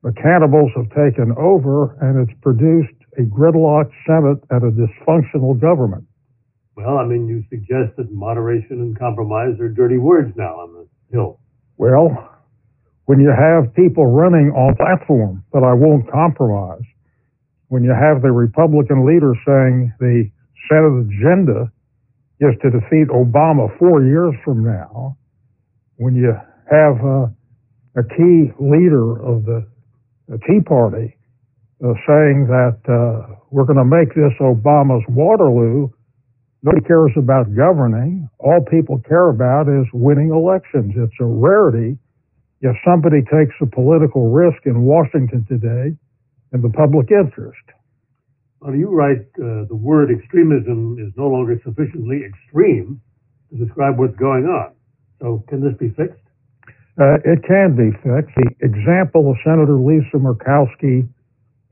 The 0.02 0.12
cannibals 0.12 0.72
have 0.76 0.90
taken 0.90 1.32
over, 1.38 1.96
and 2.02 2.28
it's 2.28 2.38
produced 2.42 2.92
a 3.16 3.22
gridlocked 3.22 3.92
Senate 4.06 4.42
and 4.50 4.64
a 4.64 4.70
dysfunctional 4.70 5.58
government. 5.58 6.04
Well, 6.76 6.98
I 6.98 7.04
mean, 7.04 7.28
you 7.28 7.44
suggest 7.50 7.96
that 7.96 8.10
moderation 8.10 8.80
and 8.80 8.98
compromise 8.98 9.58
are 9.60 9.68
dirty 9.68 9.98
words 9.98 10.32
now 10.36 10.60
on 10.60 10.74
the 10.74 10.88
Hill. 11.12 11.38
Well, 11.76 12.30
when 13.06 13.20
you 13.20 13.30
have 13.30 13.74
people 13.74 14.06
running 14.06 14.50
on 14.50 14.74
platform 14.76 15.44
that 15.52 15.62
I 15.62 15.72
won't 15.72 16.10
compromise, 16.10 16.82
when 17.68 17.84
you 17.84 17.94
have 17.94 18.22
the 18.22 18.32
Republican 18.32 19.06
leader 19.06 19.34
saying 19.46 19.92
the 20.00 20.30
Senate 20.68 21.06
agenda 21.06 21.70
is 22.40 22.54
to 22.62 22.70
defeat 22.70 23.08
Obama 23.08 23.70
four 23.78 24.02
years 24.02 24.34
from 24.44 24.64
now, 24.64 25.16
when 25.96 26.14
you 26.14 26.32
have 26.70 26.96
uh, 27.04 27.26
a 27.96 28.02
key 28.16 28.50
leader 28.58 29.22
of 29.22 29.44
the 29.44 29.66
the 30.28 30.38
Tea 30.38 30.60
Party 30.60 31.16
uh, 31.84 31.92
saying 32.06 32.46
that 32.48 32.78
uh, 32.88 33.34
we're 33.50 33.64
going 33.64 33.76
to 33.76 33.84
make 33.84 34.08
this 34.14 34.32
Obama's 34.40 35.04
Waterloo. 35.08 35.88
Nobody 36.64 36.80
cares 36.86 37.12
about 37.18 37.54
governing. 37.54 38.26
All 38.38 38.64
people 38.64 38.98
care 39.06 39.28
about 39.28 39.68
is 39.68 39.84
winning 39.92 40.30
elections. 40.32 40.94
It's 40.96 41.12
a 41.20 41.24
rarity 41.26 41.98
if 42.62 42.74
somebody 42.88 43.20
takes 43.20 43.52
a 43.60 43.66
political 43.66 44.30
risk 44.32 44.64
in 44.64 44.80
Washington 44.80 45.44
today 45.46 45.92
in 46.54 46.62
the 46.62 46.70
public 46.70 47.10
interest. 47.10 47.60
Well, 48.60 48.74
you 48.74 48.88
write 48.88 49.28
uh, 49.36 49.68
the 49.68 49.76
word 49.76 50.08
extremism 50.08 50.96
is 50.98 51.12
no 51.18 51.28
longer 51.28 51.60
sufficiently 51.62 52.24
extreme 52.24 52.98
to 53.50 53.62
describe 53.62 53.98
what's 53.98 54.16
going 54.16 54.46
on. 54.48 54.72
So, 55.20 55.44
can 55.50 55.60
this 55.60 55.76
be 55.78 55.90
fixed? 55.92 56.24
Uh, 56.96 57.20
it 57.28 57.44
can 57.44 57.76
be 57.76 57.92
fixed. 58.00 58.32
The 58.40 58.48
example 58.64 59.30
of 59.30 59.36
Senator 59.44 59.76
Lisa 59.76 60.16
Murkowski 60.16 61.06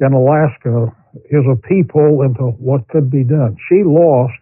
in 0.00 0.12
Alaska 0.12 0.92
is 1.32 1.44
a 1.48 1.56
peephole 1.56 2.28
into 2.28 2.52
what 2.60 2.86
could 2.88 3.10
be 3.10 3.24
done. 3.24 3.56
She 3.70 3.80
lost 3.86 4.36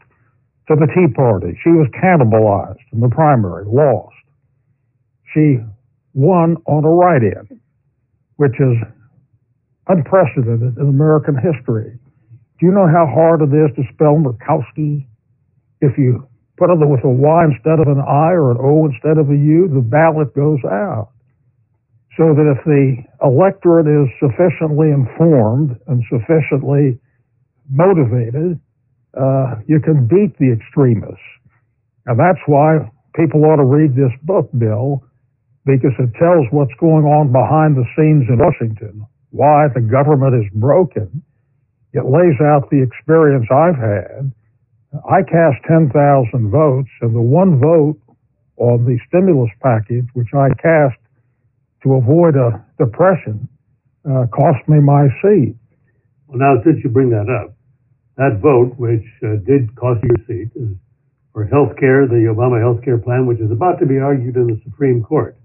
to 0.71 0.77
the 0.79 0.87
Tea 0.95 1.13
Party. 1.13 1.59
She 1.65 1.71
was 1.71 1.91
cannibalized 1.99 2.87
in 2.93 3.01
the 3.01 3.09
primary, 3.09 3.67
lost. 3.67 4.15
She 5.35 5.59
won 6.15 6.57
on 6.67 6.85
a 6.85 6.91
write-in, 6.91 7.61
which 8.37 8.55
is 8.55 8.79
unprecedented 9.89 10.79
in 10.79 10.87
American 10.87 11.35
history. 11.35 11.99
Do 12.61 12.67
you 12.67 12.71
know 12.71 12.87
how 12.87 13.11
hard 13.11 13.43
it 13.43 13.51
is 13.51 13.75
to 13.75 13.83
spell 13.93 14.15
Murkowski 14.15 15.07
if 15.81 15.99
you 15.99 16.29
put 16.57 16.71
it 16.71 16.79
with 16.79 17.03
a 17.03 17.09
Y 17.09 17.45
instead 17.51 17.81
of 17.81 17.89
an 17.89 17.99
I 17.99 18.31
or 18.39 18.53
an 18.53 18.59
O 18.61 18.87
instead 18.87 19.19
of 19.19 19.29
a 19.31 19.37
U, 19.37 19.67
the 19.75 19.81
ballot 19.83 20.33
goes 20.37 20.61
out. 20.71 21.11
So 22.17 22.31
that 22.35 22.47
if 22.47 22.63
the 22.65 23.03
electorate 23.27 23.89
is 23.89 24.07
sufficiently 24.23 24.91
informed 24.91 25.75
and 25.89 26.05
sufficiently 26.07 27.01
motivated, 27.71 28.61
uh, 29.15 29.57
you 29.67 29.81
can 29.81 30.07
beat 30.07 30.37
the 30.39 30.53
extremists. 30.53 31.23
And 32.07 32.19
that's 32.19 32.41
why 32.47 32.91
people 33.15 33.45
ought 33.45 33.57
to 33.57 33.65
read 33.65 33.95
this 33.95 34.13
book, 34.23 34.51
Bill, 34.57 35.03
because 35.65 35.93
it 35.99 36.11
tells 36.19 36.47
what's 36.51 36.75
going 36.81 37.05
on 37.05 37.33
behind 37.33 37.77
the 37.77 37.87
scenes 37.97 38.27
in 38.29 38.39
Washington, 38.39 39.07
why 39.31 39.69
the 39.75 39.81
government 39.81 40.35
is 40.35 40.51
broken. 40.55 41.23
It 41.93 42.07
lays 42.07 42.39
out 42.41 42.71
the 42.71 42.83
experience 42.83 43.47
I've 43.51 43.77
had 43.77 44.33
I 44.93 45.23
cast 45.23 45.63
10,000 45.69 46.51
votes, 46.51 46.91
and 47.01 47.15
the 47.15 47.21
one 47.21 47.61
vote 47.61 47.99
on 48.57 48.85
the 48.85 48.99
stimulus 49.09 49.51
package, 49.63 50.07
which 50.15 50.35
I 50.35 50.49
cast 50.61 50.99
to 51.85 51.95
avoid 51.95 52.35
a 52.35 52.63
depression, 52.79 53.49
uh, 54.05 54.27
cost 54.35 54.67
me 54.69 54.81
my 54.81 55.07
seat. 55.23 55.55
Well, 56.27 56.39
now, 56.39 56.63
since 56.65 56.83
you 56.83 56.91
bring 56.91 57.11
that 57.11 57.31
up, 57.31 57.55
that 58.21 58.37
vote, 58.45 58.77
which 58.77 59.09
uh, 59.25 59.41
did 59.49 59.73
cost 59.81 60.05
you 60.05 60.13
your 60.13 60.21
seat, 60.29 60.53
is 60.53 60.77
for 61.33 61.49
health 61.49 61.73
care, 61.81 62.05
the 62.05 62.29
Obama 62.29 62.61
health 62.61 62.85
care 62.85 62.99
plan, 62.99 63.25
which 63.25 63.41
is 63.41 63.51
about 63.51 63.81
to 63.81 63.87
be 63.87 63.97
argued 63.97 64.37
in 64.37 64.47
the 64.47 64.61
Supreme 64.63 65.03
Court. 65.03 65.41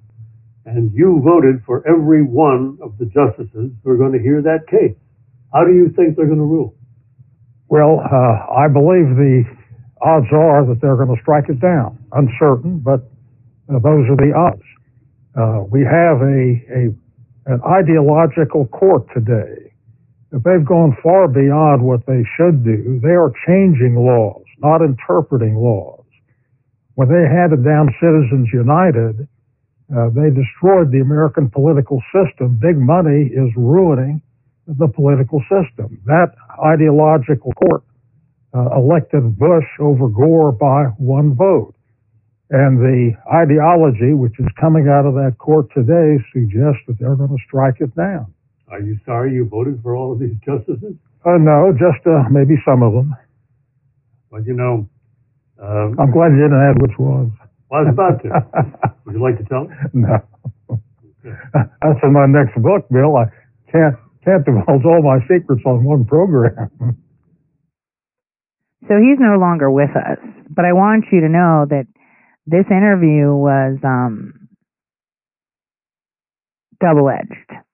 And 0.66 0.92
you 0.92 1.22
voted 1.24 1.64
for 1.66 1.88
every 1.88 2.22
one 2.22 2.78
of 2.84 2.98
the 3.00 3.06
justices 3.06 3.72
who 3.80 3.90
are 3.90 3.96
going 3.96 4.12
to 4.12 4.20
hear 4.20 4.42
that 4.42 4.68
case. 4.68 4.98
How 5.54 5.64
do 5.64 5.72
you 5.72 5.88
think 5.96 6.18
they're 6.18 6.28
going 6.28 6.44
to 6.44 6.52
rule? 6.52 6.76
Well, 7.70 8.04
uh, 8.04 8.52
I 8.52 8.68
believe 8.68 9.16
the 9.16 9.48
odds 10.02 10.28
are 10.36 10.66
that 10.68 10.82
they're 10.82 10.98
going 10.98 11.16
to 11.16 11.22
strike 11.22 11.48
it 11.48 11.62
down. 11.62 11.96
Uncertain, 12.12 12.80
but 12.84 13.08
uh, 13.72 13.80
those 13.80 14.04
are 14.12 14.20
the 14.20 14.34
odds. 14.36 14.68
Uh, 15.32 15.64
we 15.72 15.80
have 15.88 16.20
a, 16.20 16.60
a 16.76 16.82
an 17.48 17.62
ideological 17.64 18.68
court 18.68 19.06
today. 19.14 19.65
If 20.32 20.44
they've 20.44 20.66
gone 20.66 20.98
far 21.04 21.28
beyond 21.28 21.82
what 21.82 22.06
they 22.06 22.24
should 22.38 22.64
do, 22.64 23.00
they 23.02 23.14
are 23.14 23.32
changing 23.48 23.96
laws, 23.96 24.44
not 24.60 24.82
interpreting 24.82 25.56
laws. 25.56 26.04
When 26.96 27.10
they 27.10 27.28
handed 27.28 27.64
down 27.64 27.94
Citizens 28.00 28.50
United, 28.52 29.28
uh, 29.96 30.10
they 30.10 30.34
destroyed 30.34 30.92
the 30.92 31.02
American 31.02 31.50
political 31.50 32.02
system. 32.10 32.58
Big 32.62 32.78
money 32.78 33.30
is 33.32 33.52
ruining 33.56 34.22
the 34.68 34.88
political 34.88 35.42
system. 35.42 36.02
That 36.06 36.34
ideological 36.58 37.54
court 37.54 37.84
uh, 38.56 38.76
elected 38.76 39.38
Bush 39.38 39.68
over 39.80 40.08
Gore 40.08 40.52
by 40.52 40.86
one 40.98 41.36
vote. 41.36 41.76
And 42.50 42.80
the 42.80 43.12
ideology 43.34 44.14
which 44.14 44.40
is 44.40 44.48
coming 44.60 44.88
out 44.88 45.06
of 45.06 45.16
that 45.16 45.36
court 45.38 45.68
today 45.74 46.18
suggests 46.34 46.82
that 46.88 46.98
they're 47.00 47.16
going 47.16 47.30
to 47.30 47.44
strike 47.46 47.82
it 47.82 47.94
down. 47.96 48.34
Are 48.68 48.80
you 48.80 48.98
sorry 49.06 49.34
you 49.34 49.46
voted 49.46 49.80
for 49.84 49.96
all 49.96 50.12
of 50.12 50.20
these 50.20 50.36
justices? 50.44 50.96
Uh, 51.26 51.38
no, 51.38 51.72
just 51.74 52.06
uh, 52.08 52.24
maybe 52.30 52.56
some 52.66 52.84
of 52.84 52.94
them. 52.94 53.16
Well, 54.30 54.44
you 54.44 54.54
know, 54.54 54.90
um, 55.62 55.96
I'm 56.00 56.12
glad 56.12 56.34
you 56.34 56.42
didn't 56.44 56.62
add 56.62 56.82
which 56.82 56.98
ones. 56.98 57.32
Well, 57.70 57.82
I 57.82 57.84
was 57.84 57.94
about 57.94 58.22
to. 58.24 58.30
Would 59.06 59.16
you 59.16 59.22
like 59.22 59.38
to 59.38 59.46
tell? 59.46 59.68
No. 59.94 60.18
That's 61.54 62.00
in 62.04 62.14
my 62.14 62.26
next 62.28 62.54
book, 62.62 62.86
Bill. 62.92 63.18
I 63.18 63.26
can't 63.72 63.96
can't 64.24 64.46
divulge 64.46 64.86
all 64.86 65.02
my 65.02 65.20
secrets 65.28 65.62
on 65.66 65.84
one 65.84 66.06
program. 66.06 66.70
So 68.88 68.94
he's 68.98 69.18
no 69.20 69.38
longer 69.40 69.70
with 69.72 69.90
us. 69.96 70.20
But 70.50 70.66
I 70.66 70.74
want 70.74 71.06
you 71.12 71.22
to 71.22 71.30
know 71.30 71.66
that 71.70 71.88
this 72.46 72.66
interview 72.70 73.34
was 73.34 73.78
um, 73.84 74.50
double 76.80 77.10
edged. 77.10 77.65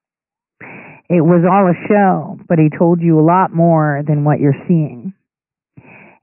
It 1.12 1.28
was 1.28 1.44
all 1.44 1.68
a 1.68 1.76
show, 1.92 2.40
but 2.48 2.58
he 2.58 2.72
told 2.72 3.02
you 3.02 3.20
a 3.20 3.28
lot 3.28 3.52
more 3.52 4.02
than 4.08 4.24
what 4.24 4.40
you're 4.40 4.56
seeing. 4.66 5.12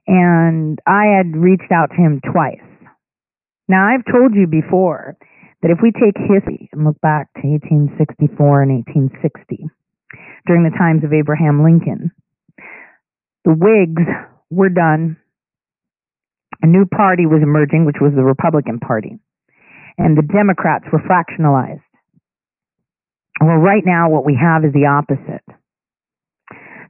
And 0.07 0.79
I 0.87 1.13
had 1.15 1.37
reached 1.37 1.71
out 1.71 1.91
to 1.91 2.01
him 2.01 2.19
twice. 2.25 2.65
Now, 3.67 3.85
I've 3.85 4.03
told 4.11 4.33
you 4.33 4.47
before 4.47 5.15
that 5.61 5.69
if 5.69 5.77
we 5.83 5.91
take 5.91 6.17
history 6.17 6.69
and 6.73 6.85
look 6.85 6.99
back 7.01 7.29
to 7.37 7.45
1864 7.45 8.33
and 8.63 8.81
1860, 8.81 9.69
during 10.47 10.63
the 10.63 10.73
times 10.73 11.03
of 11.03 11.13
Abraham 11.13 11.61
Lincoln, 11.61 12.09
the 13.45 13.53
Whigs 13.53 14.09
were 14.49 14.69
done. 14.69 15.17
A 16.63 16.67
new 16.67 16.87
party 16.89 17.27
was 17.27 17.43
emerging, 17.43 17.85
which 17.85 18.01
was 18.01 18.13
the 18.15 18.25
Republican 18.25 18.79
Party. 18.79 19.19
And 19.99 20.17
the 20.17 20.25
Democrats 20.25 20.85
were 20.91 21.05
fractionalized. 21.05 21.85
Well, 23.39 23.57
right 23.57 23.83
now, 23.85 24.09
what 24.09 24.25
we 24.25 24.35
have 24.35 24.65
is 24.65 24.73
the 24.73 24.87
opposite. 24.87 25.43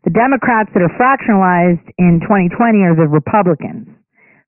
The 0.03 0.09
Democrats 0.09 0.71
that 0.73 0.81
are 0.81 0.95
fractionalized 0.97 1.85
in 1.97 2.21
2020 2.23 2.55
are 2.87 2.95
the 2.95 3.07
Republicans. 3.07 3.87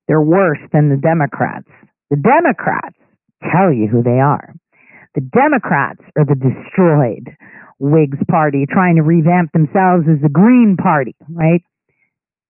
They're 0.08 0.22
worse 0.22 0.60
than 0.74 0.90
the 0.90 0.98
Democrats. 0.98 1.68
The 2.10 2.18
Democrats 2.18 2.98
tell 3.52 3.72
you 3.72 3.88
who 3.88 4.02
they 4.02 4.20
are. 4.20 4.56
The 5.14 5.22
Democrats 5.22 6.02
are 6.18 6.26
the 6.26 6.40
destroyed 6.40 7.36
Whigs 7.80 8.20
party 8.30 8.66
trying 8.70 8.96
to 8.96 9.02
revamp 9.02 9.52
themselves 9.52 10.06
as 10.08 10.22
the 10.22 10.30
Green 10.30 10.78
Party, 10.82 11.16
right? 11.30 11.62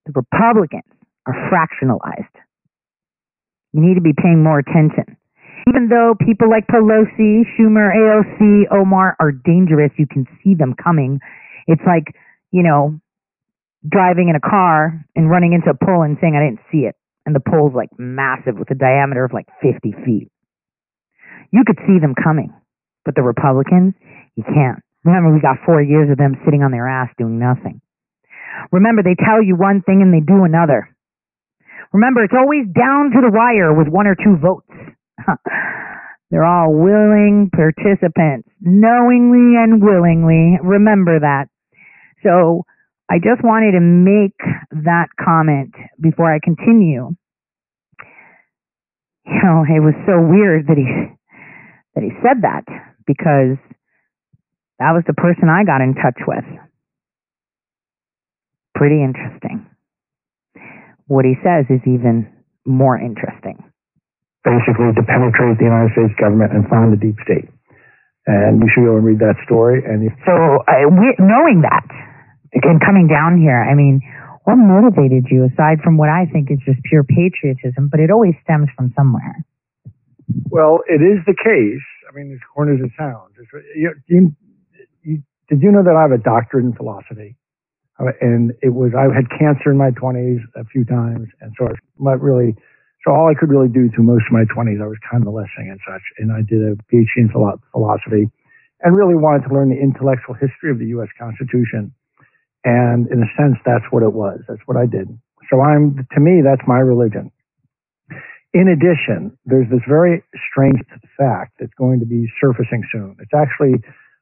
The 0.05 0.13
Republicans 0.13 0.83
are 1.25 1.33
fractionalized. 1.49 2.35
You 3.73 3.81
need 3.81 3.95
to 3.95 4.01
be 4.01 4.13
paying 4.13 4.43
more 4.43 4.59
attention. 4.59 5.17
Even 5.69 5.89
though 5.89 6.15
people 6.25 6.49
like 6.49 6.65
Pelosi, 6.67 7.43
Schumer, 7.53 7.93
AOC, 7.93 8.71
Omar 8.71 9.15
are 9.19 9.31
dangerous, 9.31 9.91
you 9.97 10.07
can 10.07 10.25
see 10.43 10.55
them 10.55 10.73
coming. 10.73 11.19
It's 11.67 11.81
like, 11.85 12.15
you 12.51 12.63
know, 12.63 12.99
driving 13.87 14.29
in 14.29 14.35
a 14.35 14.41
car 14.41 15.05
and 15.15 15.29
running 15.29 15.53
into 15.53 15.69
a 15.69 15.85
pole 15.85 16.03
and 16.03 16.17
saying, 16.21 16.35
I 16.35 16.45
didn't 16.45 16.65
see 16.71 16.87
it. 16.89 16.95
And 17.25 17.35
the 17.35 17.41
pole's 17.41 17.73
like 17.75 17.89
massive 17.97 18.57
with 18.57 18.71
a 18.71 18.75
diameter 18.75 19.23
of 19.23 19.33
like 19.33 19.45
50 19.61 19.93
feet. 20.05 20.31
You 21.51 21.63
could 21.65 21.77
see 21.85 21.99
them 21.99 22.15
coming. 22.15 22.53
But 23.05 23.15
the 23.15 23.21
Republicans, 23.21 23.93
you 24.35 24.43
can't. 24.43 24.81
Remember, 25.03 25.33
we 25.33 25.41
got 25.41 25.57
four 25.65 25.81
years 25.81 26.09
of 26.11 26.17
them 26.17 26.37
sitting 26.45 26.61
on 26.61 26.71
their 26.71 26.87
ass 26.87 27.09
doing 27.17 27.39
nothing. 27.39 27.81
Remember, 28.71 29.01
they 29.01 29.17
tell 29.17 29.41
you 29.41 29.55
one 29.55 29.81
thing 29.81 30.01
and 30.01 30.13
they 30.13 30.21
do 30.21 30.43
another. 30.43 30.89
Remember, 31.93 32.23
it's 32.23 32.37
always 32.37 32.65
down 32.69 33.11
to 33.11 33.19
the 33.21 33.33
wire 33.33 33.73
with 33.73 33.87
one 33.87 34.07
or 34.07 34.15
two 34.15 34.37
votes. 34.37 34.69
They're 36.31 36.45
all 36.45 36.71
willing 36.73 37.49
participants, 37.53 38.47
knowingly 38.61 39.59
and 39.59 39.83
willingly. 39.83 40.57
Remember 40.63 41.19
that. 41.19 41.47
So 42.23 42.63
I 43.09 43.17
just 43.17 43.43
wanted 43.43 43.73
to 43.73 43.81
make 43.81 44.37
that 44.85 45.07
comment 45.19 45.73
before 45.99 46.33
I 46.33 46.39
continue. 46.41 47.11
You 49.25 49.39
know, 49.43 49.65
it 49.67 49.83
was 49.83 49.95
so 50.07 50.21
weird 50.21 50.67
that 50.67 50.77
he 50.77 50.87
that 51.95 52.03
he 52.03 52.11
said 52.23 52.43
that 52.43 52.63
because 53.05 53.57
that 54.79 54.93
was 54.95 55.03
the 55.05 55.13
person 55.13 55.49
I 55.49 55.65
got 55.65 55.81
in 55.81 55.93
touch 55.93 56.19
with. 56.25 56.45
Pretty 58.73 59.03
interesting. 59.03 59.67
What 61.07 61.25
he 61.25 61.35
says 61.43 61.65
is 61.69 61.81
even 61.85 62.31
more 62.65 62.97
interesting. 62.97 63.70
Basically, 64.43 64.89
to 64.97 65.03
penetrate 65.05 65.57
the 65.61 65.69
United 65.69 65.93
States 65.93 66.13
government 66.19 66.51
and 66.53 66.65
find 66.67 66.89
the 66.91 66.97
deep 66.97 67.15
state. 67.21 67.45
And 68.25 68.61
you 68.61 68.67
should 68.73 68.85
go 68.85 68.97
and 68.97 69.05
read 69.05 69.19
that 69.19 69.37
story. 69.45 69.81
And 69.85 70.09
So, 70.25 70.33
uh, 70.65 70.89
we, 70.89 71.13
knowing 71.21 71.61
that 71.61 71.85
and 72.53 72.81
coming 72.81 73.07
down 73.07 73.37
here, 73.37 73.57
I 73.61 73.73
mean, 73.75 74.01
what 74.43 74.55
motivated 74.55 75.25
you 75.29 75.45
aside 75.45 75.81
from 75.83 75.97
what 75.97 76.09
I 76.09 76.25
think 76.25 76.49
is 76.49 76.57
just 76.65 76.81
pure 76.83 77.03
patriotism, 77.03 77.87
but 77.89 77.99
it 77.99 78.09
always 78.09 78.33
stems 78.43 78.69
from 78.75 78.91
somewhere. 78.97 79.45
well, 80.49 80.79
it 80.87 81.01
is 81.01 81.21
the 81.25 81.33
case. 81.37 81.85
I 82.09 82.15
mean, 82.15 82.33
as 82.33 82.39
corny 82.53 82.75
as 82.77 82.85
it 82.85 82.91
sounds. 82.97 83.33
It's, 83.37 83.49
you, 83.75 83.93
you, 84.07 84.35
you, 85.03 85.23
did 85.49 85.61
you 85.61 85.71
know 85.71 85.83
that 85.83 85.95
I 85.95 86.01
have 86.01 86.11
a 86.11 86.17
doctorate 86.17 86.65
in 86.65 86.73
philosophy? 86.73 87.37
Uh, 87.99 88.11
And 88.21 88.53
it 88.61 88.73
was, 88.73 88.91
I 88.97 89.03
had 89.13 89.29
cancer 89.29 89.71
in 89.71 89.77
my 89.77 89.91
20s 89.91 90.39
a 90.55 90.65
few 90.65 90.83
times. 90.83 91.27
And 91.41 91.53
so 91.57 91.65
I 91.67 91.69
was 91.69 91.79
not 91.99 92.21
really, 92.21 92.55
so 93.03 93.11
all 93.11 93.29
I 93.29 93.33
could 93.33 93.49
really 93.49 93.69
do 93.69 93.89
through 93.89 94.05
most 94.05 94.29
of 94.29 94.33
my 94.33 94.45
20s, 94.45 94.81
I 94.81 94.85
was 94.85 95.01
convalescing 95.09 95.73
and 95.73 95.79
such. 95.87 96.05
And 96.19 96.31
I 96.31 96.45
did 96.45 96.61
a 96.61 96.77
PhD 96.93 97.17
in 97.17 97.29
philosophy 97.29 98.29
and 98.81 98.97
really 98.97 99.15
wanted 99.15 99.47
to 99.47 99.53
learn 99.53 99.69
the 99.69 99.81
intellectual 99.81 100.35
history 100.35 100.69
of 100.69 100.77
the 100.77 100.93
U.S. 100.97 101.09
Constitution. 101.17 101.93
And 102.63 103.09
in 103.09 103.21
a 103.25 103.29
sense, 103.33 103.57
that's 103.65 103.85
what 103.89 104.03
it 104.03 104.13
was. 104.13 104.41
That's 104.47 104.61
what 104.65 104.77
I 104.77 104.85
did. 104.85 105.09
So 105.49 105.61
I'm, 105.61 106.05
to 106.13 106.19
me, 106.19 106.41
that's 106.45 106.61
my 106.67 106.77
religion. 106.77 107.31
In 108.53 108.67
addition, 108.67 109.37
there's 109.45 109.69
this 109.71 109.81
very 109.87 110.23
strange 110.51 110.77
fact 111.17 111.53
that's 111.59 111.73
going 111.79 111.99
to 112.01 112.05
be 112.05 112.29
surfacing 112.39 112.83
soon. 112.91 113.15
It's 113.19 113.33
actually, 113.33 113.81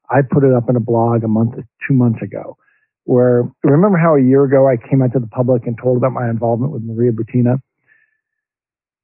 I 0.09 0.21
put 0.21 0.43
it 0.43 0.53
up 0.53 0.69
in 0.69 0.75
a 0.75 0.79
blog 0.79 1.23
a 1.23 1.27
month, 1.27 1.55
two 1.87 1.95
months 1.95 2.21
ago, 2.21 2.55
where 3.03 3.49
remember 3.63 3.97
how 3.97 4.15
a 4.15 4.21
year 4.21 4.45
ago 4.45 4.69
I 4.69 4.77
came 4.77 5.01
out 5.01 5.13
to 5.13 5.19
the 5.19 5.27
public 5.27 5.65
and 5.65 5.77
told 5.81 5.97
about 5.97 6.13
my 6.13 6.29
involvement 6.29 6.71
with 6.71 6.83
Maria 6.83 7.11
Butina? 7.11 7.59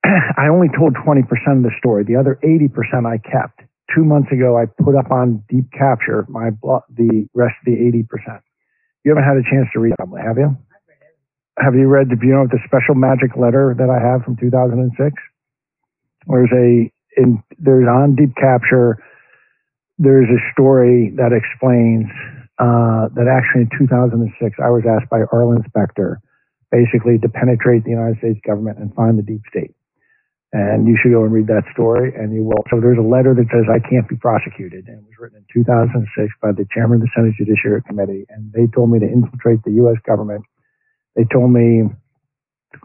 I 0.38 0.48
only 0.48 0.68
told 0.78 0.96
20% 0.96 1.24
of 1.58 1.64
the 1.64 1.72
story. 1.78 2.04
The 2.04 2.16
other 2.16 2.40
80% 2.44 3.06
I 3.06 3.18
kept. 3.18 3.62
Two 3.96 4.04
months 4.04 4.32
ago, 4.32 4.58
I 4.58 4.66
put 4.66 4.96
up 4.96 5.12
on 5.12 5.44
Deep 5.50 5.72
Capture 5.72 6.26
my 6.28 6.50
the 6.50 7.28
rest 7.34 7.56
of 7.62 7.66
the 7.66 7.78
80%. 7.78 8.42
You 9.04 9.12
haven't 9.12 9.24
had 9.24 9.38
a 9.38 9.44
chance 9.44 9.70
to 9.74 9.80
read 9.80 9.94
it, 9.94 10.22
have 10.22 10.38
you? 10.38 10.58
Have 11.60 11.76
you 11.76 11.88
read, 11.88 12.10
do 12.10 12.18
you 12.28 12.34
know 12.34 12.48
the 12.48 12.60
special 12.66 12.96
magic 12.96 13.38
letter 13.38 13.76
that 13.78 13.90
I 13.90 14.02
have 14.02 14.24
from 14.24 14.36
2006? 14.36 15.14
There's 16.28 16.50
a, 16.52 16.92
in, 17.16 17.44
there's 17.60 17.88
on 17.88 18.16
Deep 18.16 18.36
Capture, 18.36 18.98
there's 19.98 20.28
a 20.28 20.42
story 20.52 21.14
that 21.16 21.32
explains 21.32 22.10
uh, 22.60 23.08
that 23.16 23.28
actually 23.32 23.70
in 23.70 23.88
2006, 23.88 24.58
I 24.60 24.70
was 24.70 24.84
asked 24.84 25.10
by 25.10 25.22
Arlen 25.32 25.64
Specter 25.68 26.20
basically 26.72 27.18
to 27.20 27.30
penetrate 27.30 27.84
the 27.86 27.92
United 27.92 28.18
States 28.18 28.40
government 28.46 28.80
and 28.80 28.94
find 28.96 29.18
the 29.18 29.24
deep 29.24 29.42
state. 29.50 29.76
And 30.56 30.88
you 30.88 30.96
should 30.96 31.12
go 31.12 31.28
and 31.28 31.34
read 31.36 31.52
that 31.52 31.68
story, 31.74 32.16
and 32.16 32.32
you 32.32 32.48
will. 32.48 32.64
So 32.72 32.80
there's 32.80 32.98
a 32.98 33.04
letter 33.04 33.36
that 33.36 33.52
says 33.52 33.68
I 33.68 33.84
can't 33.84 34.08
be 34.08 34.16
prosecuted, 34.16 34.88
and 34.88 35.04
it 35.04 35.04
was 35.04 35.20
written 35.20 35.44
in 35.44 35.46
2006 35.52 36.08
by 36.40 36.56
the 36.56 36.64
chairman 36.72 37.04
of 37.04 37.04
the 37.04 37.12
Senate 37.12 37.36
Judiciary 37.36 37.84
Committee, 37.84 38.24
and 38.32 38.54
they 38.56 38.64
told 38.72 38.88
me 38.88 39.04
to 39.04 39.06
infiltrate 39.06 39.68
the 39.68 39.76
U.S. 39.84 40.00
government. 40.08 40.48
They 41.20 41.28
told 41.28 41.52
me 41.52 41.92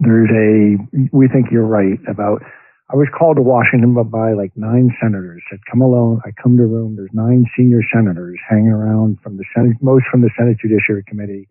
there's 0.02 0.34
a. 0.34 0.82
We 1.14 1.30
think 1.30 1.54
you're 1.54 1.62
right 1.62 2.02
about. 2.10 2.42
I 2.90 2.98
was 2.98 3.06
called 3.16 3.36
to 3.38 3.42
Washington 3.46 3.94
by 3.94 4.34
like 4.34 4.50
nine 4.58 4.90
senators. 4.98 5.38
Said 5.46 5.62
come 5.70 5.80
alone. 5.80 6.18
I 6.26 6.34
come 6.42 6.56
to 6.58 6.66
room. 6.66 6.96
There's 6.98 7.14
nine 7.14 7.46
senior 7.56 7.86
senators 7.94 8.38
hanging 8.50 8.74
around 8.74 9.22
from 9.22 9.36
the 9.36 9.44
Senate, 9.54 9.76
most 9.80 10.10
from 10.10 10.22
the 10.22 10.30
Senate 10.36 10.58
Judiciary 10.58 11.04
Committee. 11.06 11.46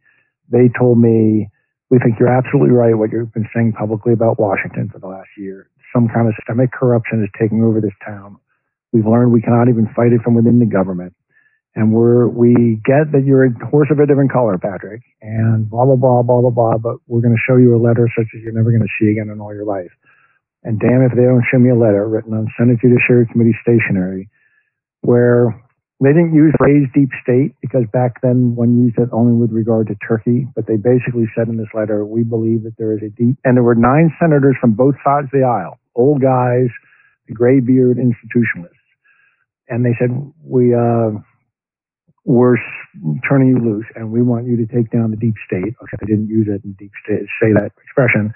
They 0.51 0.67
told 0.78 0.99
me 0.99 1.47
we 1.89 1.97
think 1.99 2.20
you're 2.20 2.28
absolutely 2.28 2.76
right 2.76 2.97
what 2.97 3.11
you've 3.11 3.34
been 3.34 3.47
saying 3.55 3.74
publicly 3.74 4.13
about 4.13 4.39
Washington 4.39 4.89
for 4.91 4.99
the 4.99 5.07
last 5.07 5.30
year. 5.38 5.70
Some 5.93 6.07
kind 6.07 6.27
of 6.27 6.33
systemic 6.35 6.71
corruption 6.71 7.23
is 7.23 7.29
taking 7.39 7.63
over 7.63 7.81
this 7.81 7.95
town. 8.05 8.37
We've 8.91 9.05
learned 9.05 9.31
we 9.31 9.41
cannot 9.41 9.69
even 9.69 9.87
fight 9.95 10.13
it 10.13 10.21
from 10.21 10.35
within 10.35 10.59
the 10.59 10.65
government. 10.65 11.13
And 11.75 11.93
we're, 11.93 12.27
we 12.27 12.81
get 12.83 13.11
that 13.13 13.23
you're 13.25 13.45
a 13.45 13.65
horse 13.69 13.89
of 13.91 13.99
a 13.99 14.05
different 14.05 14.31
color, 14.31 14.57
Patrick, 14.57 15.01
and 15.21 15.69
blah, 15.69 15.85
blah, 15.85 15.95
blah, 15.95 16.23
blah, 16.23 16.41
blah, 16.41 16.49
blah, 16.49 16.77
but 16.77 16.97
we're 17.07 17.21
going 17.21 17.35
to 17.35 17.43
show 17.47 17.57
you 17.57 17.75
a 17.75 17.81
letter 17.81 18.09
such 18.17 18.25
as 18.35 18.41
you're 18.41 18.53
never 18.53 18.71
going 18.71 18.81
to 18.81 18.93
see 18.99 19.11
again 19.11 19.29
in 19.29 19.39
all 19.39 19.53
your 19.53 19.65
life. 19.65 19.91
And 20.63 20.79
damn 20.79 21.03
if 21.03 21.11
they 21.15 21.23
don't 21.23 21.45
show 21.49 21.59
me 21.59 21.69
a 21.69 21.75
letter 21.75 22.07
written 22.07 22.33
on 22.33 22.51
Senate 22.57 22.79
Judiciary 22.81 23.27
Committee 23.31 23.55
stationery 23.61 24.29
where 25.01 25.55
they 26.02 26.16
didn't 26.16 26.34
use 26.34 26.54
the 26.54 26.64
phrase 26.64 26.88
deep 26.95 27.10
state 27.22 27.56
because 27.62 27.84
back 27.91 28.22
then 28.22 28.56
one 28.56 28.80
used 28.80 28.97
it 28.97 29.10
only 29.12 29.34
with 29.34 29.52
regard 29.52 29.88
to 29.88 29.95
Turkey, 30.08 30.47
but 30.56 30.66
they 30.66 30.78
basically 30.78 31.28
said 31.36 31.50
in 31.50 31.58
this 31.58 31.68
letter, 31.74 32.06
we 32.06 32.24
believe 32.24 32.64
that 32.64 32.78
there 32.78 32.93
is 32.95 33.04
a 33.04 33.10
deep, 33.10 33.36
and 33.43 33.58
there 33.58 33.64
were 33.64 33.76
nine 33.76 34.16
senators 34.20 34.56
from 34.62 34.74
both 34.74 34.95
sides 35.04 35.26
of 35.26 35.32
the 35.32 35.43
aisle, 35.43 35.78
old 35.95 36.22
guys, 36.22 36.72
the 37.28 37.34
gray 37.34 37.60
beard 37.60 37.97
institutionalists. 37.97 38.80
And 39.68 39.86
they 39.86 39.93
said, 40.00 40.10
we, 40.41 40.74
uh, 40.74 41.20
we're 42.24 42.58
turning 43.28 43.50
you 43.50 43.60
loose 43.60 43.86
and 43.95 44.12
we 44.12 44.22
want 44.22 44.47
you 44.47 44.56
to 44.56 44.66
take 44.66 44.91
down 44.91 45.12
the 45.12 45.18
deep 45.18 45.36
state. 45.45 45.76
Okay, 45.84 45.97
they 46.00 46.08
didn't 46.08 46.30
use 46.30 46.47
it 46.47 46.64
in 46.64 46.74
deep 46.80 46.91
state, 47.04 47.28
say 47.41 47.52
that 47.54 47.72
expression. 47.84 48.34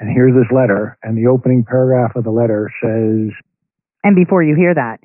And 0.00 0.10
here's 0.10 0.34
this 0.34 0.50
letter, 0.50 0.98
and 1.02 1.16
the 1.16 1.28
opening 1.28 1.62
paragraph 1.62 2.16
of 2.16 2.24
the 2.24 2.30
letter 2.30 2.72
says, 2.82 3.30
And 4.02 4.16
before 4.16 4.42
you 4.42 4.56
hear 4.56 4.74
that, 4.74 4.98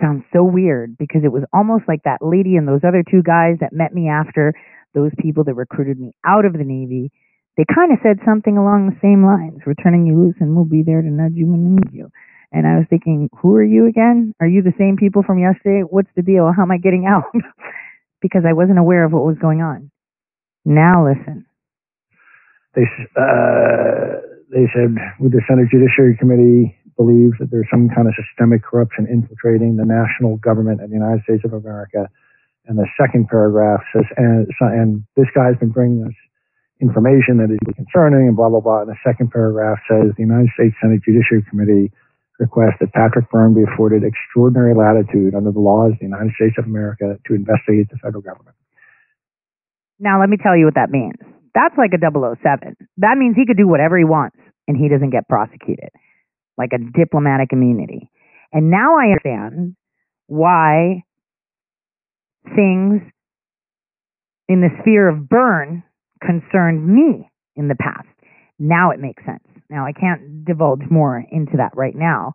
sounds 0.00 0.24
so 0.32 0.44
weird 0.44 0.96
because 0.98 1.22
it 1.24 1.32
was 1.32 1.44
almost 1.52 1.84
like 1.86 2.02
that 2.04 2.22
lady 2.22 2.56
and 2.56 2.66
those 2.66 2.84
other 2.86 3.04
two 3.08 3.22
guys 3.22 3.56
that 3.60 3.72
met 3.72 3.94
me 3.94 4.08
after 4.08 4.54
those 4.94 5.12
people 5.18 5.44
that 5.44 5.54
recruited 5.54 5.98
me 5.98 6.12
out 6.26 6.44
of 6.44 6.52
the 6.52 6.64
Navy. 6.64 7.12
They 7.56 7.64
kind 7.74 7.92
of 7.92 7.98
said 8.02 8.18
something 8.24 8.56
along 8.56 8.86
the 8.86 8.98
same 9.02 9.24
lines. 9.24 9.60
We're 9.66 9.74
turning 9.74 10.06
you 10.06 10.16
loose 10.18 10.36
and 10.40 10.56
we'll 10.56 10.64
be 10.64 10.82
there 10.82 11.02
to 11.02 11.08
nudge 11.08 11.34
you 11.34 11.46
when 11.46 11.64
we 11.64 11.70
need 11.82 11.92
you. 11.92 12.10
And 12.52 12.66
I 12.66 12.78
was 12.78 12.86
thinking, 12.90 13.28
who 13.40 13.54
are 13.54 13.64
you 13.64 13.86
again? 13.86 14.34
Are 14.40 14.48
you 14.48 14.62
the 14.62 14.74
same 14.78 14.96
people 14.96 15.22
from 15.22 15.38
yesterday? 15.38 15.82
What's 15.88 16.10
the 16.16 16.22
deal? 16.22 16.50
How 16.54 16.62
am 16.62 16.70
I 16.72 16.78
getting 16.78 17.06
out? 17.06 17.30
because 18.20 18.42
I 18.48 18.52
wasn't 18.52 18.78
aware 18.78 19.04
of 19.04 19.12
what 19.12 19.24
was 19.24 19.36
going 19.40 19.62
on. 19.62 19.90
Now 20.64 21.06
listen. 21.06 21.46
they 22.74 22.82
uh, 23.16 24.20
they 24.50 24.66
said 24.74 24.94
with 25.18 25.32
the 25.32 25.40
Senate 25.48 25.68
Judiciary 25.70 26.16
Committee 26.18 26.76
believes 27.00 27.32
that 27.40 27.48
there's 27.48 27.68
some 27.72 27.88
kind 27.88 28.04
of 28.04 28.12
systemic 28.12 28.60
corruption 28.60 29.08
infiltrating 29.08 29.80
the 29.80 29.88
national 29.88 30.36
government 30.36 30.84
of 30.84 30.92
the 30.92 30.98
United 31.00 31.24
States 31.24 31.40
of 31.48 31.56
America. 31.56 32.12
And 32.68 32.76
the 32.76 32.84
second 33.00 33.32
paragraph 33.32 33.80
says, 33.96 34.04
and, 34.20 34.44
and 34.60 35.00
this 35.16 35.32
guy's 35.32 35.56
been 35.56 35.72
bringing 35.72 36.04
us 36.04 36.18
information 36.80 37.40
that 37.40 37.48
is 37.48 37.60
concerning 37.72 38.28
and 38.28 38.36
blah, 38.36 38.52
blah, 38.52 38.60
blah. 38.60 38.84
And 38.84 38.92
the 38.92 39.00
second 39.00 39.32
paragraph 39.32 39.80
says 39.88 40.12
the 40.16 40.28
United 40.28 40.52
States 40.52 40.76
Senate 40.76 41.00
Judiciary 41.00 41.40
Committee 41.48 41.88
requests 42.40 42.80
that 42.80 42.92
Patrick 42.92 43.30
Byrne 43.30 43.56
be 43.56 43.64
afforded 43.64 44.04
extraordinary 44.04 44.76
latitude 44.76 45.34
under 45.34 45.52
the 45.52 45.60
laws 45.60 45.92
of 45.92 45.98
the 46.00 46.08
United 46.08 46.32
States 46.36 46.56
of 46.60 46.64
America 46.64 47.16
to 47.28 47.34
investigate 47.34 47.88
the 47.88 47.96
federal 48.00 48.20
government. 48.20 48.56
Now, 50.00 50.20
let 50.20 50.28
me 50.28 50.36
tell 50.40 50.56
you 50.56 50.64
what 50.64 50.76
that 50.76 50.88
means. 50.88 51.20
That's 51.54 51.76
like 51.76 51.92
a 51.92 52.00
007. 52.00 52.76
That 52.96 53.16
means 53.20 53.36
he 53.36 53.44
could 53.44 53.60
do 53.60 53.68
whatever 53.68 53.98
he 53.98 54.04
wants 54.04 54.36
and 54.68 54.76
he 54.76 54.88
doesn't 54.88 55.10
get 55.10 55.28
prosecuted, 55.28 55.92
like 56.60 56.72
a 56.72 56.98
diplomatic 56.98 57.52
immunity. 57.52 58.10
And 58.52 58.70
now 58.70 58.98
I 58.98 59.16
understand 59.16 59.76
why 60.26 61.04
things 62.54 63.00
in 64.48 64.60
the 64.60 64.68
sphere 64.80 65.08
of 65.08 65.28
Byrne 65.28 65.82
concerned 66.20 66.86
me 66.86 67.30
in 67.56 67.68
the 67.68 67.74
past. 67.76 68.08
Now 68.58 68.90
it 68.90 69.00
makes 69.00 69.24
sense. 69.24 69.44
Now 69.70 69.86
I 69.86 69.92
can't 69.92 70.44
divulge 70.44 70.82
more 70.90 71.24
into 71.30 71.56
that 71.56 71.72
right 71.74 71.94
now, 71.94 72.34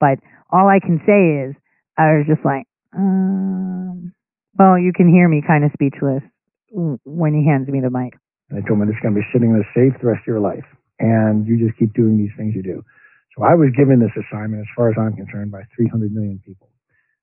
but 0.00 0.18
all 0.50 0.68
I 0.68 0.80
can 0.80 1.00
say 1.04 1.50
is 1.50 1.56
I 1.98 2.16
was 2.16 2.26
just 2.26 2.44
like, 2.44 2.66
um, 2.96 4.12
well, 4.58 4.78
you 4.78 4.92
can 4.94 5.08
hear 5.12 5.28
me 5.28 5.42
kind 5.46 5.64
of 5.64 5.70
speechless 5.74 6.22
when 6.70 7.34
he 7.34 7.44
hands 7.44 7.68
me 7.68 7.80
the 7.80 7.90
mic. 7.90 8.14
And 8.48 8.62
I 8.62 8.66
told 8.66 8.80
him 8.80 8.88
it's 8.88 9.00
going 9.02 9.14
to 9.14 9.20
be 9.20 9.26
sitting 9.32 9.50
in 9.50 9.58
the 9.58 9.66
safe 9.74 10.00
the 10.00 10.06
rest 10.06 10.22
of 10.22 10.26
your 10.26 10.40
life, 10.40 10.64
and 11.00 11.46
you 11.46 11.58
just 11.58 11.78
keep 11.78 11.92
doing 11.94 12.16
these 12.16 12.30
things 12.36 12.54
you 12.54 12.62
do. 12.62 12.84
So 13.36 13.44
I 13.44 13.54
was 13.54 13.68
given 13.76 14.00
this 14.00 14.16
assignment, 14.16 14.62
as 14.64 14.72
far 14.74 14.88
as 14.88 14.96
I'm 14.98 15.12
concerned, 15.12 15.52
by 15.52 15.62
300 15.76 16.12
million 16.12 16.40
people. 16.44 16.68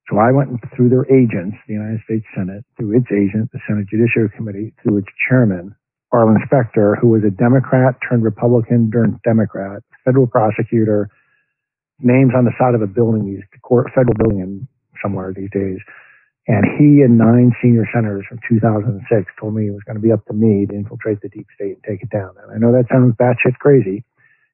So 0.09 0.19
I 0.19 0.31
went 0.31 0.53
through 0.75 0.89
their 0.89 1.09
agents, 1.09 1.57
the 1.65 1.73
United 1.73 2.01
States 2.05 2.25
Senate, 2.37 2.63
through 2.77 2.97
its 2.97 3.09
agent, 3.09 3.49
the 3.51 3.59
Senate 3.67 3.87
Judiciary 3.89 4.29
Committee, 4.35 4.73
through 4.83 4.97
its 4.97 5.07
chairman, 5.27 5.73
Arlen 6.11 6.37
Specter, 6.45 6.95
who 7.01 7.07
was 7.09 7.23
a 7.25 7.31
Democrat 7.31 7.95
turned 8.07 8.21
Republican 8.21 8.91
turned 8.91 9.17
Democrat, 9.23 9.81
federal 10.05 10.27
prosecutor, 10.27 11.09
names 11.99 12.33
on 12.37 12.45
the 12.45 12.53
side 12.59 12.75
of 12.75 12.81
a 12.83 12.87
building, 12.87 13.25
these 13.25 13.43
court, 13.63 13.87
federal 13.95 14.13
building 14.13 14.39
in 14.39 14.67
somewhere 15.01 15.33
these 15.33 15.49
days. 15.51 15.79
And 16.45 16.67
he 16.77 17.01
and 17.01 17.17
nine 17.17 17.55
senior 17.61 17.87
senators 17.93 18.25
from 18.27 18.37
2006 18.47 19.31
told 19.39 19.55
me 19.55 19.67
it 19.67 19.71
was 19.71 19.83
going 19.87 19.95
to 19.95 20.03
be 20.03 20.11
up 20.11 20.25
to 20.27 20.33
me 20.33 20.67
to 20.67 20.75
infiltrate 20.75 21.21
the 21.21 21.29
deep 21.29 21.47
state 21.55 21.79
and 21.79 21.83
take 21.87 22.03
it 22.03 22.11
down. 22.11 22.35
And 22.43 22.51
I 22.51 22.57
know 22.59 22.75
that 22.75 22.91
sounds 22.91 23.15
batshit 23.15 23.57
crazy. 23.57 24.03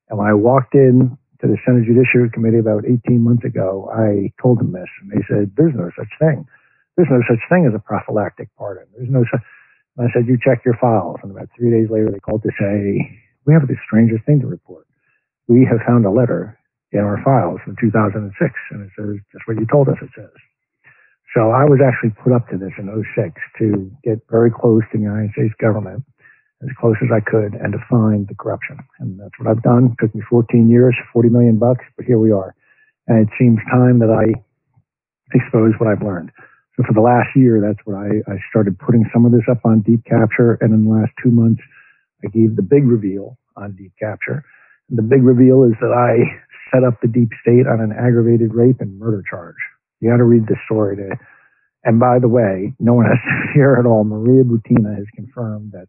And 0.08 0.20
when 0.20 0.28
I 0.28 0.34
walked 0.34 0.76
in 0.76 1.18
to 1.42 1.48
the 1.48 1.58
Senate 1.66 1.86
Judiciary 1.86 2.30
Committee 2.30 2.60
about 2.60 2.84
18 2.86 3.22
months 3.22 3.46
ago, 3.46 3.90
I 3.94 4.32
told 4.42 4.60
them 4.60 4.72
this, 4.74 4.90
and 5.02 5.12
they 5.12 5.24
said, 5.28 5.52
"There's 5.56 5.76
no 5.76 5.90
such 5.96 6.12
thing. 6.20 6.46
There's 6.96 7.10
no 7.10 7.22
such 7.28 7.40
thing 7.48 7.66
as 7.66 7.74
a 7.74 7.80
prophylactic 7.80 8.50
pardon. 8.58 8.86
There's 8.96 9.10
no 9.10 9.24
such." 9.32 9.42
And 9.98 10.08
I 10.08 10.12
said, 10.12 10.28
"You 10.28 10.38
check 10.38 10.66
your 10.66 10.76
files." 10.76 11.20
And 11.24 11.32
about 11.32 11.50
three 11.56 11.72
days 11.72 11.90
later, 11.90 12.12
they 12.12 12.20
called 12.20 12.44
to 12.44 12.52
say, 12.60 13.20
"We 13.46 13.54
have 13.54 13.68
the 13.68 13.78
strangest 13.86 14.26
thing 14.26 14.42
to 14.42 14.48
report. 14.48 14.86
We 15.48 15.64
have 15.66 15.82
found 15.88 16.06
a 16.06 16.12
letter 16.12 16.58
in 16.92 17.00
our 17.00 17.22
files 17.24 17.62
from 17.62 17.78
2006, 17.78 18.60
and 18.72 18.82
it 18.82 18.92
says 18.98 19.20
just 19.32 19.48
what 19.48 19.60
you 19.60 19.66
told 19.66 19.88
us 19.88 20.02
it 20.02 20.12
says." 20.16 20.36
So 21.34 21.52
I 21.52 21.64
was 21.64 21.80
actually 21.80 22.10
put 22.10 22.34
up 22.34 22.50
to 22.50 22.58
this 22.58 22.74
in 22.78 22.90
06 22.90 23.40
to 23.60 23.92
get 24.04 24.20
very 24.30 24.52
close 24.52 24.84
to 24.92 24.98
the 24.98 25.04
United 25.04 25.32
States 25.32 25.54
government 25.56 26.04
as 26.62 26.70
close 26.80 26.96
as 27.02 27.10
I 27.14 27.22
could 27.22 27.54
and 27.54 27.72
to 27.74 27.80
find 27.90 28.28
the 28.28 28.36
corruption. 28.36 28.80
And 29.00 29.20
that's 29.20 29.34
what 29.40 29.48
I've 29.48 29.64
done. 29.64 29.96
It 29.96 30.04
took 30.04 30.14
me 30.14 30.22
14 30.30 30.70
years, 30.70 30.96
40 31.14 31.30
million 31.30 31.58
bucks, 31.58 31.86
but 31.96 32.06
here 32.06 32.20
we 32.20 32.32
are. 32.32 32.56
And 33.08 33.28
it 33.28 33.30
seems 33.40 33.60
time 33.72 34.00
that 34.00 34.12
I 34.12 34.36
expose 35.34 35.74
what 35.80 35.90
I've 35.90 36.04
learned. 36.04 36.32
So 36.76 36.84
for 36.88 36.94
the 36.94 37.02
last 37.02 37.30
year, 37.36 37.62
that's 37.62 37.80
what 37.86 37.96
I, 37.96 38.24
I 38.32 38.38
started 38.50 38.78
putting 38.80 39.10
some 39.14 39.26
of 39.26 39.32
this 39.32 39.48
up 39.50 39.66
on 39.66 39.82
Deep 39.82 40.04
Capture. 40.06 40.58
And 40.62 40.74
in 40.74 40.86
the 40.86 40.92
last 40.92 41.12
two 41.24 41.32
months, 41.32 41.62
I 42.24 42.28
gave 42.28 42.56
the 42.56 42.62
big 42.62 42.86
reveal 42.86 43.38
on 43.56 43.76
Deep 43.76 43.94
Capture. 44.00 44.44
And 44.90 44.98
the 44.98 45.04
big 45.04 45.24
reveal 45.24 45.64
is 45.64 45.74
that 45.82 45.92
I 45.92 46.24
set 46.74 46.84
up 46.84 47.02
the 47.02 47.08
deep 47.08 47.30
state 47.42 47.68
on 47.68 47.82
an 47.82 47.92
aggravated 47.92 48.54
rape 48.54 48.82
and 48.82 49.00
murder 49.00 49.24
charge. 49.30 49.56
You 50.00 50.10
got 50.10 50.18
to 50.18 50.24
read 50.24 50.48
the 50.48 50.56
story 50.66 50.96
to, 50.98 51.18
and 51.84 52.00
by 52.00 52.20
the 52.20 52.28
way, 52.28 52.74
no 52.80 52.94
one 52.94 53.06
has 53.06 53.18
to 53.18 53.54
fear 53.54 53.80
at 53.80 53.86
all. 53.86 54.04
Maria 54.04 54.44
Butina 54.44 54.96
has 54.96 55.06
confirmed 55.16 55.74
that 55.74 55.88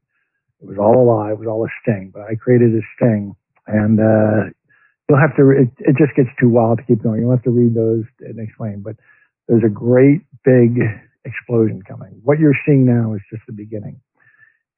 it 0.62 0.68
was 0.68 0.78
all 0.78 0.96
a 1.00 1.04
lie. 1.04 1.30
It 1.30 1.38
was 1.38 1.48
all 1.48 1.64
a 1.64 1.72
sting. 1.82 2.10
But 2.12 2.22
I 2.22 2.34
created 2.34 2.74
a 2.74 2.84
sting, 2.96 3.34
and 3.66 4.00
uh, 4.00 4.52
you'll 5.08 5.20
have 5.20 5.34
to. 5.36 5.50
It, 5.50 5.70
it 5.78 5.96
just 5.96 6.14
gets 6.16 6.28
too 6.38 6.48
wild 6.48 6.78
to 6.78 6.84
keep 6.84 7.02
going. 7.02 7.20
You'll 7.20 7.32
have 7.32 7.44
to 7.44 7.50
read 7.50 7.74
those 7.74 8.04
and 8.20 8.38
explain. 8.38 8.82
But 8.82 8.96
there's 9.48 9.64
a 9.64 9.72
great 9.72 10.22
big 10.44 10.78
explosion 11.24 11.82
coming. 11.82 12.20
What 12.22 12.38
you're 12.38 12.58
seeing 12.66 12.84
now 12.84 13.14
is 13.14 13.20
just 13.32 13.42
the 13.46 13.52
beginning, 13.52 14.00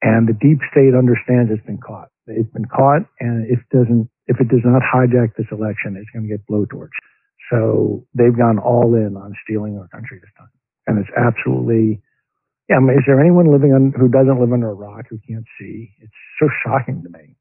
and 0.02 0.28
the 0.28 0.34
deep 0.34 0.58
state 0.70 0.94
understands 0.94 1.50
it's 1.50 1.66
been 1.66 1.82
caught. 1.82 2.08
It's 2.26 2.50
been 2.50 2.66
caught, 2.66 3.02
and 3.18 3.46
if 3.50 3.58
doesn't, 3.70 4.08
if 4.28 4.40
it 4.40 4.48
does 4.48 4.62
not 4.64 4.82
hijack 4.82 5.34
this 5.36 5.50
election, 5.50 5.96
it's 5.98 6.10
going 6.10 6.22
to 6.22 6.30
get 6.30 6.46
blowtorched. 6.46 7.02
So 7.50 8.06
they've 8.14 8.36
gone 8.36 8.58
all 8.58 8.94
in 8.94 9.16
on 9.16 9.34
stealing 9.44 9.76
our 9.78 9.88
country 9.88 10.20
this 10.20 10.30
time, 10.38 10.48
and 10.86 10.98
it's 10.98 11.10
absolutely 11.18 12.00
yeah, 12.68 12.76
I 12.76 12.80
mean, 12.80 12.96
is 12.98 13.04
there 13.06 13.20
anyone 13.20 13.50
living 13.52 13.72
on 13.72 13.92
who 13.98 14.08
doesn't 14.08 14.40
live 14.40 14.52
under 14.52 14.70
a 14.70 14.74
rock 14.74 15.06
who 15.10 15.18
can't 15.26 15.46
see? 15.58 15.90
It's 16.00 16.12
so 16.40 16.48
shocking 16.64 17.02
to 17.02 17.10
me. 17.10 17.36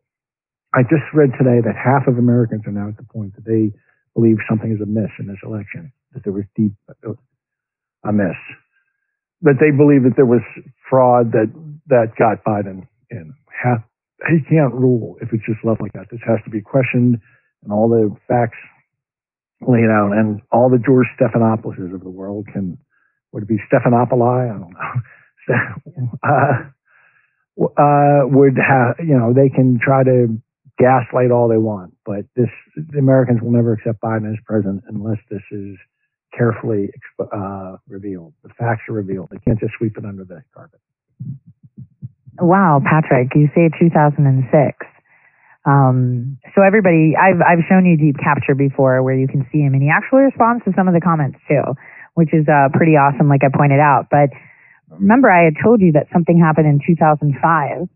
I 0.74 0.84
just 0.84 1.04
read 1.14 1.32
today 1.38 1.60
that 1.64 1.76
half 1.76 2.08
of 2.08 2.18
Americans 2.18 2.64
are 2.66 2.72
now 2.72 2.88
at 2.88 2.98
the 2.98 3.04
point 3.04 3.36
that 3.36 3.46
they 3.46 3.72
believe 4.16 4.38
something 4.50 4.72
is 4.72 4.82
amiss 4.82 5.12
in 5.20 5.28
this 5.28 5.42
election, 5.44 5.92
that 6.14 6.24
there 6.24 6.34
was 6.34 6.46
deep 6.56 6.74
uh, 6.90 7.14
amiss, 8.04 8.40
that 9.42 9.60
they 9.60 9.72
believe 9.76 10.04
that 10.04 10.16
there 10.16 10.26
was 10.26 10.42
fraud 10.90 11.32
that 11.34 11.52
that 11.88 12.16
got 12.18 12.44
Biden 12.44 12.88
in. 13.10 13.34
Half 13.52 13.84
he 14.30 14.40
can't 14.50 14.74
rule 14.74 15.18
if 15.22 15.30
it's 15.34 15.46
just 15.46 15.64
left 15.64 15.82
like 15.82 15.94
that. 15.94 16.08
This 16.12 16.22
has 16.28 16.40
to 16.46 16.50
be 16.50 16.62
questioned 16.62 17.20
and 17.64 17.72
all 17.72 17.90
the 17.90 18.16
facts 18.28 18.58
laid 19.62 19.90
out, 19.90 20.12
and 20.14 20.42
all 20.52 20.70
the 20.70 20.82
George 20.84 21.08
Stephanopoulos 21.20 21.94
of 21.94 22.02
the 22.02 22.10
world 22.10 22.48
can 22.52 22.78
would 23.32 23.44
it 23.44 23.50
be 23.50 23.58
Stephanopoli? 23.72 24.50
I 24.50 24.60
don't 24.60 24.74
know. 24.74 26.20
uh, 26.24 26.72
uh, 27.78 28.28
would 28.28 28.58
have, 28.58 28.96
you 29.00 29.18
know, 29.18 29.34
they 29.34 29.50
can 29.50 29.80
try 29.84 30.04
to 30.04 30.38
gaslight 30.78 31.32
all 31.32 31.48
they 31.48 31.58
want, 31.58 31.94
but 32.06 32.26
this, 32.36 32.50
the 32.76 33.00
Americans 33.00 33.42
will 33.42 33.52
never 33.52 33.74
accept 33.74 34.02
Biden 34.02 34.32
as 34.32 34.40
president 34.46 34.84
unless 34.88 35.20
this 35.30 35.44
is 35.52 35.78
carefully 36.36 36.90
uh, 37.20 37.78
revealed. 37.88 38.34
The 38.44 38.50
facts 38.58 38.84
are 38.90 38.94
revealed. 38.94 39.30
They 39.32 39.40
can't 39.40 39.60
just 39.60 39.74
sweep 39.78 39.98
it 39.98 40.06
under 40.06 40.24
the 40.24 40.44
carpet. 40.54 40.80
Wow, 42.40 42.82
Patrick, 42.84 43.30
you 43.36 43.50
say 43.54 43.70
2006. 43.80 44.78
Um, 45.64 46.40
so 46.56 46.64
everybody, 46.64 47.14
I've 47.14 47.38
I've 47.38 47.64
shown 47.70 47.86
you 47.86 47.96
Deep 47.96 48.18
Capture 48.18 48.56
before, 48.56 49.04
where 49.04 49.14
you 49.14 49.28
can 49.28 49.46
see 49.52 49.60
him, 49.60 49.76
and 49.76 49.84
he 49.84 49.92
actually 49.94 50.24
responds 50.24 50.66
to 50.66 50.74
some 50.76 50.88
of 50.88 50.96
the 50.96 51.02
comments 51.02 51.38
too 51.48 51.62
which 52.14 52.34
is 52.34 52.48
uh, 52.48 52.70
pretty 52.74 52.94
awesome, 52.94 53.30
like 53.30 53.42
I 53.44 53.56
pointed 53.56 53.80
out. 53.80 54.08
But 54.12 54.30
remember, 54.90 55.32
I 55.32 55.46
had 55.46 55.54
told 55.64 55.82
you 55.82 55.94
that 55.94 56.08
something 56.12 56.40
happened 56.40 56.68
in 56.68 56.80
2005 56.86 57.88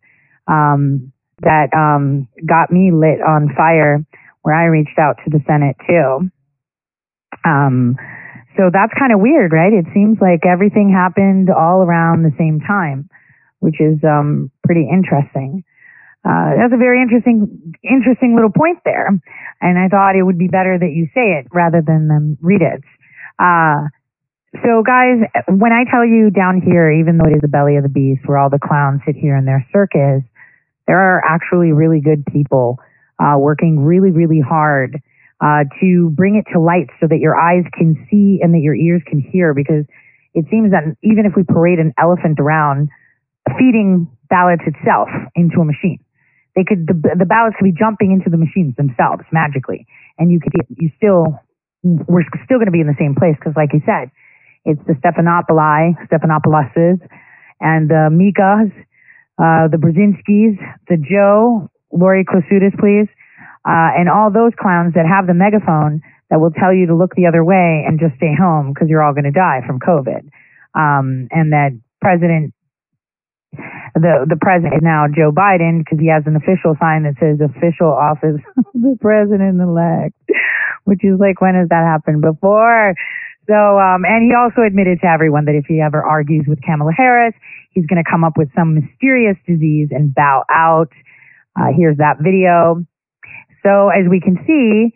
um, 0.47 1.11
that 1.41 1.74
um, 1.76 2.28
got 2.45 2.72
me 2.72 2.91
lit 2.93 3.22
on 3.22 3.53
fire, 3.55 4.05
where 4.41 4.55
I 4.55 4.66
reached 4.66 4.97
out 4.99 5.18
to 5.26 5.30
the 5.30 5.43
Senate 5.47 5.76
too. 5.88 6.30
Um, 7.43 7.95
so 8.57 8.70
that's 8.72 8.93
kind 8.97 9.11
of 9.11 9.20
weird, 9.20 9.51
right? 9.51 9.74
It 9.74 9.86
seems 9.93 10.18
like 10.22 10.45
everything 10.47 10.89
happened 10.89 11.49
all 11.49 11.84
around 11.84 12.24
the 12.24 12.34
same 12.38 12.61
time, 12.66 13.09
which 13.59 13.82
is 13.82 13.99
um, 14.03 14.51
pretty 14.63 14.88
interesting. 14.88 15.63
Uh, 16.24 16.57
that's 16.57 16.74
a 16.74 16.78
very 16.78 17.01
interesting, 17.01 17.76
interesting 17.84 18.34
little 18.34 18.49
point 18.49 18.80
there, 18.86 19.09
and 19.61 19.78
I 19.78 19.89
thought 19.89 20.16
it 20.16 20.24
would 20.24 20.39
be 20.39 20.47
better 20.47 20.78
that 20.80 20.89
you 20.89 21.05
say 21.13 21.38
it 21.38 21.47
rather 21.53 21.84
than 21.86 22.07
them 22.07 22.38
read 22.41 22.61
it. 22.61 22.82
Uh, 23.38 23.91
so, 24.64 24.84
guys, 24.86 25.26
when 25.49 25.72
I 25.74 25.89
tell 25.89 26.06
you 26.06 26.30
down 26.30 26.62
here, 26.62 26.91
even 26.91 27.18
though 27.18 27.26
it 27.26 27.36
is 27.36 27.41
the 27.41 27.47
belly 27.47 27.78
of 27.78 27.84
the 27.84 27.89
beast 27.89 28.22
where 28.26 28.38
all 28.38 28.49
the 28.49 28.60
clowns 28.60 29.01
sit 29.06 29.16
here 29.16 29.36
in 29.36 29.45
their 29.45 29.66
circus, 29.74 30.24
there 30.88 30.99
are 30.99 31.22
actually 31.26 31.72
really 31.72 31.99
good 31.99 32.26
people 32.26 32.78
uh, 33.20 33.36
working 33.38 33.84
really, 33.84 34.12
really 34.12 34.39
hard 34.39 35.01
uh, 35.41 35.64
to 35.82 36.12
bring 36.14 36.36
it 36.36 36.45
to 36.53 36.60
light 36.60 36.88
so 36.99 37.08
that 37.08 37.18
your 37.20 37.36
eyes 37.36 37.64
can 37.74 38.08
see 38.10 38.39
and 38.41 38.53
that 38.53 38.62
your 38.62 38.76
ears 38.76 39.01
can 39.08 39.20
hear. 39.20 39.53
Because 39.53 39.86
it 40.34 40.45
seems 40.51 40.72
that 40.72 40.95
even 41.01 41.26
if 41.26 41.34
we 41.36 41.43
parade 41.43 41.80
an 41.80 41.93
elephant 41.97 42.39
around, 42.39 42.89
feeding 43.58 44.08
ballots 44.30 44.64
itself 44.68 45.10
into 45.36 45.60
a 45.60 45.66
machine, 45.66 45.99
they 46.56 46.64
could 46.64 46.88
the, 46.88 47.18
the 47.18 47.26
ballots 47.26 47.56
could 47.58 47.66
be 47.66 47.76
jumping 47.78 48.12
into 48.12 48.30
the 48.30 48.38
machines 48.38 48.76
themselves 48.78 49.24
magically, 49.32 49.88
and 50.20 50.32
you 50.32 50.39
could 50.39 50.53
you 50.78 50.91
still 50.97 51.39
we're 51.84 52.24
still 52.45 52.58
going 52.58 52.70
to 52.70 52.76
be 52.76 52.82
in 52.82 52.88
the 52.88 52.97
same 52.99 53.16
place 53.16 53.36
because, 53.39 53.53
like 53.58 53.74
you 53.74 53.82
said 53.86 54.12
it's 54.66 54.82
the 54.88 54.93
Stephanopoli, 54.93 55.95
Stephanopoulos, 56.09 56.99
and 57.61 57.89
the 57.89 58.09
Mikas, 58.11 58.72
uh, 59.38 59.68
the 59.70 59.78
Brzezinskis, 59.78 60.57
the 60.89 60.97
Joe, 60.97 61.70
Lori 61.91 62.26
Klausutis, 62.26 62.78
please, 62.80 63.07
uh, 63.63 63.93
and 63.97 64.09
all 64.09 64.32
those 64.32 64.51
clowns 64.59 64.93
that 64.95 65.05
have 65.05 65.28
the 65.28 65.34
megaphone 65.34 66.01
that 66.30 66.39
will 66.39 66.51
tell 66.51 66.74
you 66.74 66.88
to 66.88 66.95
look 66.95 67.16
the 67.16 67.28
other 67.28 67.43
way 67.43 67.86
and 67.88 67.99
just 67.99 68.16
stay 68.18 68.34
home 68.34 68.74
because 68.74 68.89
you're 68.89 69.03
all 69.03 69.13
going 69.13 69.30
to 69.30 69.32
die 69.32 69.61
from 69.66 69.80
COVID. 69.80 70.28
Um, 70.74 71.30
and 71.32 71.53
that 71.53 71.72
President 72.01 72.53
the 73.95 74.26
the 74.28 74.36
president 74.36 74.76
is 74.76 74.84
now 74.84 75.05
Joe 75.07 75.32
Biden 75.32 75.80
because 75.80 75.99
he 75.99 76.11
has 76.11 76.24
an 76.26 76.36
official 76.36 76.76
sign 76.80 77.03
that 77.03 77.16
says 77.20 77.39
official 77.39 77.88
office 77.88 78.41
of 78.57 78.66
the 78.74 78.97
president 78.99 79.61
elect, 79.61 80.16
which 80.84 81.03
is 81.03 81.20
like 81.20 81.39
when 81.39 81.55
has 81.55 81.70
that 81.70 81.88
happened 81.88 82.22
before? 82.22 82.93
So, 83.48 83.54
um, 83.54 84.06
and 84.06 84.26
he 84.26 84.34
also 84.34 84.66
admitted 84.66 85.00
to 85.02 85.08
everyone 85.08 85.46
that 85.46 85.56
if 85.56 85.66
he 85.68 85.82
ever 85.82 86.02
argues 86.02 86.46
with 86.48 86.60
Kamala 86.66 86.91
Harris, 86.98 87.34
he's 87.72 87.86
going 87.86 88.02
to 88.04 88.10
come 88.10 88.24
up 88.24 88.38
with 88.38 88.50
some 88.56 88.74
mysterious 88.74 89.38
disease 89.46 89.89
and 89.91 90.14
bow 90.14 90.43
out. 90.50 90.89
Uh, 91.56 91.70
here's 91.76 91.98
that 91.98 92.18
video. 92.22 92.84
So 93.62 93.89
as 93.89 94.10
we 94.10 94.20
can 94.20 94.38
see, 94.46 94.93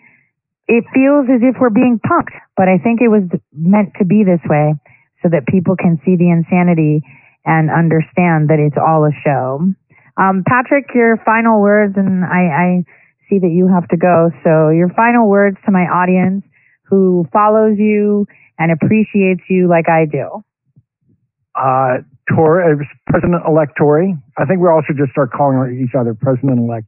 it 0.68 0.84
feels 0.93 1.26
as 1.30 1.41
if 1.41 1.58
we're 1.60 1.74
being 1.74 2.00
punked, 2.02 2.38
but 2.58 2.68
I 2.68 2.78
think 2.78 3.02
it 3.02 3.10
was 3.10 3.26
meant 3.54 3.93
to 3.97 4.06
be 4.06 4.24
this 4.24 4.41
way 4.50 4.74
so 5.22 5.30
that 5.30 5.45
people 5.47 5.76
can 5.76 6.00
see 6.06 6.16
the 6.16 6.30
insanity 6.30 7.02
and 7.45 7.70
understand 7.70 8.50
that 8.50 8.62
it's 8.62 8.78
all 8.78 9.06
a 9.06 9.14
show. 9.26 9.66
Um, 10.18 10.43
Patrick, 10.45 10.86
your 10.93 11.18
final 11.26 11.62
words, 11.62 11.95
and 11.97 12.26
I, 12.26 12.50
I 12.50 12.68
see 13.30 13.39
that 13.39 13.50
you 13.50 13.68
have 13.68 13.88
to 13.89 13.97
go. 13.97 14.30
So 14.43 14.70
your 14.70 14.89
final 14.89 15.30
words 15.30 15.58
to 15.66 15.72
my 15.72 15.86
audience 15.86 16.43
who 16.89 17.27
follows 17.31 17.77
you 17.77 18.25
and 18.57 18.71
appreciates 18.71 19.41
you 19.49 19.69
like 19.69 19.87
I 19.89 20.05
do. 20.05 20.43
Uh, 21.55 22.03
Tor, 22.35 22.61
uh, 22.61 22.75
President-elect 23.07 23.73
Tori. 23.77 24.15
I 24.37 24.45
think 24.45 24.61
we 24.61 24.67
all 24.67 24.81
should 24.85 24.97
just 24.97 25.11
start 25.11 25.31
calling 25.31 25.79
each 25.83 25.95
other 25.95 26.13
President-elect. 26.13 26.87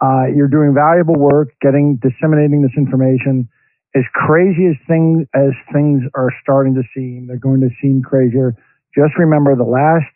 Uh, 0.00 0.26
you're 0.34 0.48
doing 0.48 0.74
valuable 0.74 1.16
work, 1.16 1.48
getting 1.60 1.96
disseminating 1.96 2.62
this 2.62 2.72
information. 2.76 3.48
As 3.94 4.04
crazy 4.12 4.66
as 4.68 4.76
things 4.86 5.26
as 5.34 5.52
things 5.72 6.02
are 6.14 6.28
starting 6.42 6.74
to 6.74 6.82
seem, 6.94 7.26
they're 7.28 7.38
going 7.38 7.62
to 7.62 7.70
seem 7.80 8.02
crazier. 8.02 8.54
Just 8.94 9.16
remember 9.16 9.56
the 9.56 9.64
last 9.64 10.12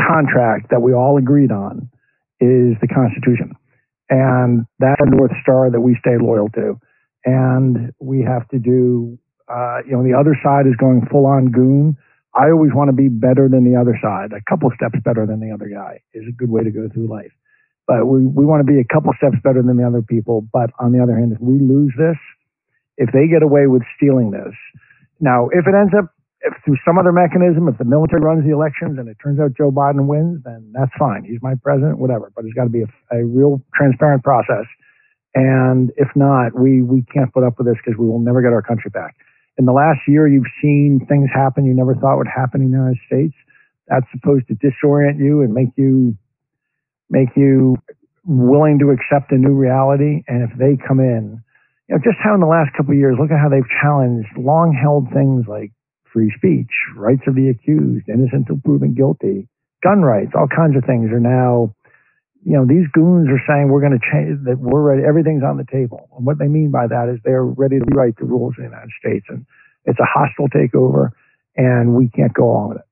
contract 0.00 0.70
that 0.70 0.80
we 0.80 0.94
all 0.94 1.18
agreed 1.18 1.52
on 1.52 1.90
is 2.40 2.76
the 2.80 2.88
Constitution, 2.88 3.54
and 4.08 4.64
that's 4.78 5.00
our 5.00 5.06
north 5.06 5.32
star 5.42 5.70
that 5.70 5.80
we 5.80 5.96
stay 6.00 6.16
loyal 6.18 6.48
to. 6.50 6.80
And 7.26 7.92
we 8.00 8.22
have 8.22 8.48
to 8.48 8.58
do. 8.58 9.18
Uh, 9.48 9.78
you 9.86 9.92
know, 9.92 10.02
the 10.02 10.16
other 10.18 10.36
side 10.42 10.66
is 10.66 10.74
going 10.76 11.06
full 11.10 11.26
on 11.26 11.52
goon 11.52 11.96
I 12.36 12.52
always 12.52 12.72
want 12.74 12.88
to 12.88 12.96
be 12.96 13.08
better 13.08 13.48
than 13.48 13.64
the 13.64 13.80
other 13.80 13.96
side. 13.96 14.36
A 14.36 14.44
couple 14.44 14.68
steps 14.76 15.00
better 15.02 15.24
than 15.24 15.40
the 15.40 15.50
other 15.50 15.72
guy 15.72 16.04
is 16.12 16.24
a 16.28 16.32
good 16.32 16.50
way 16.50 16.62
to 16.62 16.70
go 16.70 16.88
through 16.92 17.08
life. 17.08 17.32
But 17.88 18.04
we, 18.06 18.26
we 18.26 18.44
want 18.44 18.60
to 18.60 18.68
be 18.68 18.78
a 18.78 18.84
couple 18.84 19.12
steps 19.16 19.40
better 19.42 19.62
than 19.62 19.78
the 19.78 19.86
other 19.86 20.02
people. 20.02 20.44
But 20.52 20.68
on 20.78 20.92
the 20.92 21.00
other 21.02 21.16
hand, 21.16 21.32
if 21.32 21.40
we 21.40 21.58
lose 21.58 21.94
this, 21.96 22.18
if 22.98 23.08
they 23.12 23.26
get 23.26 23.42
away 23.42 23.66
with 23.68 23.82
stealing 23.96 24.32
this, 24.32 24.52
now, 25.18 25.48
if 25.48 25.64
it 25.66 25.72
ends 25.72 25.94
up 25.96 26.12
if 26.42 26.52
through 26.64 26.76
some 26.84 26.98
other 26.98 27.12
mechanism, 27.12 27.68
if 27.68 27.78
the 27.78 27.88
military 27.88 28.20
runs 28.20 28.44
the 28.44 28.52
elections 28.52 28.98
and 28.98 29.08
it 29.08 29.16
turns 29.22 29.40
out 29.40 29.56
Joe 29.56 29.70
Biden 29.72 30.04
wins, 30.06 30.42
then 30.44 30.70
that's 30.76 30.92
fine. 30.98 31.24
He's 31.24 31.40
my 31.40 31.54
president, 31.56 31.98
whatever. 31.98 32.30
But 32.36 32.44
it's 32.44 32.52
got 32.52 32.64
to 32.64 32.70
be 32.70 32.82
a, 32.84 33.16
a 33.16 33.24
real 33.24 33.62
transparent 33.74 34.22
process. 34.22 34.68
And 35.36 35.92
if 35.96 36.08
not, 36.16 36.58
we, 36.58 36.82
we 36.82 37.04
can't 37.14 37.32
put 37.32 37.44
up 37.44 37.58
with 37.58 37.68
this 37.68 37.76
because 37.76 37.96
we 37.96 38.06
will 38.06 38.18
never 38.18 38.42
get 38.42 38.52
our 38.52 38.62
country 38.62 38.90
back 38.90 39.14
in 39.58 39.64
the 39.64 39.72
last 39.72 40.00
year 40.06 40.28
you've 40.28 40.50
seen 40.60 41.04
things 41.08 41.30
happen 41.32 41.64
you 41.64 41.74
never 41.74 41.94
thought 41.94 42.18
would 42.18 42.28
happen 42.28 42.60
in 42.60 42.70
the 42.70 42.76
United 42.76 42.98
States. 43.06 43.34
That's 43.88 44.06
supposed 44.12 44.48
to 44.48 44.54
disorient 44.54 45.18
you 45.18 45.42
and 45.42 45.54
make 45.54 45.70
you 45.76 46.16
make 47.08 47.28
you 47.36 47.76
willing 48.24 48.78
to 48.80 48.90
accept 48.90 49.30
a 49.32 49.38
new 49.38 49.54
reality. 49.54 50.24
And 50.26 50.42
if 50.42 50.58
they 50.58 50.76
come 50.76 50.98
in, 50.98 51.40
you 51.88 51.94
know, 51.94 52.00
just 52.02 52.18
how 52.22 52.34
in 52.34 52.40
the 52.40 52.50
last 52.50 52.74
couple 52.76 52.92
of 52.92 52.98
years, 52.98 53.16
look 53.18 53.30
at 53.30 53.38
how 53.38 53.48
they've 53.48 53.70
challenged 53.80 54.28
long 54.36 54.74
held 54.74 55.12
things 55.14 55.46
like 55.46 55.70
free 56.12 56.32
speech, 56.36 56.72
rights 56.96 57.22
of 57.28 57.36
the 57.36 57.48
accused, 57.48 58.08
innocent 58.08 58.50
until 58.50 58.58
proven 58.64 58.94
guilty, 58.94 59.48
gun 59.84 60.02
rights, 60.02 60.32
all 60.34 60.48
kinds 60.48 60.76
of 60.76 60.82
things 60.84 61.12
are 61.12 61.20
now 61.20 61.72
you 62.46 62.54
know, 62.54 62.62
these 62.62 62.86
goons 62.94 63.26
are 63.26 63.42
saying 63.42 63.74
we're 63.74 63.82
going 63.82 63.98
to 63.98 64.06
change 64.06 64.38
that 64.46 64.62
we're 64.62 64.78
ready. 64.80 65.02
Everything's 65.02 65.42
on 65.42 65.58
the 65.58 65.66
table. 65.66 66.06
And 66.14 66.24
what 66.24 66.38
they 66.38 66.46
mean 66.46 66.70
by 66.70 66.86
that 66.86 67.10
is 67.10 67.18
they're 67.26 67.42
ready 67.42 67.82
to 67.82 67.84
rewrite 67.90 68.22
the 68.22 68.24
rules 68.24 68.54
in 68.56 68.62
the 68.62 68.70
United 68.70 68.94
States. 69.02 69.26
And 69.28 69.44
it's 69.82 69.98
a 69.98 70.06
hostile 70.06 70.46
takeover 70.54 71.10
and 71.58 71.98
we 71.98 72.06
can't 72.06 72.32
go 72.32 72.54
on 72.54 72.68
with 72.70 72.78
it. 72.78 72.88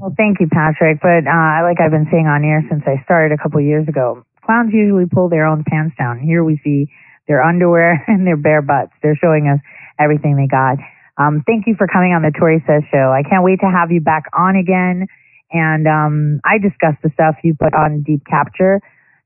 Well, 0.00 0.14
thank 0.16 0.40
you, 0.40 0.48
Patrick. 0.48 1.04
But, 1.04 1.28
uh, 1.28 1.60
like 1.60 1.76
I've 1.76 1.92
been 1.92 2.08
saying 2.10 2.24
on 2.24 2.40
air 2.40 2.64
since 2.72 2.80
I 2.88 3.04
started 3.04 3.36
a 3.36 3.40
couple 3.42 3.60
of 3.60 3.68
years 3.68 3.86
ago, 3.86 4.24
clowns 4.48 4.72
usually 4.72 5.04
pull 5.04 5.28
their 5.28 5.44
own 5.44 5.62
pants 5.68 5.94
down. 6.00 6.24
Here 6.24 6.42
we 6.42 6.56
see 6.64 6.88
their 7.28 7.44
underwear 7.44 8.00
and 8.08 8.26
their 8.26 8.40
bare 8.40 8.62
butts. 8.62 8.96
They're 9.02 9.20
showing 9.20 9.44
us 9.44 9.60
everything 10.00 10.40
they 10.40 10.48
got. 10.48 10.80
Um, 11.20 11.44
thank 11.44 11.68
you 11.68 11.76
for 11.76 11.86
coming 11.86 12.16
on 12.16 12.22
the 12.22 12.32
Tori 12.32 12.64
Says 12.66 12.80
show. 12.90 13.12
I 13.12 13.28
can't 13.28 13.44
wait 13.44 13.60
to 13.60 13.68
have 13.68 13.92
you 13.92 14.00
back 14.00 14.24
on 14.32 14.56
again. 14.56 15.04
And 15.52 15.86
um, 15.86 16.40
I 16.44 16.58
discussed 16.58 17.02
the 17.02 17.10
stuff 17.14 17.36
you 17.42 17.54
put 17.54 17.74
on 17.74 18.02
Deep 18.02 18.22
Capture. 18.28 18.80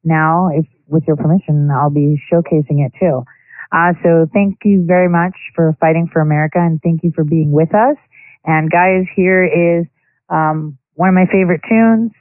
Now, 0.04 0.50
if 0.52 0.66
with 0.86 1.04
your 1.06 1.16
permission, 1.16 1.70
I'll 1.70 1.90
be 1.90 2.20
showcasing 2.32 2.84
it 2.84 2.92
too. 2.98 3.24
Uh, 3.72 3.92
so 4.02 4.26
thank 4.32 4.58
you 4.64 4.84
very 4.86 5.08
much 5.08 5.34
for 5.54 5.76
fighting 5.80 6.08
for 6.12 6.20
America, 6.20 6.58
and 6.58 6.80
thank 6.82 7.02
you 7.02 7.12
for 7.14 7.24
being 7.24 7.50
with 7.50 7.74
us. 7.74 7.96
And 8.44 8.70
guys, 8.70 9.04
here 9.16 9.44
is 9.44 9.86
um, 10.28 10.78
one 10.94 11.08
of 11.08 11.14
my 11.14 11.26
favorite 11.32 11.62
tunes 11.68 12.12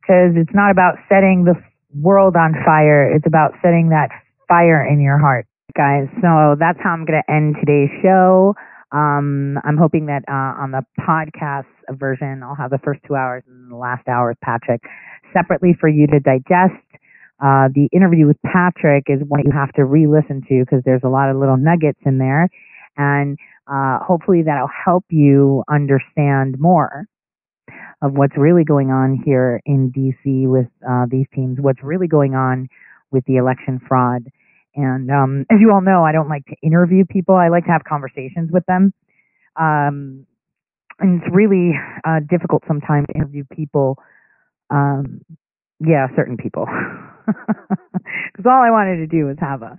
because 0.00 0.32
it's 0.36 0.54
not 0.54 0.70
about 0.70 0.94
setting 1.08 1.44
the 1.44 1.54
world 2.00 2.36
on 2.36 2.54
fire; 2.64 3.10
it's 3.14 3.26
about 3.26 3.52
setting 3.62 3.90
that 3.90 4.08
fire 4.48 4.86
in 4.86 5.00
your 5.00 5.18
heart, 5.18 5.46
guys. 5.76 6.08
So 6.22 6.56
that's 6.58 6.78
how 6.82 6.90
I'm 6.90 7.04
going 7.04 7.20
to 7.20 7.32
end 7.32 7.56
today's 7.60 7.90
show. 8.02 8.54
Um, 8.92 9.58
I'm 9.64 9.78
hoping 9.78 10.06
that 10.06 10.22
uh, 10.28 10.60
on 10.62 10.70
the 10.70 10.84
podcast 11.00 11.64
version, 11.90 12.42
I'll 12.42 12.54
have 12.54 12.70
the 12.70 12.80
first 12.84 13.00
two 13.06 13.14
hours 13.14 13.42
and 13.48 13.70
the 13.70 13.76
last 13.76 14.06
hour 14.06 14.28
with 14.28 14.40
Patrick 14.40 14.82
separately 15.32 15.74
for 15.80 15.88
you 15.88 16.06
to 16.08 16.20
digest. 16.20 16.84
Uh, 17.42 17.68
the 17.74 17.88
interview 17.92 18.26
with 18.26 18.36
Patrick 18.44 19.04
is 19.08 19.20
one 19.26 19.40
you 19.44 19.52
have 19.52 19.72
to 19.72 19.84
re-listen 19.84 20.42
to 20.48 20.60
because 20.64 20.82
there's 20.84 21.02
a 21.04 21.08
lot 21.08 21.30
of 21.30 21.36
little 21.36 21.56
nuggets 21.56 21.98
in 22.04 22.18
there, 22.18 22.48
and 22.96 23.38
uh, 23.66 23.98
hopefully 23.98 24.42
that'll 24.42 24.68
help 24.68 25.04
you 25.08 25.64
understand 25.70 26.60
more 26.60 27.06
of 28.02 28.12
what's 28.12 28.36
really 28.36 28.64
going 28.64 28.90
on 28.90 29.20
here 29.24 29.60
in 29.64 29.90
DC 29.90 30.46
with 30.46 30.66
uh, 30.88 31.06
these 31.08 31.26
teams, 31.34 31.58
what's 31.60 31.82
really 31.82 32.08
going 32.08 32.34
on 32.34 32.68
with 33.10 33.24
the 33.24 33.36
election 33.36 33.80
fraud 33.88 34.28
and 34.74 35.10
um, 35.10 35.46
as 35.50 35.58
you 35.60 35.72
all 35.72 35.80
know, 35.80 36.04
I 36.04 36.12
don't 36.12 36.28
like 36.28 36.46
to 36.46 36.56
interview 36.62 37.04
people. 37.04 37.34
I 37.34 37.48
like 37.48 37.64
to 37.64 37.70
have 37.70 37.84
conversations 37.84 38.50
with 38.52 38.64
them. 38.66 38.92
Um, 39.56 40.26
and 40.98 41.20
it's 41.22 41.34
really 41.34 41.72
uh, 42.06 42.20
difficult 42.28 42.62
sometimes 42.66 43.06
to 43.08 43.14
interview 43.14 43.44
people. 43.52 43.98
Um, 44.70 45.22
yeah, 45.80 46.06
certain 46.16 46.36
people. 46.36 46.66
Because 48.32 48.46
all 48.46 48.62
I 48.62 48.70
wanted 48.70 48.96
to 48.96 49.06
do 49.06 49.26
was 49.26 49.36
have 49.40 49.62
a 49.62 49.78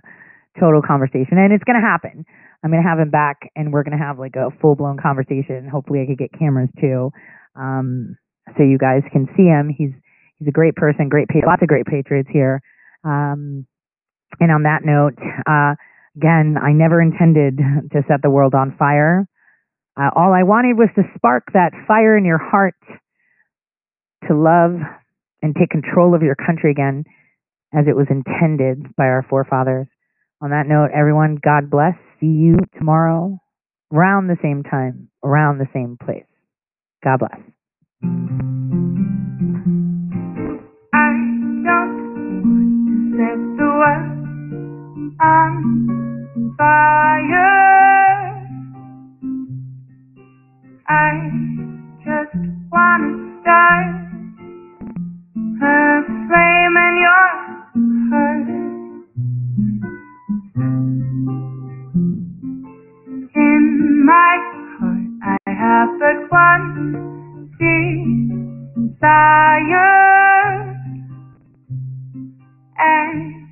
total 0.58 0.80
conversation, 0.80 1.38
and 1.38 1.52
it's 1.52 1.64
going 1.64 1.80
to 1.80 1.86
happen. 1.86 2.24
I'm 2.62 2.70
going 2.70 2.82
to 2.82 2.88
have 2.88 2.98
him 2.98 3.10
back, 3.10 3.50
and 3.56 3.72
we're 3.72 3.82
going 3.82 3.98
to 3.98 4.02
have 4.02 4.18
like 4.18 4.36
a 4.36 4.50
full 4.60 4.74
blown 4.74 4.96
conversation. 4.96 5.68
Hopefully, 5.70 6.00
I 6.02 6.06
could 6.06 6.18
get 6.18 6.32
cameras 6.38 6.70
too, 6.80 7.10
um, 7.56 8.16
so 8.56 8.62
you 8.62 8.78
guys 8.78 9.02
can 9.12 9.28
see 9.36 9.44
him. 9.44 9.68
He's 9.68 9.90
he's 10.38 10.48
a 10.48 10.52
great 10.52 10.76
person, 10.76 11.08
great 11.08 11.28
lots 11.46 11.62
of 11.62 11.68
great 11.68 11.86
patriots 11.86 12.28
here. 12.32 12.62
Um, 13.04 13.66
and 14.40 14.50
on 14.50 14.62
that 14.64 14.84
note, 14.84 15.14
uh, 15.46 15.74
again, 16.16 16.56
I 16.60 16.72
never 16.72 17.00
intended 17.00 17.58
to 17.92 18.02
set 18.08 18.22
the 18.22 18.30
world 18.30 18.54
on 18.54 18.76
fire. 18.78 19.26
Uh, 19.96 20.10
all 20.14 20.32
I 20.32 20.42
wanted 20.42 20.76
was 20.76 20.88
to 20.96 21.02
spark 21.16 21.44
that 21.52 21.72
fire 21.86 22.16
in 22.16 22.24
your 22.24 22.38
heart 22.38 22.74
to 24.28 24.34
love 24.34 24.80
and 25.42 25.54
take 25.54 25.70
control 25.70 26.14
of 26.14 26.22
your 26.22 26.34
country 26.34 26.70
again 26.70 27.04
as 27.72 27.86
it 27.88 27.96
was 27.96 28.06
intended 28.10 28.94
by 28.96 29.04
our 29.04 29.24
forefathers. 29.28 29.86
On 30.40 30.50
that 30.50 30.66
note, 30.66 30.90
everyone, 30.94 31.38
God 31.42 31.70
bless. 31.70 31.94
See 32.20 32.26
you 32.26 32.56
tomorrow 32.76 33.38
around 33.92 34.26
the 34.26 34.36
same 34.42 34.62
time, 34.62 35.08
around 35.22 35.58
the 35.58 35.68
same 35.72 35.96
place. 36.02 36.24
God 37.02 37.18
bless. 37.20 37.38
I 40.92 41.12
don't 41.64 43.14
set 43.16 43.38
the 43.58 43.64
world 43.64 44.13
on 45.20 46.54
fire. 46.58 48.48
I 50.88 51.12
just 52.04 52.36
wanna 52.72 53.40
start 53.42 53.86
a 55.62 56.02
flame 56.28 56.76
in 56.86 56.96
your 57.04 57.28
heart. 58.10 58.48
In 63.34 64.04
my 64.06 64.36
heart, 64.78 65.08
I 65.22 65.50
have 65.50 65.98
but 66.00 66.30
one 66.30 67.50
desire. 67.58 69.02
And 72.78 73.43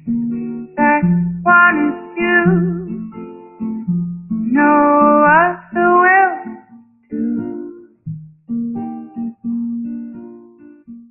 confused. 1.73 2.72